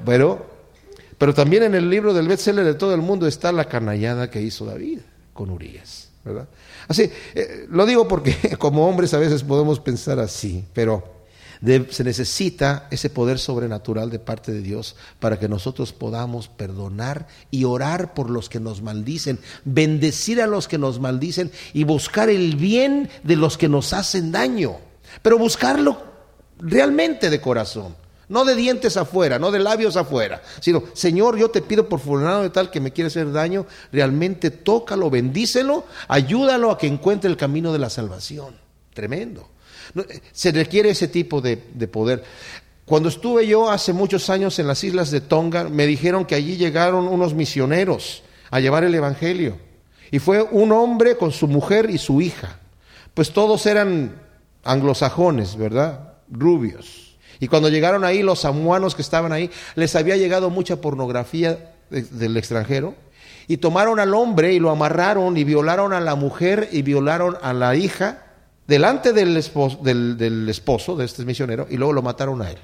Pero 0.05 0.52
pero 1.23 1.35
también 1.35 1.63
en 1.63 1.77
el 1.77 1.89
libro 1.89 2.13
del 2.13 2.27
bestseller 2.27 2.65
de 2.65 2.75
todo 2.75 2.97
el 2.97 3.01
mundo 3.01 3.29
está 3.29 3.53
la 3.53 3.67
canallada 3.67 4.29
que 4.29 4.43
hizo 4.43 4.65
David 4.65 4.99
con 5.33 5.51
Urias, 5.51 6.09
¿verdad? 6.25 6.49
Así, 6.89 7.09
eh, 7.37 7.69
lo 7.71 7.87
digo 7.87 8.09
porque 8.09 8.57
como 8.59 8.89
hombres 8.89 9.15
a 9.15 9.19
veces 9.19 9.45
podemos 9.45 9.79
pensar 9.79 10.19
así, 10.19 10.65
pero 10.73 11.23
se 11.91 12.03
necesita 12.03 12.89
ese 12.91 13.09
poder 13.09 13.39
sobrenatural 13.39 14.11
de 14.11 14.19
parte 14.19 14.51
de 14.51 14.63
Dios 14.63 14.97
para 15.21 15.39
que 15.39 15.49
nosotros 15.49 15.93
podamos 15.93 16.49
perdonar 16.49 17.29
y 17.53 17.63
orar 17.63 18.15
por 18.15 18.29
los 18.29 18.49
que 18.49 18.59
nos 18.59 18.83
maldicen, 18.83 19.39
bendecir 19.65 20.43
a 20.43 20.49
los 20.49 20.67
que 20.67 20.79
nos 20.79 20.99
maldicen 20.99 21.53
y 21.73 21.85
buscar 21.85 22.31
el 22.31 22.57
bien 22.57 23.09
de 23.23 23.37
los 23.37 23.57
que 23.57 23.69
nos 23.69 23.93
hacen 23.93 24.33
daño, 24.33 24.79
pero 25.23 25.39
buscarlo 25.39 26.03
realmente 26.59 27.31
de 27.31 27.41
corazón. 27.41 28.02
No 28.29 28.45
de 28.45 28.55
dientes 28.55 28.97
afuera, 28.97 29.39
no 29.39 29.51
de 29.51 29.59
labios 29.59 29.97
afuera, 29.97 30.43
sino, 30.61 30.85
Señor, 30.95 31.37
yo 31.37 31.51
te 31.51 31.61
pido 31.61 31.89
por 31.89 32.01
fulano 32.01 32.43
de 32.43 32.51
tal 32.51 32.71
que 32.71 32.81
me 32.81 32.93
quiere 32.93 33.09
hacer 33.09 33.31
daño, 33.31 33.67
realmente 33.93 34.51
tócalo, 34.51 35.11
bendícelo, 35.11 35.85
ayúdalo 36.09 36.71
a 36.71 36.79
que 36.79 36.87
encuentre 36.87 37.29
el 37.29 37.37
camino 37.37 37.73
de 37.73 37.79
la 37.79 37.91
salvación. 37.91 38.57
Tremendo. 38.95 39.49
Eh, 39.97 40.21
se 40.33 40.53
requiere 40.53 40.91
ese 40.91 41.09
tipo 41.09 41.41
de, 41.41 41.63
de 41.75 41.89
poder. 41.89 42.25
Cuando 42.85 43.09
estuve 43.09 43.47
yo 43.47 43.71
hace 43.71 43.93
muchos 43.93 44.29
años 44.31 44.59
en 44.59 44.67
las 44.67 44.83
islas 44.85 45.11
de 45.11 45.21
Tonga, 45.21 45.65
me 45.65 45.87
dijeron 45.87 46.25
que 46.25 46.35
allí 46.35 46.57
llegaron 46.57 47.09
unos 47.09 47.35
misioneros 47.35 48.23
a 48.51 48.61
llevar 48.61 48.85
el 48.85 48.95
Evangelio. 48.95 49.57
Y 50.11 50.19
fue 50.19 50.43
un 50.43 50.73
hombre 50.73 51.17
con 51.17 51.33
su 51.33 51.49
mujer 51.49 51.89
y 51.91 51.99
su 51.99 52.21
hija. 52.21 52.59
Pues 53.15 53.33
todos 53.33 53.65
eran 53.67 54.21
anglosajones, 54.63 55.57
¿verdad? 55.57 56.15
Rubios. 56.31 57.12
Y 57.43 57.49
cuando 57.49 57.69
llegaron 57.69 58.05
ahí, 58.05 58.23
los 58.23 58.43
samuanos 58.43 58.95
que 58.95 59.03
estaban 59.03 59.33
ahí, 59.33 59.51
les 59.75 59.97
había 59.97 60.17
llegado 60.17 60.49
mucha 60.49 60.77
pornografía 60.77 61.75
del 61.91 62.37
extranjero. 62.37 62.95
Y 63.49 63.57
tomaron 63.57 63.99
al 63.99 64.15
hombre 64.15 64.53
y 64.53 64.61
lo 64.61 64.71
amarraron 64.71 65.37
y 65.37 65.43
violaron 65.43 65.93
a 65.93 65.99
la 65.99 66.15
mujer 66.15 66.69
y 66.71 66.83
violaron 66.83 67.37
a 67.43 67.53
la 67.53 67.75
hija 67.75 68.27
delante 68.69 69.13
del 69.13 69.37
esposo, 69.37 69.81
del, 69.83 70.49
esposo 70.49 70.95
de 70.95 71.05
este 71.05 71.25
misionero 71.25 71.67
y 71.69 71.79
luego 71.79 71.95
lo 71.95 72.03
mataron 72.03 72.43
a 72.43 72.51
él, 72.53 72.59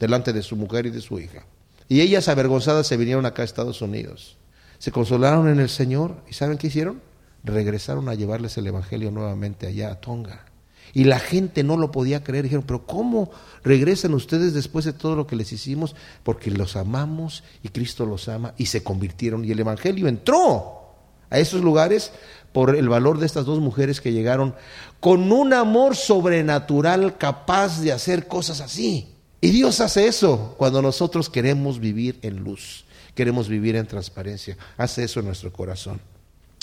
delante 0.00 0.32
de 0.32 0.40
su 0.40 0.56
mujer 0.56 0.86
y 0.86 0.90
de 0.90 1.02
su 1.02 1.20
hija. 1.20 1.44
Y 1.86 2.00
ellas 2.00 2.26
avergonzadas 2.28 2.86
se 2.86 2.96
vinieron 2.96 3.26
acá 3.26 3.42
a 3.42 3.44
Estados 3.44 3.82
Unidos. 3.82 4.38
Se 4.78 4.92
consolaron 4.92 5.46
en 5.50 5.60
el 5.60 5.68
Señor 5.68 6.16
y 6.26 6.32
¿saben 6.32 6.56
qué 6.56 6.68
hicieron? 6.68 7.02
Regresaron 7.44 8.08
a 8.08 8.14
llevarles 8.14 8.56
el 8.56 8.66
Evangelio 8.66 9.10
nuevamente 9.10 9.66
allá 9.66 9.92
a 9.92 10.00
Tonga. 10.00 10.46
Y 10.94 11.04
la 11.04 11.18
gente 11.18 11.62
no 11.62 11.76
lo 11.76 11.90
podía 11.90 12.22
creer. 12.22 12.44
Dijeron, 12.44 12.64
pero 12.66 12.86
¿cómo 12.86 13.30
regresan 13.64 14.14
ustedes 14.14 14.52
después 14.52 14.84
de 14.84 14.92
todo 14.92 15.16
lo 15.16 15.26
que 15.26 15.36
les 15.36 15.52
hicimos? 15.52 15.94
Porque 16.22 16.50
los 16.50 16.76
amamos 16.76 17.44
y 17.62 17.68
Cristo 17.68 18.04
los 18.04 18.28
ama 18.28 18.54
y 18.58 18.66
se 18.66 18.82
convirtieron. 18.82 19.44
Y 19.44 19.52
el 19.52 19.60
Evangelio 19.60 20.08
entró 20.08 20.82
a 21.30 21.38
esos 21.38 21.62
lugares 21.62 22.12
por 22.52 22.76
el 22.76 22.88
valor 22.88 23.18
de 23.18 23.26
estas 23.26 23.46
dos 23.46 23.60
mujeres 23.60 24.00
que 24.00 24.12
llegaron 24.12 24.54
con 25.00 25.32
un 25.32 25.54
amor 25.54 25.96
sobrenatural 25.96 27.16
capaz 27.16 27.80
de 27.80 27.92
hacer 27.92 28.28
cosas 28.28 28.60
así. 28.60 29.08
Y 29.40 29.50
Dios 29.50 29.80
hace 29.80 30.06
eso 30.06 30.54
cuando 30.58 30.82
nosotros 30.82 31.30
queremos 31.30 31.80
vivir 31.80 32.18
en 32.22 32.44
luz, 32.44 32.84
queremos 33.14 33.48
vivir 33.48 33.76
en 33.76 33.86
transparencia. 33.86 34.56
Hace 34.76 35.04
eso 35.04 35.20
en 35.20 35.26
nuestro 35.26 35.52
corazón. 35.52 36.00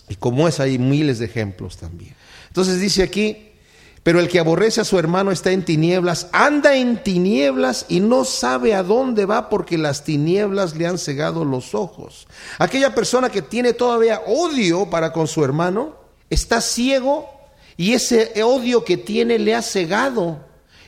Y 0.07 0.15
como 0.15 0.47
es, 0.47 0.59
hay 0.59 0.77
miles 0.77 1.19
de 1.19 1.25
ejemplos 1.25 1.77
también. 1.77 2.15
Entonces 2.47 2.79
dice 2.79 3.03
aquí, 3.03 3.48
pero 4.09 4.21
el 4.21 4.27
que 4.27 4.39
aborrece 4.39 4.81
a 4.81 4.85
su 4.85 4.97
hermano 4.97 5.29
está 5.29 5.51
en 5.51 5.63
tinieblas, 5.63 6.29
anda 6.31 6.75
en 6.75 7.03
tinieblas 7.03 7.85
y 7.89 7.99
no 7.99 8.25
sabe 8.25 8.73
a 8.73 8.81
dónde 8.81 9.27
va 9.27 9.49
porque 9.49 9.77
las 9.77 10.03
tinieblas 10.03 10.75
le 10.75 10.87
han 10.87 10.97
cegado 10.97 11.45
los 11.45 11.75
ojos. 11.75 12.27
Aquella 12.57 12.95
persona 12.95 13.29
que 13.29 13.43
tiene 13.43 13.73
todavía 13.73 14.23
odio 14.25 14.89
para 14.89 15.13
con 15.13 15.27
su 15.27 15.45
hermano 15.45 15.95
está 16.27 16.59
ciego 16.59 17.29
y 17.77 17.93
ese 17.93 18.33
odio 18.41 18.83
que 18.83 18.97
tiene 18.97 19.37
le 19.37 19.53
ha 19.53 19.61
cegado 19.61 20.39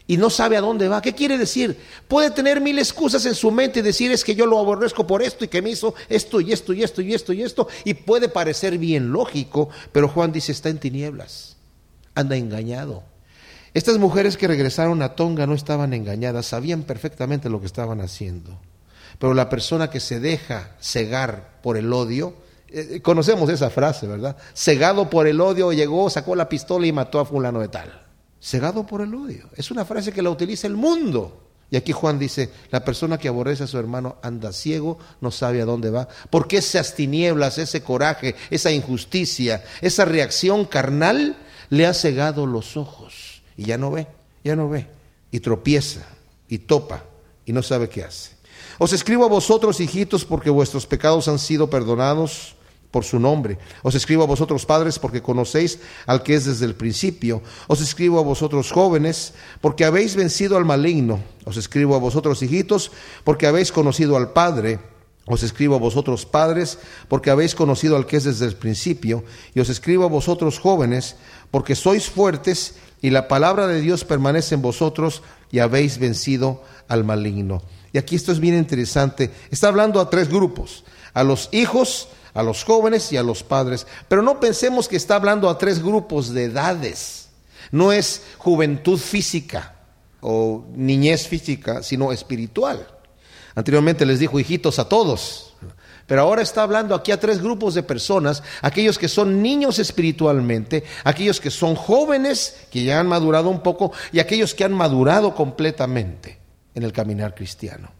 y 0.07 0.17
no 0.17 0.31
sabe 0.31 0.57
a 0.57 0.61
dónde 0.61 0.87
va. 0.87 0.99
¿Qué 1.03 1.13
quiere 1.13 1.37
decir? 1.37 1.79
Puede 2.07 2.31
tener 2.31 2.59
mil 2.59 2.79
excusas 2.79 3.23
en 3.27 3.35
su 3.35 3.51
mente 3.51 3.81
y 3.81 3.83
decir 3.83 4.11
es 4.11 4.23
que 4.23 4.33
yo 4.33 4.47
lo 4.47 4.57
aborrezco 4.57 5.05
por 5.05 5.21
esto 5.21 5.45
y 5.45 5.47
que 5.47 5.61
me 5.61 5.69
hizo 5.69 5.93
esto 6.09 6.41
y 6.41 6.51
esto 6.53 6.73
y 6.73 6.81
esto 6.81 7.03
y 7.03 7.13
esto 7.13 7.33
y 7.33 7.43
esto 7.43 7.67
y 7.85 7.93
puede 7.93 8.29
parecer 8.29 8.79
bien 8.79 9.11
lógico, 9.11 9.69
pero 9.91 10.07
Juan 10.07 10.31
dice 10.31 10.51
está 10.53 10.69
en 10.69 10.79
tinieblas 10.79 11.51
anda 12.15 12.35
engañado. 12.35 13.10
Estas 13.73 13.99
mujeres 13.99 14.35
que 14.35 14.49
regresaron 14.49 15.01
a 15.01 15.15
Tonga 15.15 15.47
no 15.47 15.53
estaban 15.53 15.93
engañadas, 15.93 16.47
sabían 16.47 16.83
perfectamente 16.83 17.49
lo 17.49 17.61
que 17.61 17.67
estaban 17.67 18.01
haciendo. 18.01 18.59
Pero 19.17 19.33
la 19.33 19.49
persona 19.49 19.89
que 19.89 20.01
se 20.01 20.19
deja 20.19 20.75
cegar 20.81 21.59
por 21.63 21.77
el 21.77 21.93
odio, 21.93 22.33
eh, 22.67 22.99
conocemos 23.01 23.49
esa 23.49 23.69
frase, 23.69 24.07
¿verdad? 24.07 24.35
Cegado 24.53 25.09
por 25.09 25.25
el 25.25 25.39
odio, 25.39 25.71
llegó, 25.71 26.09
sacó 26.09 26.35
la 26.35 26.49
pistola 26.49 26.85
y 26.85 26.91
mató 26.91 27.19
a 27.19 27.25
fulano 27.25 27.61
de 27.61 27.69
tal. 27.69 28.07
Cegado 28.41 28.85
por 28.85 29.01
el 29.01 29.15
odio. 29.15 29.47
Es 29.55 29.71
una 29.71 29.85
frase 29.85 30.11
que 30.11 30.21
la 30.21 30.31
utiliza 30.31 30.67
el 30.67 30.75
mundo. 30.75 31.47
Y 31.69 31.77
aquí 31.77 31.93
Juan 31.93 32.19
dice, 32.19 32.51
la 32.71 32.83
persona 32.83 33.17
que 33.17 33.29
aborrece 33.29 33.63
a 33.63 33.67
su 33.67 33.77
hermano 33.77 34.17
anda 34.21 34.51
ciego, 34.51 34.97
no 35.21 35.31
sabe 35.31 35.61
a 35.61 35.65
dónde 35.65 35.91
va. 35.91 36.09
Porque 36.29 36.57
esas 36.57 36.93
tinieblas, 36.95 37.57
ese 37.57 37.83
coraje, 37.83 38.35
esa 38.49 38.71
injusticia, 38.71 39.63
esa 39.79 40.03
reacción 40.03 40.65
carnal 40.65 41.37
le 41.69 41.85
ha 41.85 41.93
cegado 41.93 42.45
los 42.45 42.75
ojos 42.75 43.20
y 43.57 43.65
ya 43.65 43.77
no 43.77 43.91
ve, 43.91 44.07
ya 44.43 44.55
no 44.55 44.69
ve. 44.69 44.87
Y 45.31 45.39
tropieza 45.39 46.01
y 46.47 46.59
topa 46.59 47.03
y 47.45 47.53
no 47.53 47.63
sabe 47.63 47.89
qué 47.89 48.03
hace. 48.03 48.31
Os 48.77 48.93
escribo 48.93 49.25
a 49.25 49.29
vosotros, 49.29 49.79
hijitos, 49.79 50.25
porque 50.25 50.49
vuestros 50.49 50.85
pecados 50.85 51.27
han 51.27 51.39
sido 51.39 51.69
perdonados 51.69 52.55
por 52.91 53.05
su 53.05 53.19
nombre. 53.19 53.57
Os 53.83 53.95
escribo 53.95 54.23
a 54.23 54.27
vosotros, 54.27 54.65
padres, 54.65 54.99
porque 54.99 55.21
conocéis 55.21 55.79
al 56.05 56.23
que 56.23 56.35
es 56.35 56.45
desde 56.45 56.65
el 56.65 56.75
principio. 56.75 57.41
Os 57.67 57.81
escribo 57.81 58.19
a 58.19 58.23
vosotros, 58.23 58.71
jóvenes, 58.71 59.33
porque 59.61 59.85
habéis 59.85 60.15
vencido 60.15 60.57
al 60.57 60.65
maligno. 60.65 61.21
Os 61.45 61.57
escribo 61.57 61.95
a 61.95 61.99
vosotros, 61.99 62.41
hijitos, 62.43 62.91
porque 63.23 63.47
habéis 63.47 63.71
conocido 63.71 64.17
al 64.17 64.33
Padre. 64.33 64.79
Os 65.25 65.43
escribo 65.43 65.75
a 65.75 65.79
vosotros, 65.79 66.25
padres, 66.25 66.79
porque 67.07 67.29
habéis 67.29 67.53
conocido 67.53 67.95
al 67.95 68.07
que 68.07 68.17
es 68.17 68.23
desde 68.23 68.47
el 68.47 68.55
principio. 68.55 69.23
Y 69.53 69.59
os 69.59 69.69
escribo 69.69 70.03
a 70.03 70.09
vosotros, 70.09 70.59
jóvenes, 70.59 71.15
porque 71.51 71.75
sois 71.75 72.09
fuertes 72.09 72.75
y 73.01 73.09
la 73.09 73.27
palabra 73.27 73.67
de 73.67 73.81
Dios 73.81 74.05
permanece 74.05 74.55
en 74.55 74.61
vosotros 74.61 75.23
y 75.51 75.59
habéis 75.59 75.97
vencido 75.97 76.63
al 76.87 77.03
maligno. 77.03 77.61
Y 77.93 77.97
aquí 77.97 78.15
esto 78.15 78.31
es 78.31 78.39
bien 78.39 78.55
interesante. 78.55 79.31
Está 79.49 79.67
hablando 79.67 79.99
a 79.99 80.09
tres 80.09 80.29
grupos, 80.29 80.83
a 81.13 81.23
los 81.23 81.49
hijos, 81.51 82.07
a 82.33 82.43
los 82.43 82.63
jóvenes 82.63 83.11
y 83.11 83.17
a 83.17 83.23
los 83.23 83.43
padres. 83.43 83.87
Pero 84.07 84.21
no 84.21 84.39
pensemos 84.39 84.87
que 84.87 84.95
está 84.95 85.15
hablando 85.15 85.49
a 85.49 85.57
tres 85.57 85.81
grupos 85.81 86.33
de 86.33 86.45
edades. 86.45 87.29
No 87.71 87.91
es 87.91 88.23
juventud 88.37 88.99
física 88.99 89.75
o 90.21 90.65
niñez 90.75 91.27
física, 91.27 91.83
sino 91.83 92.11
espiritual. 92.11 92.87
Anteriormente 93.55 94.05
les 94.05 94.19
dijo 94.19 94.39
hijitos 94.39 94.79
a 94.79 94.87
todos, 94.87 95.50
pero 96.07 96.21
ahora 96.21 96.41
está 96.41 96.63
hablando 96.63 96.95
aquí 96.95 97.11
a 97.11 97.19
tres 97.19 97.41
grupos 97.41 97.73
de 97.73 97.83
personas, 97.83 98.43
aquellos 98.61 98.97
que 98.97 99.07
son 99.07 99.41
niños 99.41 99.79
espiritualmente, 99.79 100.83
aquellos 101.03 101.39
que 101.39 101.49
son 101.49 101.75
jóvenes, 101.75 102.67
que 102.71 102.83
ya 102.83 102.99
han 102.99 103.07
madurado 103.07 103.49
un 103.49 103.61
poco, 103.61 103.91
y 104.11 104.19
aquellos 104.19 104.53
que 104.53 104.63
han 104.63 104.73
madurado 104.73 105.35
completamente 105.35 106.39
en 106.75 106.83
el 106.83 106.91
caminar 106.91 107.35
cristiano. 107.35 107.91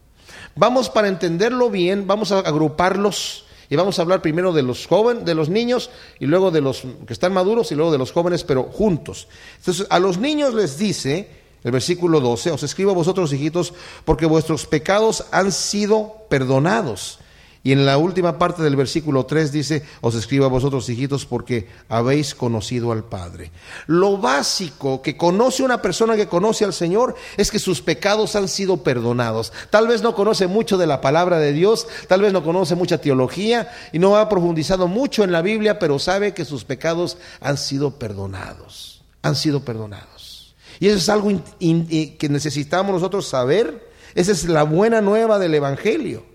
Vamos 0.56 0.90
para 0.90 1.08
entenderlo 1.08 1.70
bien, 1.70 2.08
vamos 2.08 2.32
a 2.32 2.40
agruparlos 2.40 3.46
y 3.70 3.78
vamos 3.78 3.98
a 3.98 4.02
hablar 4.02 4.22
primero 4.22 4.52
de 4.52 4.64
los 4.64 4.86
jóvenes, 4.86 5.24
de 5.24 5.34
los 5.34 5.48
niños 5.48 5.90
y 6.20 6.26
luego 6.26 6.52
de 6.52 6.60
los 6.60 6.84
que 7.08 7.14
están 7.14 7.32
maduros 7.32 7.72
y 7.72 7.76
luego 7.76 7.92
de 7.92 7.98
los 7.98 8.12
jóvenes, 8.12 8.44
pero 8.44 8.64
juntos. 8.64 9.30
Entonces, 9.60 9.88
a 9.90 9.98
los 10.00 10.18
niños 10.18 10.54
les 10.54 10.78
dice, 10.78 11.30
el 11.64 11.72
versículo 11.72 12.20
12, 12.20 12.52
os 12.52 12.64
escribo 12.64 12.92
a 12.92 12.96
vosotros, 12.96 13.32
hijitos, 13.32 13.74
porque 14.04 14.26
vuestros 14.26 14.66
pecados 14.66 15.26
han 15.32 15.54
sido 15.54 16.26
perdonados. 16.30 17.20
Y 17.64 17.74
en 17.74 17.86
la 17.86 18.00
última 18.00 18.40
parte 18.40 18.64
del 18.64 18.76
versículo 18.76 19.28
3 19.28 19.52
dice, 19.52 19.84
os 20.02 20.16
escribo 20.16 20.46
a 20.46 20.50
vosotros 20.50 20.90
hijitos 20.90 21.28
porque 21.28 21.68
habéis 21.90 22.34
conocido 22.34 22.92
al 22.92 23.04
Padre. 23.04 23.52
Lo 23.86 24.18
básico 24.18 25.04
que 25.04 25.16
conoce 25.16 25.62
una 25.62 25.80
persona 25.80 26.16
que 26.16 26.28
conoce 26.28 26.66
al 26.66 26.74
Señor 26.74 27.14
es 27.38 27.52
que 27.52 27.60
sus 27.60 27.82
pecados 27.84 28.36
han 28.36 28.48
sido 28.48 28.78
perdonados. 28.78 29.54
Tal 29.70 29.88
vez 29.88 30.02
no 30.02 30.16
conoce 30.16 30.48
mucho 30.48 30.80
de 30.80 30.88
la 30.88 31.02
palabra 31.02 31.38
de 31.38 31.54
Dios, 31.54 31.88
tal 32.08 32.22
vez 32.22 32.34
no 32.34 32.44
conoce 32.44 32.74
mucha 32.74 32.98
teología 32.98 33.72
y 33.94 34.00
no 34.00 34.18
ha 34.18 34.28
profundizado 34.28 34.88
mucho 34.88 35.24
en 35.24 35.32
la 35.32 35.44
Biblia, 35.44 35.78
pero 35.78 36.00
sabe 36.00 36.34
que 36.34 36.46
sus 36.46 36.64
pecados 36.64 37.18
han 37.42 37.58
sido 37.58 38.00
perdonados. 38.00 39.04
Han 39.22 39.36
sido 39.36 39.64
perdonados. 39.64 40.56
Y 40.80 40.88
eso 40.88 40.98
es 40.98 41.10
algo 41.10 41.30
que 41.60 42.28
necesitamos 42.30 42.92
nosotros 42.92 43.28
saber. 43.28 43.92
Esa 44.16 44.32
es 44.32 44.46
la 44.46 44.64
buena 44.64 45.00
nueva 45.00 45.38
del 45.38 45.54
Evangelio. 45.54 46.31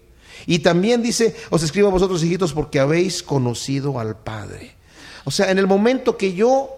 Y 0.47 0.61
también 0.61 1.03
dice, 1.03 1.35
os 1.51 1.63
escribo 1.63 1.89
a 1.89 1.93
vosotros 1.93 2.23
hijitos 2.23 2.53
porque 2.53 2.81
habéis 2.81 3.23
conocido 3.23 3.99
al 3.99 4.17
Padre. 4.17 4.77
O 5.25 5.31
sea, 5.31 5.51
en 5.51 5.59
el 5.59 5.67
momento 5.67 6.17
que 6.17 6.35
yo, 6.35 6.71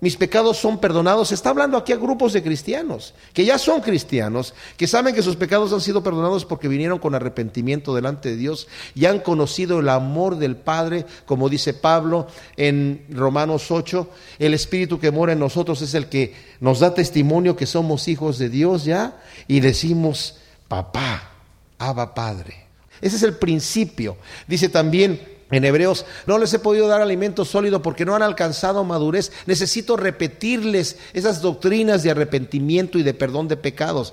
mis 0.00 0.16
pecados 0.16 0.58
son 0.58 0.78
perdonados, 0.78 1.28
se 1.28 1.34
está 1.34 1.50
hablando 1.50 1.76
aquí 1.76 1.92
a 1.92 1.96
grupos 1.96 2.32
de 2.32 2.42
cristianos, 2.42 3.14
que 3.32 3.44
ya 3.44 3.58
son 3.58 3.80
cristianos, 3.80 4.54
que 4.76 4.86
saben 4.86 5.14
que 5.14 5.22
sus 5.22 5.34
pecados 5.34 5.72
han 5.72 5.80
sido 5.80 6.04
perdonados 6.04 6.44
porque 6.44 6.68
vinieron 6.68 6.98
con 7.00 7.14
arrepentimiento 7.16 7.94
delante 7.94 8.28
de 8.28 8.36
Dios 8.36 8.68
y 8.94 9.06
han 9.06 9.18
conocido 9.18 9.80
el 9.80 9.88
amor 9.88 10.36
del 10.36 10.54
Padre, 10.54 11.06
como 11.24 11.48
dice 11.48 11.74
Pablo 11.74 12.28
en 12.56 13.04
Romanos 13.10 13.70
8, 13.70 14.08
el 14.38 14.54
Espíritu 14.54 15.00
que 15.00 15.10
mora 15.10 15.32
en 15.32 15.40
nosotros 15.40 15.82
es 15.82 15.94
el 15.94 16.08
que 16.08 16.34
nos 16.60 16.78
da 16.80 16.94
testimonio 16.94 17.56
que 17.56 17.66
somos 17.66 18.06
hijos 18.06 18.38
de 18.38 18.50
Dios 18.50 18.84
ya 18.84 19.20
y 19.48 19.58
decimos, 19.58 20.36
papá, 20.68 21.32
Abba 21.78 22.14
Padre. 22.14 22.65
Ese 23.00 23.16
es 23.16 23.22
el 23.22 23.34
principio. 23.34 24.16
Dice 24.46 24.68
también 24.68 25.36
en 25.50 25.64
Hebreos, 25.64 26.04
no 26.26 26.38
les 26.38 26.52
he 26.54 26.58
podido 26.58 26.88
dar 26.88 27.00
alimento 27.00 27.44
sólido 27.44 27.80
porque 27.80 28.04
no 28.04 28.16
han 28.16 28.22
alcanzado 28.22 28.82
madurez. 28.82 29.30
Necesito 29.46 29.96
repetirles 29.96 30.96
esas 31.12 31.40
doctrinas 31.40 32.02
de 32.02 32.10
arrepentimiento 32.10 32.98
y 32.98 33.04
de 33.04 33.14
perdón 33.14 33.46
de 33.46 33.56
pecados, 33.56 34.12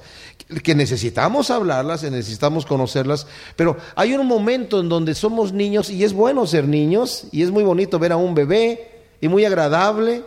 que 0.61 0.75
necesitamos 0.75 1.49
hablarlas, 1.49 2.03
necesitamos 2.03 2.67
conocerlas, 2.67 3.25
pero 3.55 3.77
hay 3.95 4.13
un 4.13 4.27
momento 4.27 4.79
en 4.79 4.89
donde 4.89 5.15
somos 5.15 5.53
niños 5.53 5.89
y 5.89 6.03
es 6.03 6.13
bueno 6.13 6.45
ser 6.45 6.67
niños 6.67 7.25
y 7.31 7.41
es 7.41 7.49
muy 7.49 7.63
bonito 7.63 7.97
ver 7.97 8.11
a 8.11 8.17
un 8.17 8.35
bebé 8.35 8.91
y 9.19 9.27
muy 9.27 9.43
agradable 9.43 10.23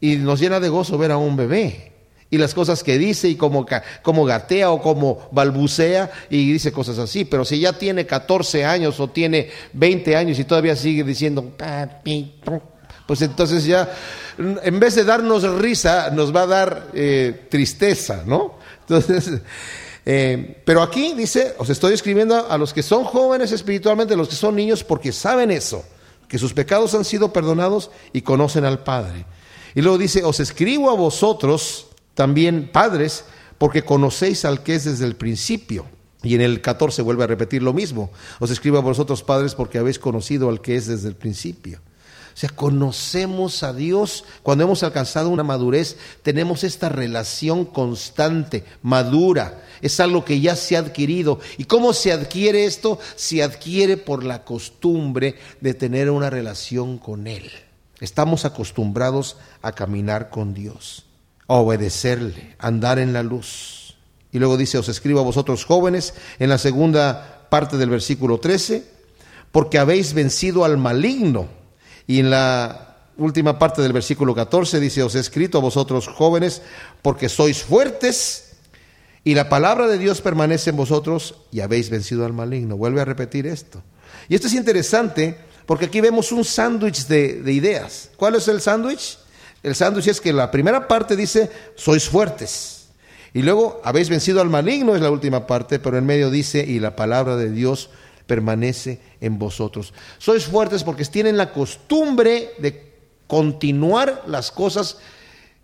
y 0.00 0.16
nos 0.16 0.38
llena 0.38 0.60
de 0.60 0.68
gozo 0.68 0.98
ver 0.98 1.10
a 1.10 1.16
un 1.16 1.34
bebé 1.36 1.93
y 2.34 2.38
las 2.38 2.52
cosas 2.52 2.82
que 2.82 2.98
dice 2.98 3.28
y 3.28 3.36
como, 3.36 3.64
como 4.02 4.24
gatea 4.24 4.72
o 4.72 4.82
como 4.82 5.28
balbucea 5.30 6.10
y 6.28 6.52
dice 6.52 6.72
cosas 6.72 6.98
así. 6.98 7.24
Pero 7.24 7.44
si 7.44 7.60
ya 7.60 7.74
tiene 7.74 8.06
14 8.06 8.64
años 8.64 8.98
o 8.98 9.08
tiene 9.08 9.50
20 9.72 10.16
años 10.16 10.36
y 10.40 10.44
todavía 10.44 10.74
sigue 10.74 11.04
diciendo, 11.04 11.52
pues 13.06 13.22
entonces 13.22 13.64
ya, 13.64 13.88
en 14.36 14.80
vez 14.80 14.96
de 14.96 15.04
darnos 15.04 15.44
risa, 15.60 16.10
nos 16.10 16.34
va 16.34 16.42
a 16.42 16.46
dar 16.46 16.88
eh, 16.92 17.46
tristeza, 17.48 18.24
¿no? 18.26 18.58
Entonces, 18.80 19.40
eh, 20.04 20.60
pero 20.64 20.82
aquí 20.82 21.14
dice, 21.14 21.54
os 21.58 21.70
estoy 21.70 21.94
escribiendo 21.94 22.50
a 22.50 22.58
los 22.58 22.72
que 22.72 22.82
son 22.82 23.04
jóvenes 23.04 23.52
espiritualmente, 23.52 24.14
a 24.14 24.16
los 24.16 24.28
que 24.28 24.34
son 24.34 24.56
niños, 24.56 24.82
porque 24.82 25.12
saben 25.12 25.52
eso, 25.52 25.84
que 26.26 26.36
sus 26.36 26.52
pecados 26.52 26.96
han 26.96 27.04
sido 27.04 27.32
perdonados 27.32 27.92
y 28.12 28.22
conocen 28.22 28.64
al 28.64 28.82
Padre. 28.82 29.24
Y 29.76 29.82
luego 29.82 29.98
dice, 29.98 30.24
os 30.24 30.40
escribo 30.40 30.90
a 30.90 30.94
vosotros, 30.94 31.93
también 32.14 32.70
padres, 32.72 33.24
porque 33.58 33.82
conocéis 33.82 34.44
al 34.44 34.62
que 34.62 34.76
es 34.76 34.84
desde 34.84 35.04
el 35.04 35.16
principio. 35.16 35.86
Y 36.22 36.34
en 36.34 36.40
el 36.40 36.62
14 36.62 37.02
vuelve 37.02 37.24
a 37.24 37.28
repetir 37.28 37.62
lo 37.62 37.74
mismo. 37.74 38.10
Os 38.40 38.50
escribo 38.50 38.78
a 38.78 38.82
vosotros 38.82 39.22
padres 39.22 39.54
porque 39.54 39.78
habéis 39.78 39.98
conocido 39.98 40.48
al 40.48 40.62
que 40.62 40.76
es 40.76 40.86
desde 40.86 41.08
el 41.08 41.16
principio. 41.16 41.80
O 42.34 42.36
sea, 42.36 42.48
conocemos 42.48 43.62
a 43.62 43.72
Dios. 43.72 44.24
Cuando 44.42 44.64
hemos 44.64 44.82
alcanzado 44.82 45.28
una 45.28 45.44
madurez, 45.44 45.98
tenemos 46.22 46.64
esta 46.64 46.88
relación 46.88 47.64
constante, 47.64 48.64
madura. 48.82 49.62
Es 49.82 50.00
algo 50.00 50.24
que 50.24 50.40
ya 50.40 50.56
se 50.56 50.76
ha 50.76 50.80
adquirido. 50.80 51.38
¿Y 51.58 51.64
cómo 51.64 51.92
se 51.92 52.10
adquiere 52.10 52.64
esto? 52.64 52.98
Se 53.14 53.42
adquiere 53.42 53.98
por 53.98 54.24
la 54.24 54.44
costumbre 54.44 55.36
de 55.60 55.74
tener 55.74 56.10
una 56.10 56.30
relación 56.30 56.98
con 56.98 57.26
Él. 57.26 57.50
Estamos 58.00 58.44
acostumbrados 58.44 59.36
a 59.62 59.72
caminar 59.72 60.30
con 60.30 60.54
Dios 60.54 61.04
obedecerle, 61.46 62.56
andar 62.58 62.98
en 62.98 63.12
la 63.12 63.22
luz. 63.22 63.96
Y 64.32 64.38
luego 64.38 64.56
dice, 64.56 64.78
os 64.78 64.88
escribo 64.88 65.20
a 65.20 65.24
vosotros 65.24 65.64
jóvenes, 65.64 66.14
en 66.38 66.48
la 66.48 66.58
segunda 66.58 67.46
parte 67.50 67.76
del 67.76 67.90
versículo 67.90 68.38
13, 68.38 68.84
porque 69.52 69.78
habéis 69.78 70.14
vencido 70.14 70.64
al 70.64 70.76
maligno. 70.76 71.46
Y 72.06 72.18
en 72.20 72.30
la 72.30 72.96
última 73.16 73.58
parte 73.58 73.82
del 73.82 73.92
versículo 73.92 74.34
14 74.34 74.80
dice, 74.80 75.02
os 75.02 75.14
he 75.14 75.20
escrito 75.20 75.58
a 75.58 75.60
vosotros 75.60 76.08
jóvenes, 76.08 76.62
porque 77.02 77.28
sois 77.28 77.62
fuertes 77.62 78.44
y 79.24 79.34
la 79.34 79.48
palabra 79.48 79.86
de 79.86 79.98
Dios 79.98 80.20
permanece 80.20 80.70
en 80.70 80.76
vosotros 80.76 81.36
y 81.50 81.60
habéis 81.60 81.88
vencido 81.88 82.26
al 82.26 82.34
maligno. 82.34 82.76
Vuelve 82.76 83.00
a 83.00 83.06
repetir 83.06 83.46
esto. 83.46 83.82
Y 84.28 84.34
esto 84.34 84.48
es 84.48 84.54
interesante 84.54 85.38
porque 85.64 85.86
aquí 85.86 86.02
vemos 86.02 86.30
un 86.30 86.44
sándwich 86.44 87.06
de, 87.06 87.40
de 87.40 87.52
ideas. 87.52 88.10
¿Cuál 88.16 88.34
es 88.34 88.48
el 88.48 88.60
sándwich? 88.60 89.18
El 89.64 89.74
sándwich 89.74 90.08
es 90.08 90.20
que 90.20 90.32
la 90.32 90.50
primera 90.50 90.86
parte 90.86 91.16
dice, 91.16 91.50
sois 91.74 92.06
fuertes. 92.06 92.90
Y 93.32 93.40
luego, 93.40 93.80
habéis 93.82 94.10
vencido 94.10 94.42
al 94.42 94.50
maligno, 94.50 94.94
es 94.94 95.00
la 95.00 95.10
última 95.10 95.46
parte, 95.46 95.78
pero 95.78 95.96
en 95.96 96.04
medio 96.04 96.30
dice, 96.30 96.62
y 96.64 96.80
la 96.80 96.94
palabra 96.94 97.36
de 97.36 97.50
Dios 97.50 97.88
permanece 98.26 99.00
en 99.22 99.38
vosotros. 99.38 99.94
Sois 100.18 100.44
fuertes 100.44 100.84
porque 100.84 101.06
tienen 101.06 101.38
la 101.38 101.50
costumbre 101.50 102.50
de 102.58 102.92
continuar 103.26 104.24
las 104.26 104.50
cosas 104.50 104.98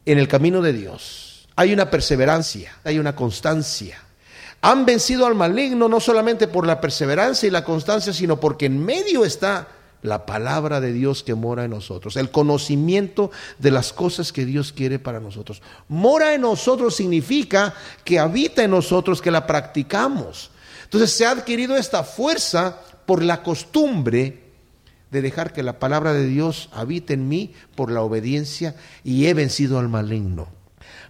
en 0.06 0.18
el 0.18 0.28
camino 0.28 0.62
de 0.62 0.72
Dios. 0.72 1.46
Hay 1.54 1.74
una 1.74 1.90
perseverancia, 1.90 2.72
hay 2.84 2.98
una 2.98 3.14
constancia. 3.14 4.02
Han 4.62 4.86
vencido 4.86 5.26
al 5.26 5.34
maligno 5.34 5.90
no 5.90 6.00
solamente 6.00 6.48
por 6.48 6.66
la 6.66 6.80
perseverancia 6.80 7.46
y 7.46 7.50
la 7.50 7.64
constancia, 7.64 8.14
sino 8.14 8.40
porque 8.40 8.64
en 8.64 8.82
medio 8.82 9.26
está 9.26 9.68
la 10.02 10.26
palabra 10.26 10.80
de 10.80 10.92
Dios 10.92 11.22
que 11.22 11.34
mora 11.34 11.64
en 11.64 11.70
nosotros, 11.70 12.16
el 12.16 12.30
conocimiento 12.30 13.30
de 13.58 13.70
las 13.70 13.92
cosas 13.92 14.32
que 14.32 14.44
Dios 14.44 14.72
quiere 14.72 14.98
para 14.98 15.20
nosotros. 15.20 15.62
Mora 15.88 16.34
en 16.34 16.42
nosotros 16.42 16.96
significa 16.96 17.74
que 18.04 18.18
habita 18.18 18.62
en 18.62 18.70
nosotros, 18.70 19.20
que 19.20 19.30
la 19.30 19.46
practicamos. 19.46 20.50
Entonces 20.84 21.12
se 21.12 21.26
ha 21.26 21.30
adquirido 21.30 21.76
esta 21.76 22.02
fuerza 22.02 22.80
por 23.06 23.22
la 23.22 23.42
costumbre 23.42 24.50
de 25.10 25.22
dejar 25.22 25.52
que 25.52 25.62
la 25.62 25.78
palabra 25.78 26.12
de 26.12 26.26
Dios 26.26 26.68
habite 26.72 27.14
en 27.14 27.28
mí 27.28 27.52
por 27.74 27.90
la 27.90 28.02
obediencia 28.02 28.76
y 29.04 29.26
he 29.26 29.34
vencido 29.34 29.78
al 29.78 29.88
maligno. 29.88 30.59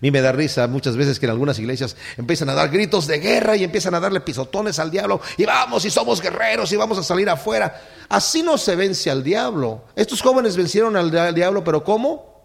Mí 0.01 0.11
me 0.11 0.23
da 0.23 0.33
risa 0.33 0.67
muchas 0.67 0.97
veces 0.97 1.19
que 1.21 1.27
en 1.27 1.31
algunas 1.31 1.59
iglesias 1.59 1.95
empiezan 2.17 2.49
a 2.49 2.55
dar 2.55 2.71
gritos 2.71 3.07
de 3.07 3.19
guerra 3.19 3.57
y 3.57 3.65
empiezan 3.65 3.95
a 3.95 4.01
darle 4.01 4.21
pisotones 4.21 4.79
al 4.79 4.91
diablo 4.91 5.21
y 5.37 5.45
vamos 5.45 5.85
y 5.85 5.91
somos 5.91 6.23
guerreros 6.23 6.73
y 6.73 6.77
vamos 6.77 6.99
a 6.99 7.03
salir 7.03 7.29
afuera. 7.29 7.83
Así 8.09 8.43
no 8.43 8.57
se 8.57 8.77
vence 8.77 9.11
al 9.11 9.23
diablo. 9.23 9.85
Estos 9.95 10.23
jóvenes 10.23 10.57
vencieron 10.57 10.97
al, 10.97 11.35
diablo, 11.35 11.63
pero 11.63 11.85
¿cómo? 11.85 12.41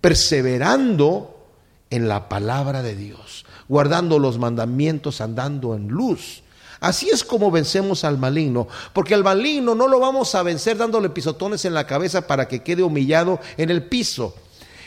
Perseverando 0.00 1.46
en 1.90 2.08
la 2.08 2.28
palabra 2.28 2.82
de 2.82 2.96
Dios, 2.96 3.46
guardando 3.68 4.18
los 4.18 4.38
mandamientos, 4.38 5.20
andando 5.20 5.74
en 5.74 5.88
luz. 5.88 6.42
Así 6.80 7.10
es 7.10 7.24
como 7.24 7.50
vencemos 7.50 8.04
al 8.04 8.18
maligno, 8.18 8.68
porque 8.92 9.14
al 9.14 9.24
maligno 9.24 9.74
no 9.74 9.88
lo 9.88 9.98
vamos 9.98 10.34
a 10.34 10.42
vencer 10.42 10.76
dándole 10.76 11.10
pisotones 11.10 11.64
en 11.64 11.74
la 11.74 11.86
cabeza 11.86 12.26
para 12.26 12.46
que 12.46 12.62
quede 12.62 12.82
humillado 12.82 13.40
en 13.56 13.70
el 13.70 13.84
piso. 13.84 14.34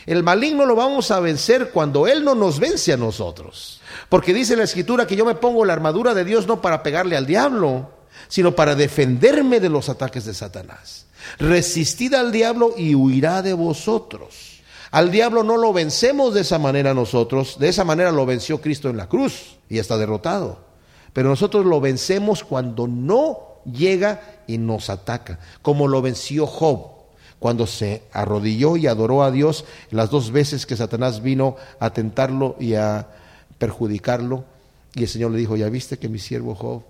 El 0.06 0.22
maligno 0.22 0.66
lo 0.66 0.74
vamos 0.74 1.10
a 1.10 1.20
vencer 1.20 1.70
cuando 1.70 2.06
Él 2.06 2.24
no 2.24 2.34
nos 2.34 2.58
vence 2.58 2.92
a 2.92 2.96
nosotros. 2.96 3.80
Porque 4.08 4.34
dice 4.34 4.56
la 4.56 4.64
escritura 4.64 5.06
que 5.06 5.16
yo 5.16 5.24
me 5.24 5.34
pongo 5.34 5.64
la 5.64 5.72
armadura 5.72 6.14
de 6.14 6.24
Dios 6.24 6.46
no 6.46 6.60
para 6.60 6.82
pegarle 6.82 7.16
al 7.16 7.26
diablo, 7.26 7.90
sino 8.28 8.54
para 8.54 8.74
defenderme 8.74 9.60
de 9.60 9.68
los 9.68 9.88
ataques 9.88 10.24
de 10.24 10.34
Satanás. 10.34 11.06
Resistid 11.38 12.14
al 12.14 12.32
diablo 12.32 12.74
y 12.76 12.94
huirá 12.94 13.42
de 13.42 13.52
vosotros. 13.52 14.60
Al 14.90 15.10
diablo 15.10 15.42
no 15.42 15.56
lo 15.56 15.72
vencemos 15.72 16.34
de 16.34 16.42
esa 16.42 16.58
manera 16.58 16.92
nosotros, 16.92 17.58
de 17.58 17.68
esa 17.68 17.84
manera 17.84 18.12
lo 18.12 18.26
venció 18.26 18.60
Cristo 18.60 18.90
en 18.90 18.96
la 18.96 19.08
cruz 19.08 19.56
y 19.68 19.78
está 19.78 19.96
derrotado. 19.96 20.64
Pero 21.12 21.28
nosotros 21.28 21.64
lo 21.64 21.80
vencemos 21.80 22.44
cuando 22.44 22.86
no 22.86 23.60
llega 23.64 24.42
y 24.46 24.58
nos 24.58 24.90
ataca, 24.90 25.38
como 25.62 25.88
lo 25.88 26.02
venció 26.02 26.46
Job 26.46 26.91
cuando 27.42 27.66
se 27.66 28.04
arrodilló 28.12 28.76
y 28.76 28.86
adoró 28.86 29.24
a 29.24 29.32
Dios 29.32 29.64
las 29.90 30.10
dos 30.10 30.30
veces 30.30 30.64
que 30.64 30.76
Satanás 30.76 31.22
vino 31.22 31.56
a 31.80 31.92
tentarlo 31.92 32.54
y 32.60 32.74
a 32.74 33.08
perjudicarlo. 33.58 34.44
Y 34.94 35.02
el 35.02 35.08
Señor 35.08 35.32
le 35.32 35.38
dijo, 35.38 35.56
ya 35.56 35.68
viste 35.68 35.98
que 35.98 36.08
mi 36.08 36.20
siervo 36.20 36.54
Job 36.54 36.84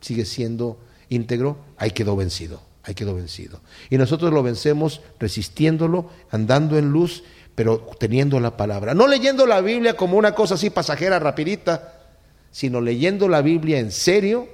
sigue 0.00 0.24
siendo 0.24 0.78
íntegro, 1.08 1.58
ahí 1.76 1.90
quedó 1.90 2.14
vencido, 2.14 2.62
ahí 2.84 2.94
quedó 2.94 3.16
vencido. 3.16 3.62
Y 3.90 3.98
nosotros 3.98 4.32
lo 4.32 4.44
vencemos 4.44 5.00
resistiéndolo, 5.18 6.08
andando 6.30 6.78
en 6.78 6.90
luz, 6.90 7.24
pero 7.56 7.90
teniendo 7.98 8.38
la 8.38 8.56
palabra. 8.56 8.94
No 8.94 9.08
leyendo 9.08 9.44
la 9.44 9.60
Biblia 9.60 9.96
como 9.96 10.16
una 10.16 10.36
cosa 10.36 10.54
así 10.54 10.70
pasajera, 10.70 11.18
rapidita, 11.18 12.00
sino 12.52 12.80
leyendo 12.80 13.28
la 13.28 13.42
Biblia 13.42 13.80
en 13.80 13.90
serio, 13.90 14.48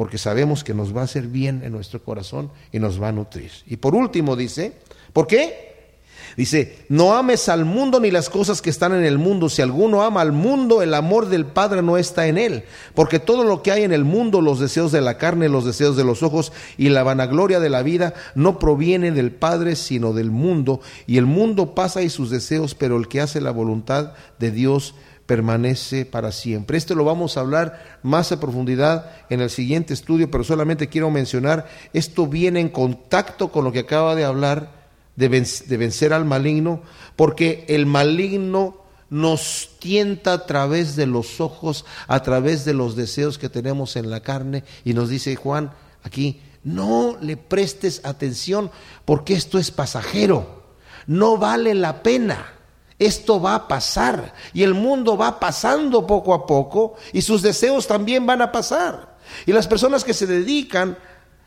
porque 0.00 0.16
sabemos 0.16 0.64
que 0.64 0.72
nos 0.72 0.96
va 0.96 1.02
a 1.02 1.04
hacer 1.04 1.26
bien 1.26 1.60
en 1.62 1.72
nuestro 1.72 2.02
corazón 2.02 2.50
y 2.72 2.78
nos 2.78 3.02
va 3.02 3.08
a 3.08 3.12
nutrir. 3.12 3.50
Y 3.66 3.76
por 3.76 3.94
último 3.94 4.34
dice, 4.34 4.72
¿por 5.12 5.26
qué? 5.26 5.90
Dice, 6.38 6.86
no 6.88 7.12
ames 7.12 7.50
al 7.50 7.66
mundo 7.66 8.00
ni 8.00 8.10
las 8.10 8.30
cosas 8.30 8.62
que 8.62 8.70
están 8.70 8.94
en 8.94 9.04
el 9.04 9.18
mundo. 9.18 9.50
Si 9.50 9.60
alguno 9.60 10.02
ama 10.02 10.22
al 10.22 10.32
mundo, 10.32 10.80
el 10.80 10.94
amor 10.94 11.28
del 11.28 11.44
Padre 11.44 11.82
no 11.82 11.98
está 11.98 12.28
en 12.28 12.38
él. 12.38 12.64
Porque 12.94 13.18
todo 13.18 13.44
lo 13.44 13.62
que 13.62 13.72
hay 13.72 13.82
en 13.82 13.92
el 13.92 14.04
mundo, 14.04 14.40
los 14.40 14.58
deseos 14.58 14.90
de 14.90 15.02
la 15.02 15.18
carne, 15.18 15.50
los 15.50 15.66
deseos 15.66 15.98
de 15.98 16.04
los 16.04 16.22
ojos 16.22 16.50
y 16.78 16.88
la 16.88 17.02
vanagloria 17.02 17.60
de 17.60 17.68
la 17.68 17.82
vida, 17.82 18.14
no 18.34 18.58
proviene 18.58 19.12
del 19.12 19.32
Padre, 19.32 19.76
sino 19.76 20.14
del 20.14 20.30
mundo. 20.30 20.80
Y 21.06 21.18
el 21.18 21.26
mundo 21.26 21.74
pasa 21.74 22.00
y 22.00 22.08
sus 22.08 22.30
deseos, 22.30 22.74
pero 22.74 22.96
el 22.96 23.06
que 23.06 23.20
hace 23.20 23.42
la 23.42 23.50
voluntad 23.50 24.14
de 24.38 24.50
Dios 24.50 24.94
permanece 25.30 26.06
para 26.06 26.32
siempre. 26.32 26.76
Esto 26.76 26.96
lo 26.96 27.04
vamos 27.04 27.36
a 27.36 27.40
hablar 27.42 28.00
más 28.02 28.32
a 28.32 28.40
profundidad 28.40 29.12
en 29.30 29.40
el 29.40 29.48
siguiente 29.48 29.94
estudio, 29.94 30.28
pero 30.28 30.42
solamente 30.42 30.88
quiero 30.88 31.08
mencionar, 31.08 31.68
esto 31.92 32.26
viene 32.26 32.58
en 32.58 32.68
contacto 32.68 33.52
con 33.52 33.62
lo 33.62 33.70
que 33.70 33.78
acaba 33.78 34.16
de 34.16 34.24
hablar 34.24 34.72
de, 35.14 35.28
vencer 35.28 36.12
al 36.12 36.24
maligno, 36.24 36.82
porque 37.14 37.64
el 37.68 37.86
maligno 37.86 38.78
nos 39.08 39.76
tienta 39.78 40.32
a 40.32 40.46
través 40.46 40.96
de 40.96 41.06
los 41.06 41.40
ojos, 41.40 41.84
a 42.08 42.24
través 42.24 42.64
de 42.64 42.74
los 42.74 42.96
deseos 42.96 43.38
que 43.38 43.48
tenemos 43.48 43.94
en 43.94 44.10
la 44.10 44.24
carne, 44.24 44.64
y 44.84 44.94
nos 44.94 45.10
dice 45.10 45.36
Juan 45.36 45.70
aquí, 46.02 46.40
no 46.64 47.16
le 47.20 47.36
prestes 47.36 48.00
atención 48.02 48.72
porque 49.04 49.34
esto 49.34 49.60
es 49.60 49.70
pasajero, 49.70 50.64
no 51.06 51.36
vale 51.36 51.74
la 51.74 52.02
pena. 52.02 52.59
Esto 53.00 53.40
va 53.40 53.54
a 53.54 53.66
pasar 53.66 54.34
y 54.52 54.62
el 54.62 54.74
mundo 54.74 55.16
va 55.16 55.40
pasando 55.40 56.06
poco 56.06 56.34
a 56.34 56.46
poco 56.46 56.96
y 57.14 57.22
sus 57.22 57.40
deseos 57.40 57.86
también 57.86 58.26
van 58.26 58.42
a 58.42 58.52
pasar. 58.52 59.16
Y 59.46 59.52
las 59.52 59.66
personas 59.66 60.04
que 60.04 60.12
se 60.12 60.26
dedican 60.26 60.98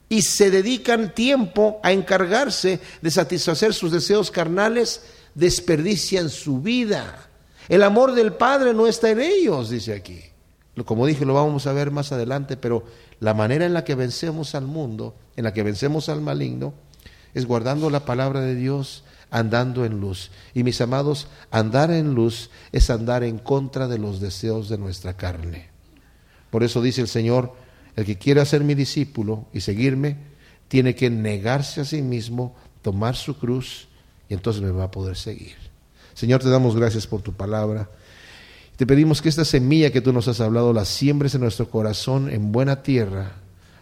y 0.10 0.24
se 0.24 0.50
dedican 0.50 1.14
tiempo 1.14 1.80
a 1.84 1.92
encargarse 1.92 2.80
de 3.04 3.12
satisfacer 3.12 3.76
sus 3.76 3.92
deseos 3.92 4.32
carnales, 4.32 5.04
desperdician 5.36 6.32
su 6.32 6.60
vida. 6.60 7.30
El 7.70 7.84
amor 7.84 8.16
del 8.16 8.34
Padre 8.34 8.74
no 8.74 8.88
está 8.88 9.12
en 9.12 9.22
ellos, 9.22 9.70
dice 9.70 9.94
aquí. 9.94 10.22
Como 10.86 11.06
dije, 11.06 11.24
lo 11.24 11.36
vamos 11.36 11.68
a 11.68 11.74
ver 11.74 11.92
más 11.92 12.12
adelante, 12.12 12.58
pero 12.58 12.84
la 13.20 13.36
manera 13.36 13.68
en 13.68 13.74
la 13.74 13.84
que 13.84 13.94
vencemos 13.94 14.56
al 14.56 14.66
mundo, 14.66 15.16
en 15.36 15.44
la 15.44 15.54
que 15.54 15.62
vencemos 15.62 16.10
al 16.10 16.22
maligno, 16.22 16.74
es 17.36 17.46
guardando 17.46 17.92
la 17.92 18.06
palabra 18.06 18.42
de 18.42 18.56
Dios, 18.56 19.04
andando 19.34 19.84
en 19.84 20.00
luz. 20.00 20.30
Y 20.54 20.64
mis 20.64 20.80
amados, 20.80 21.28
andar 21.50 21.90
en 21.90 22.14
luz 22.14 22.52
es 22.72 22.92
andar 22.92 23.24
en 23.24 23.40
contra 23.40 23.88
de 23.88 23.98
los 23.98 24.22
deseos 24.22 24.70
de 24.70 24.78
nuestra 24.78 25.18
carne. 25.18 25.70
Por 26.52 26.64
eso 26.64 26.84
dice 26.84 27.02
el 27.02 27.08
Señor, 27.08 27.56
el 27.96 28.06
que 28.06 28.20
quiera 28.20 28.46
ser 28.46 28.64
mi 28.64 28.76
discípulo 28.76 29.48
y 29.52 29.62
seguirme, 29.62 30.18
tiene 30.68 30.94
que 30.94 31.10
negarse 31.10 31.82
a 31.82 31.86
sí 31.86 32.04
mismo, 32.04 32.56
tomar 32.84 33.16
su 33.16 33.40
cruz 33.40 33.88
y 34.30 34.36
entonces 34.36 34.62
me 34.62 34.70
va 34.70 34.86
a 34.86 34.92
poder 34.92 35.18
seguir. 35.18 35.56
Señor, 36.14 36.44
te 36.44 36.50
damos 36.50 36.76
gracias 36.76 37.08
por 37.08 37.24
tu 37.24 37.34
palabra. 37.34 37.90
Te 38.78 38.86
pedimos 38.86 39.20
que 39.20 39.30
esta 39.30 39.46
semilla 39.46 39.92
que 39.92 40.02
tú 40.02 40.14
nos 40.14 40.28
has 40.28 40.42
hablado 40.42 40.74
la 40.74 40.86
siembres 40.86 41.34
en 41.34 41.42
nuestro 41.42 41.70
corazón 41.72 42.30
en 42.30 42.52
buena 42.52 42.84
tierra 42.84 43.32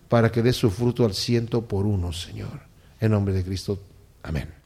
para 0.07 0.31
que 0.31 0.41
dé 0.41 0.53
su 0.53 0.71
fruto 0.71 1.03
al 1.03 1.13
ciento 1.13 1.67
por 1.67 1.85
uno, 1.85 2.13
Señor. 2.13 2.61
En 3.01 3.11
nombre 3.11 3.33
de 3.33 3.43
Cristo. 3.43 3.79
Amén. 4.23 4.60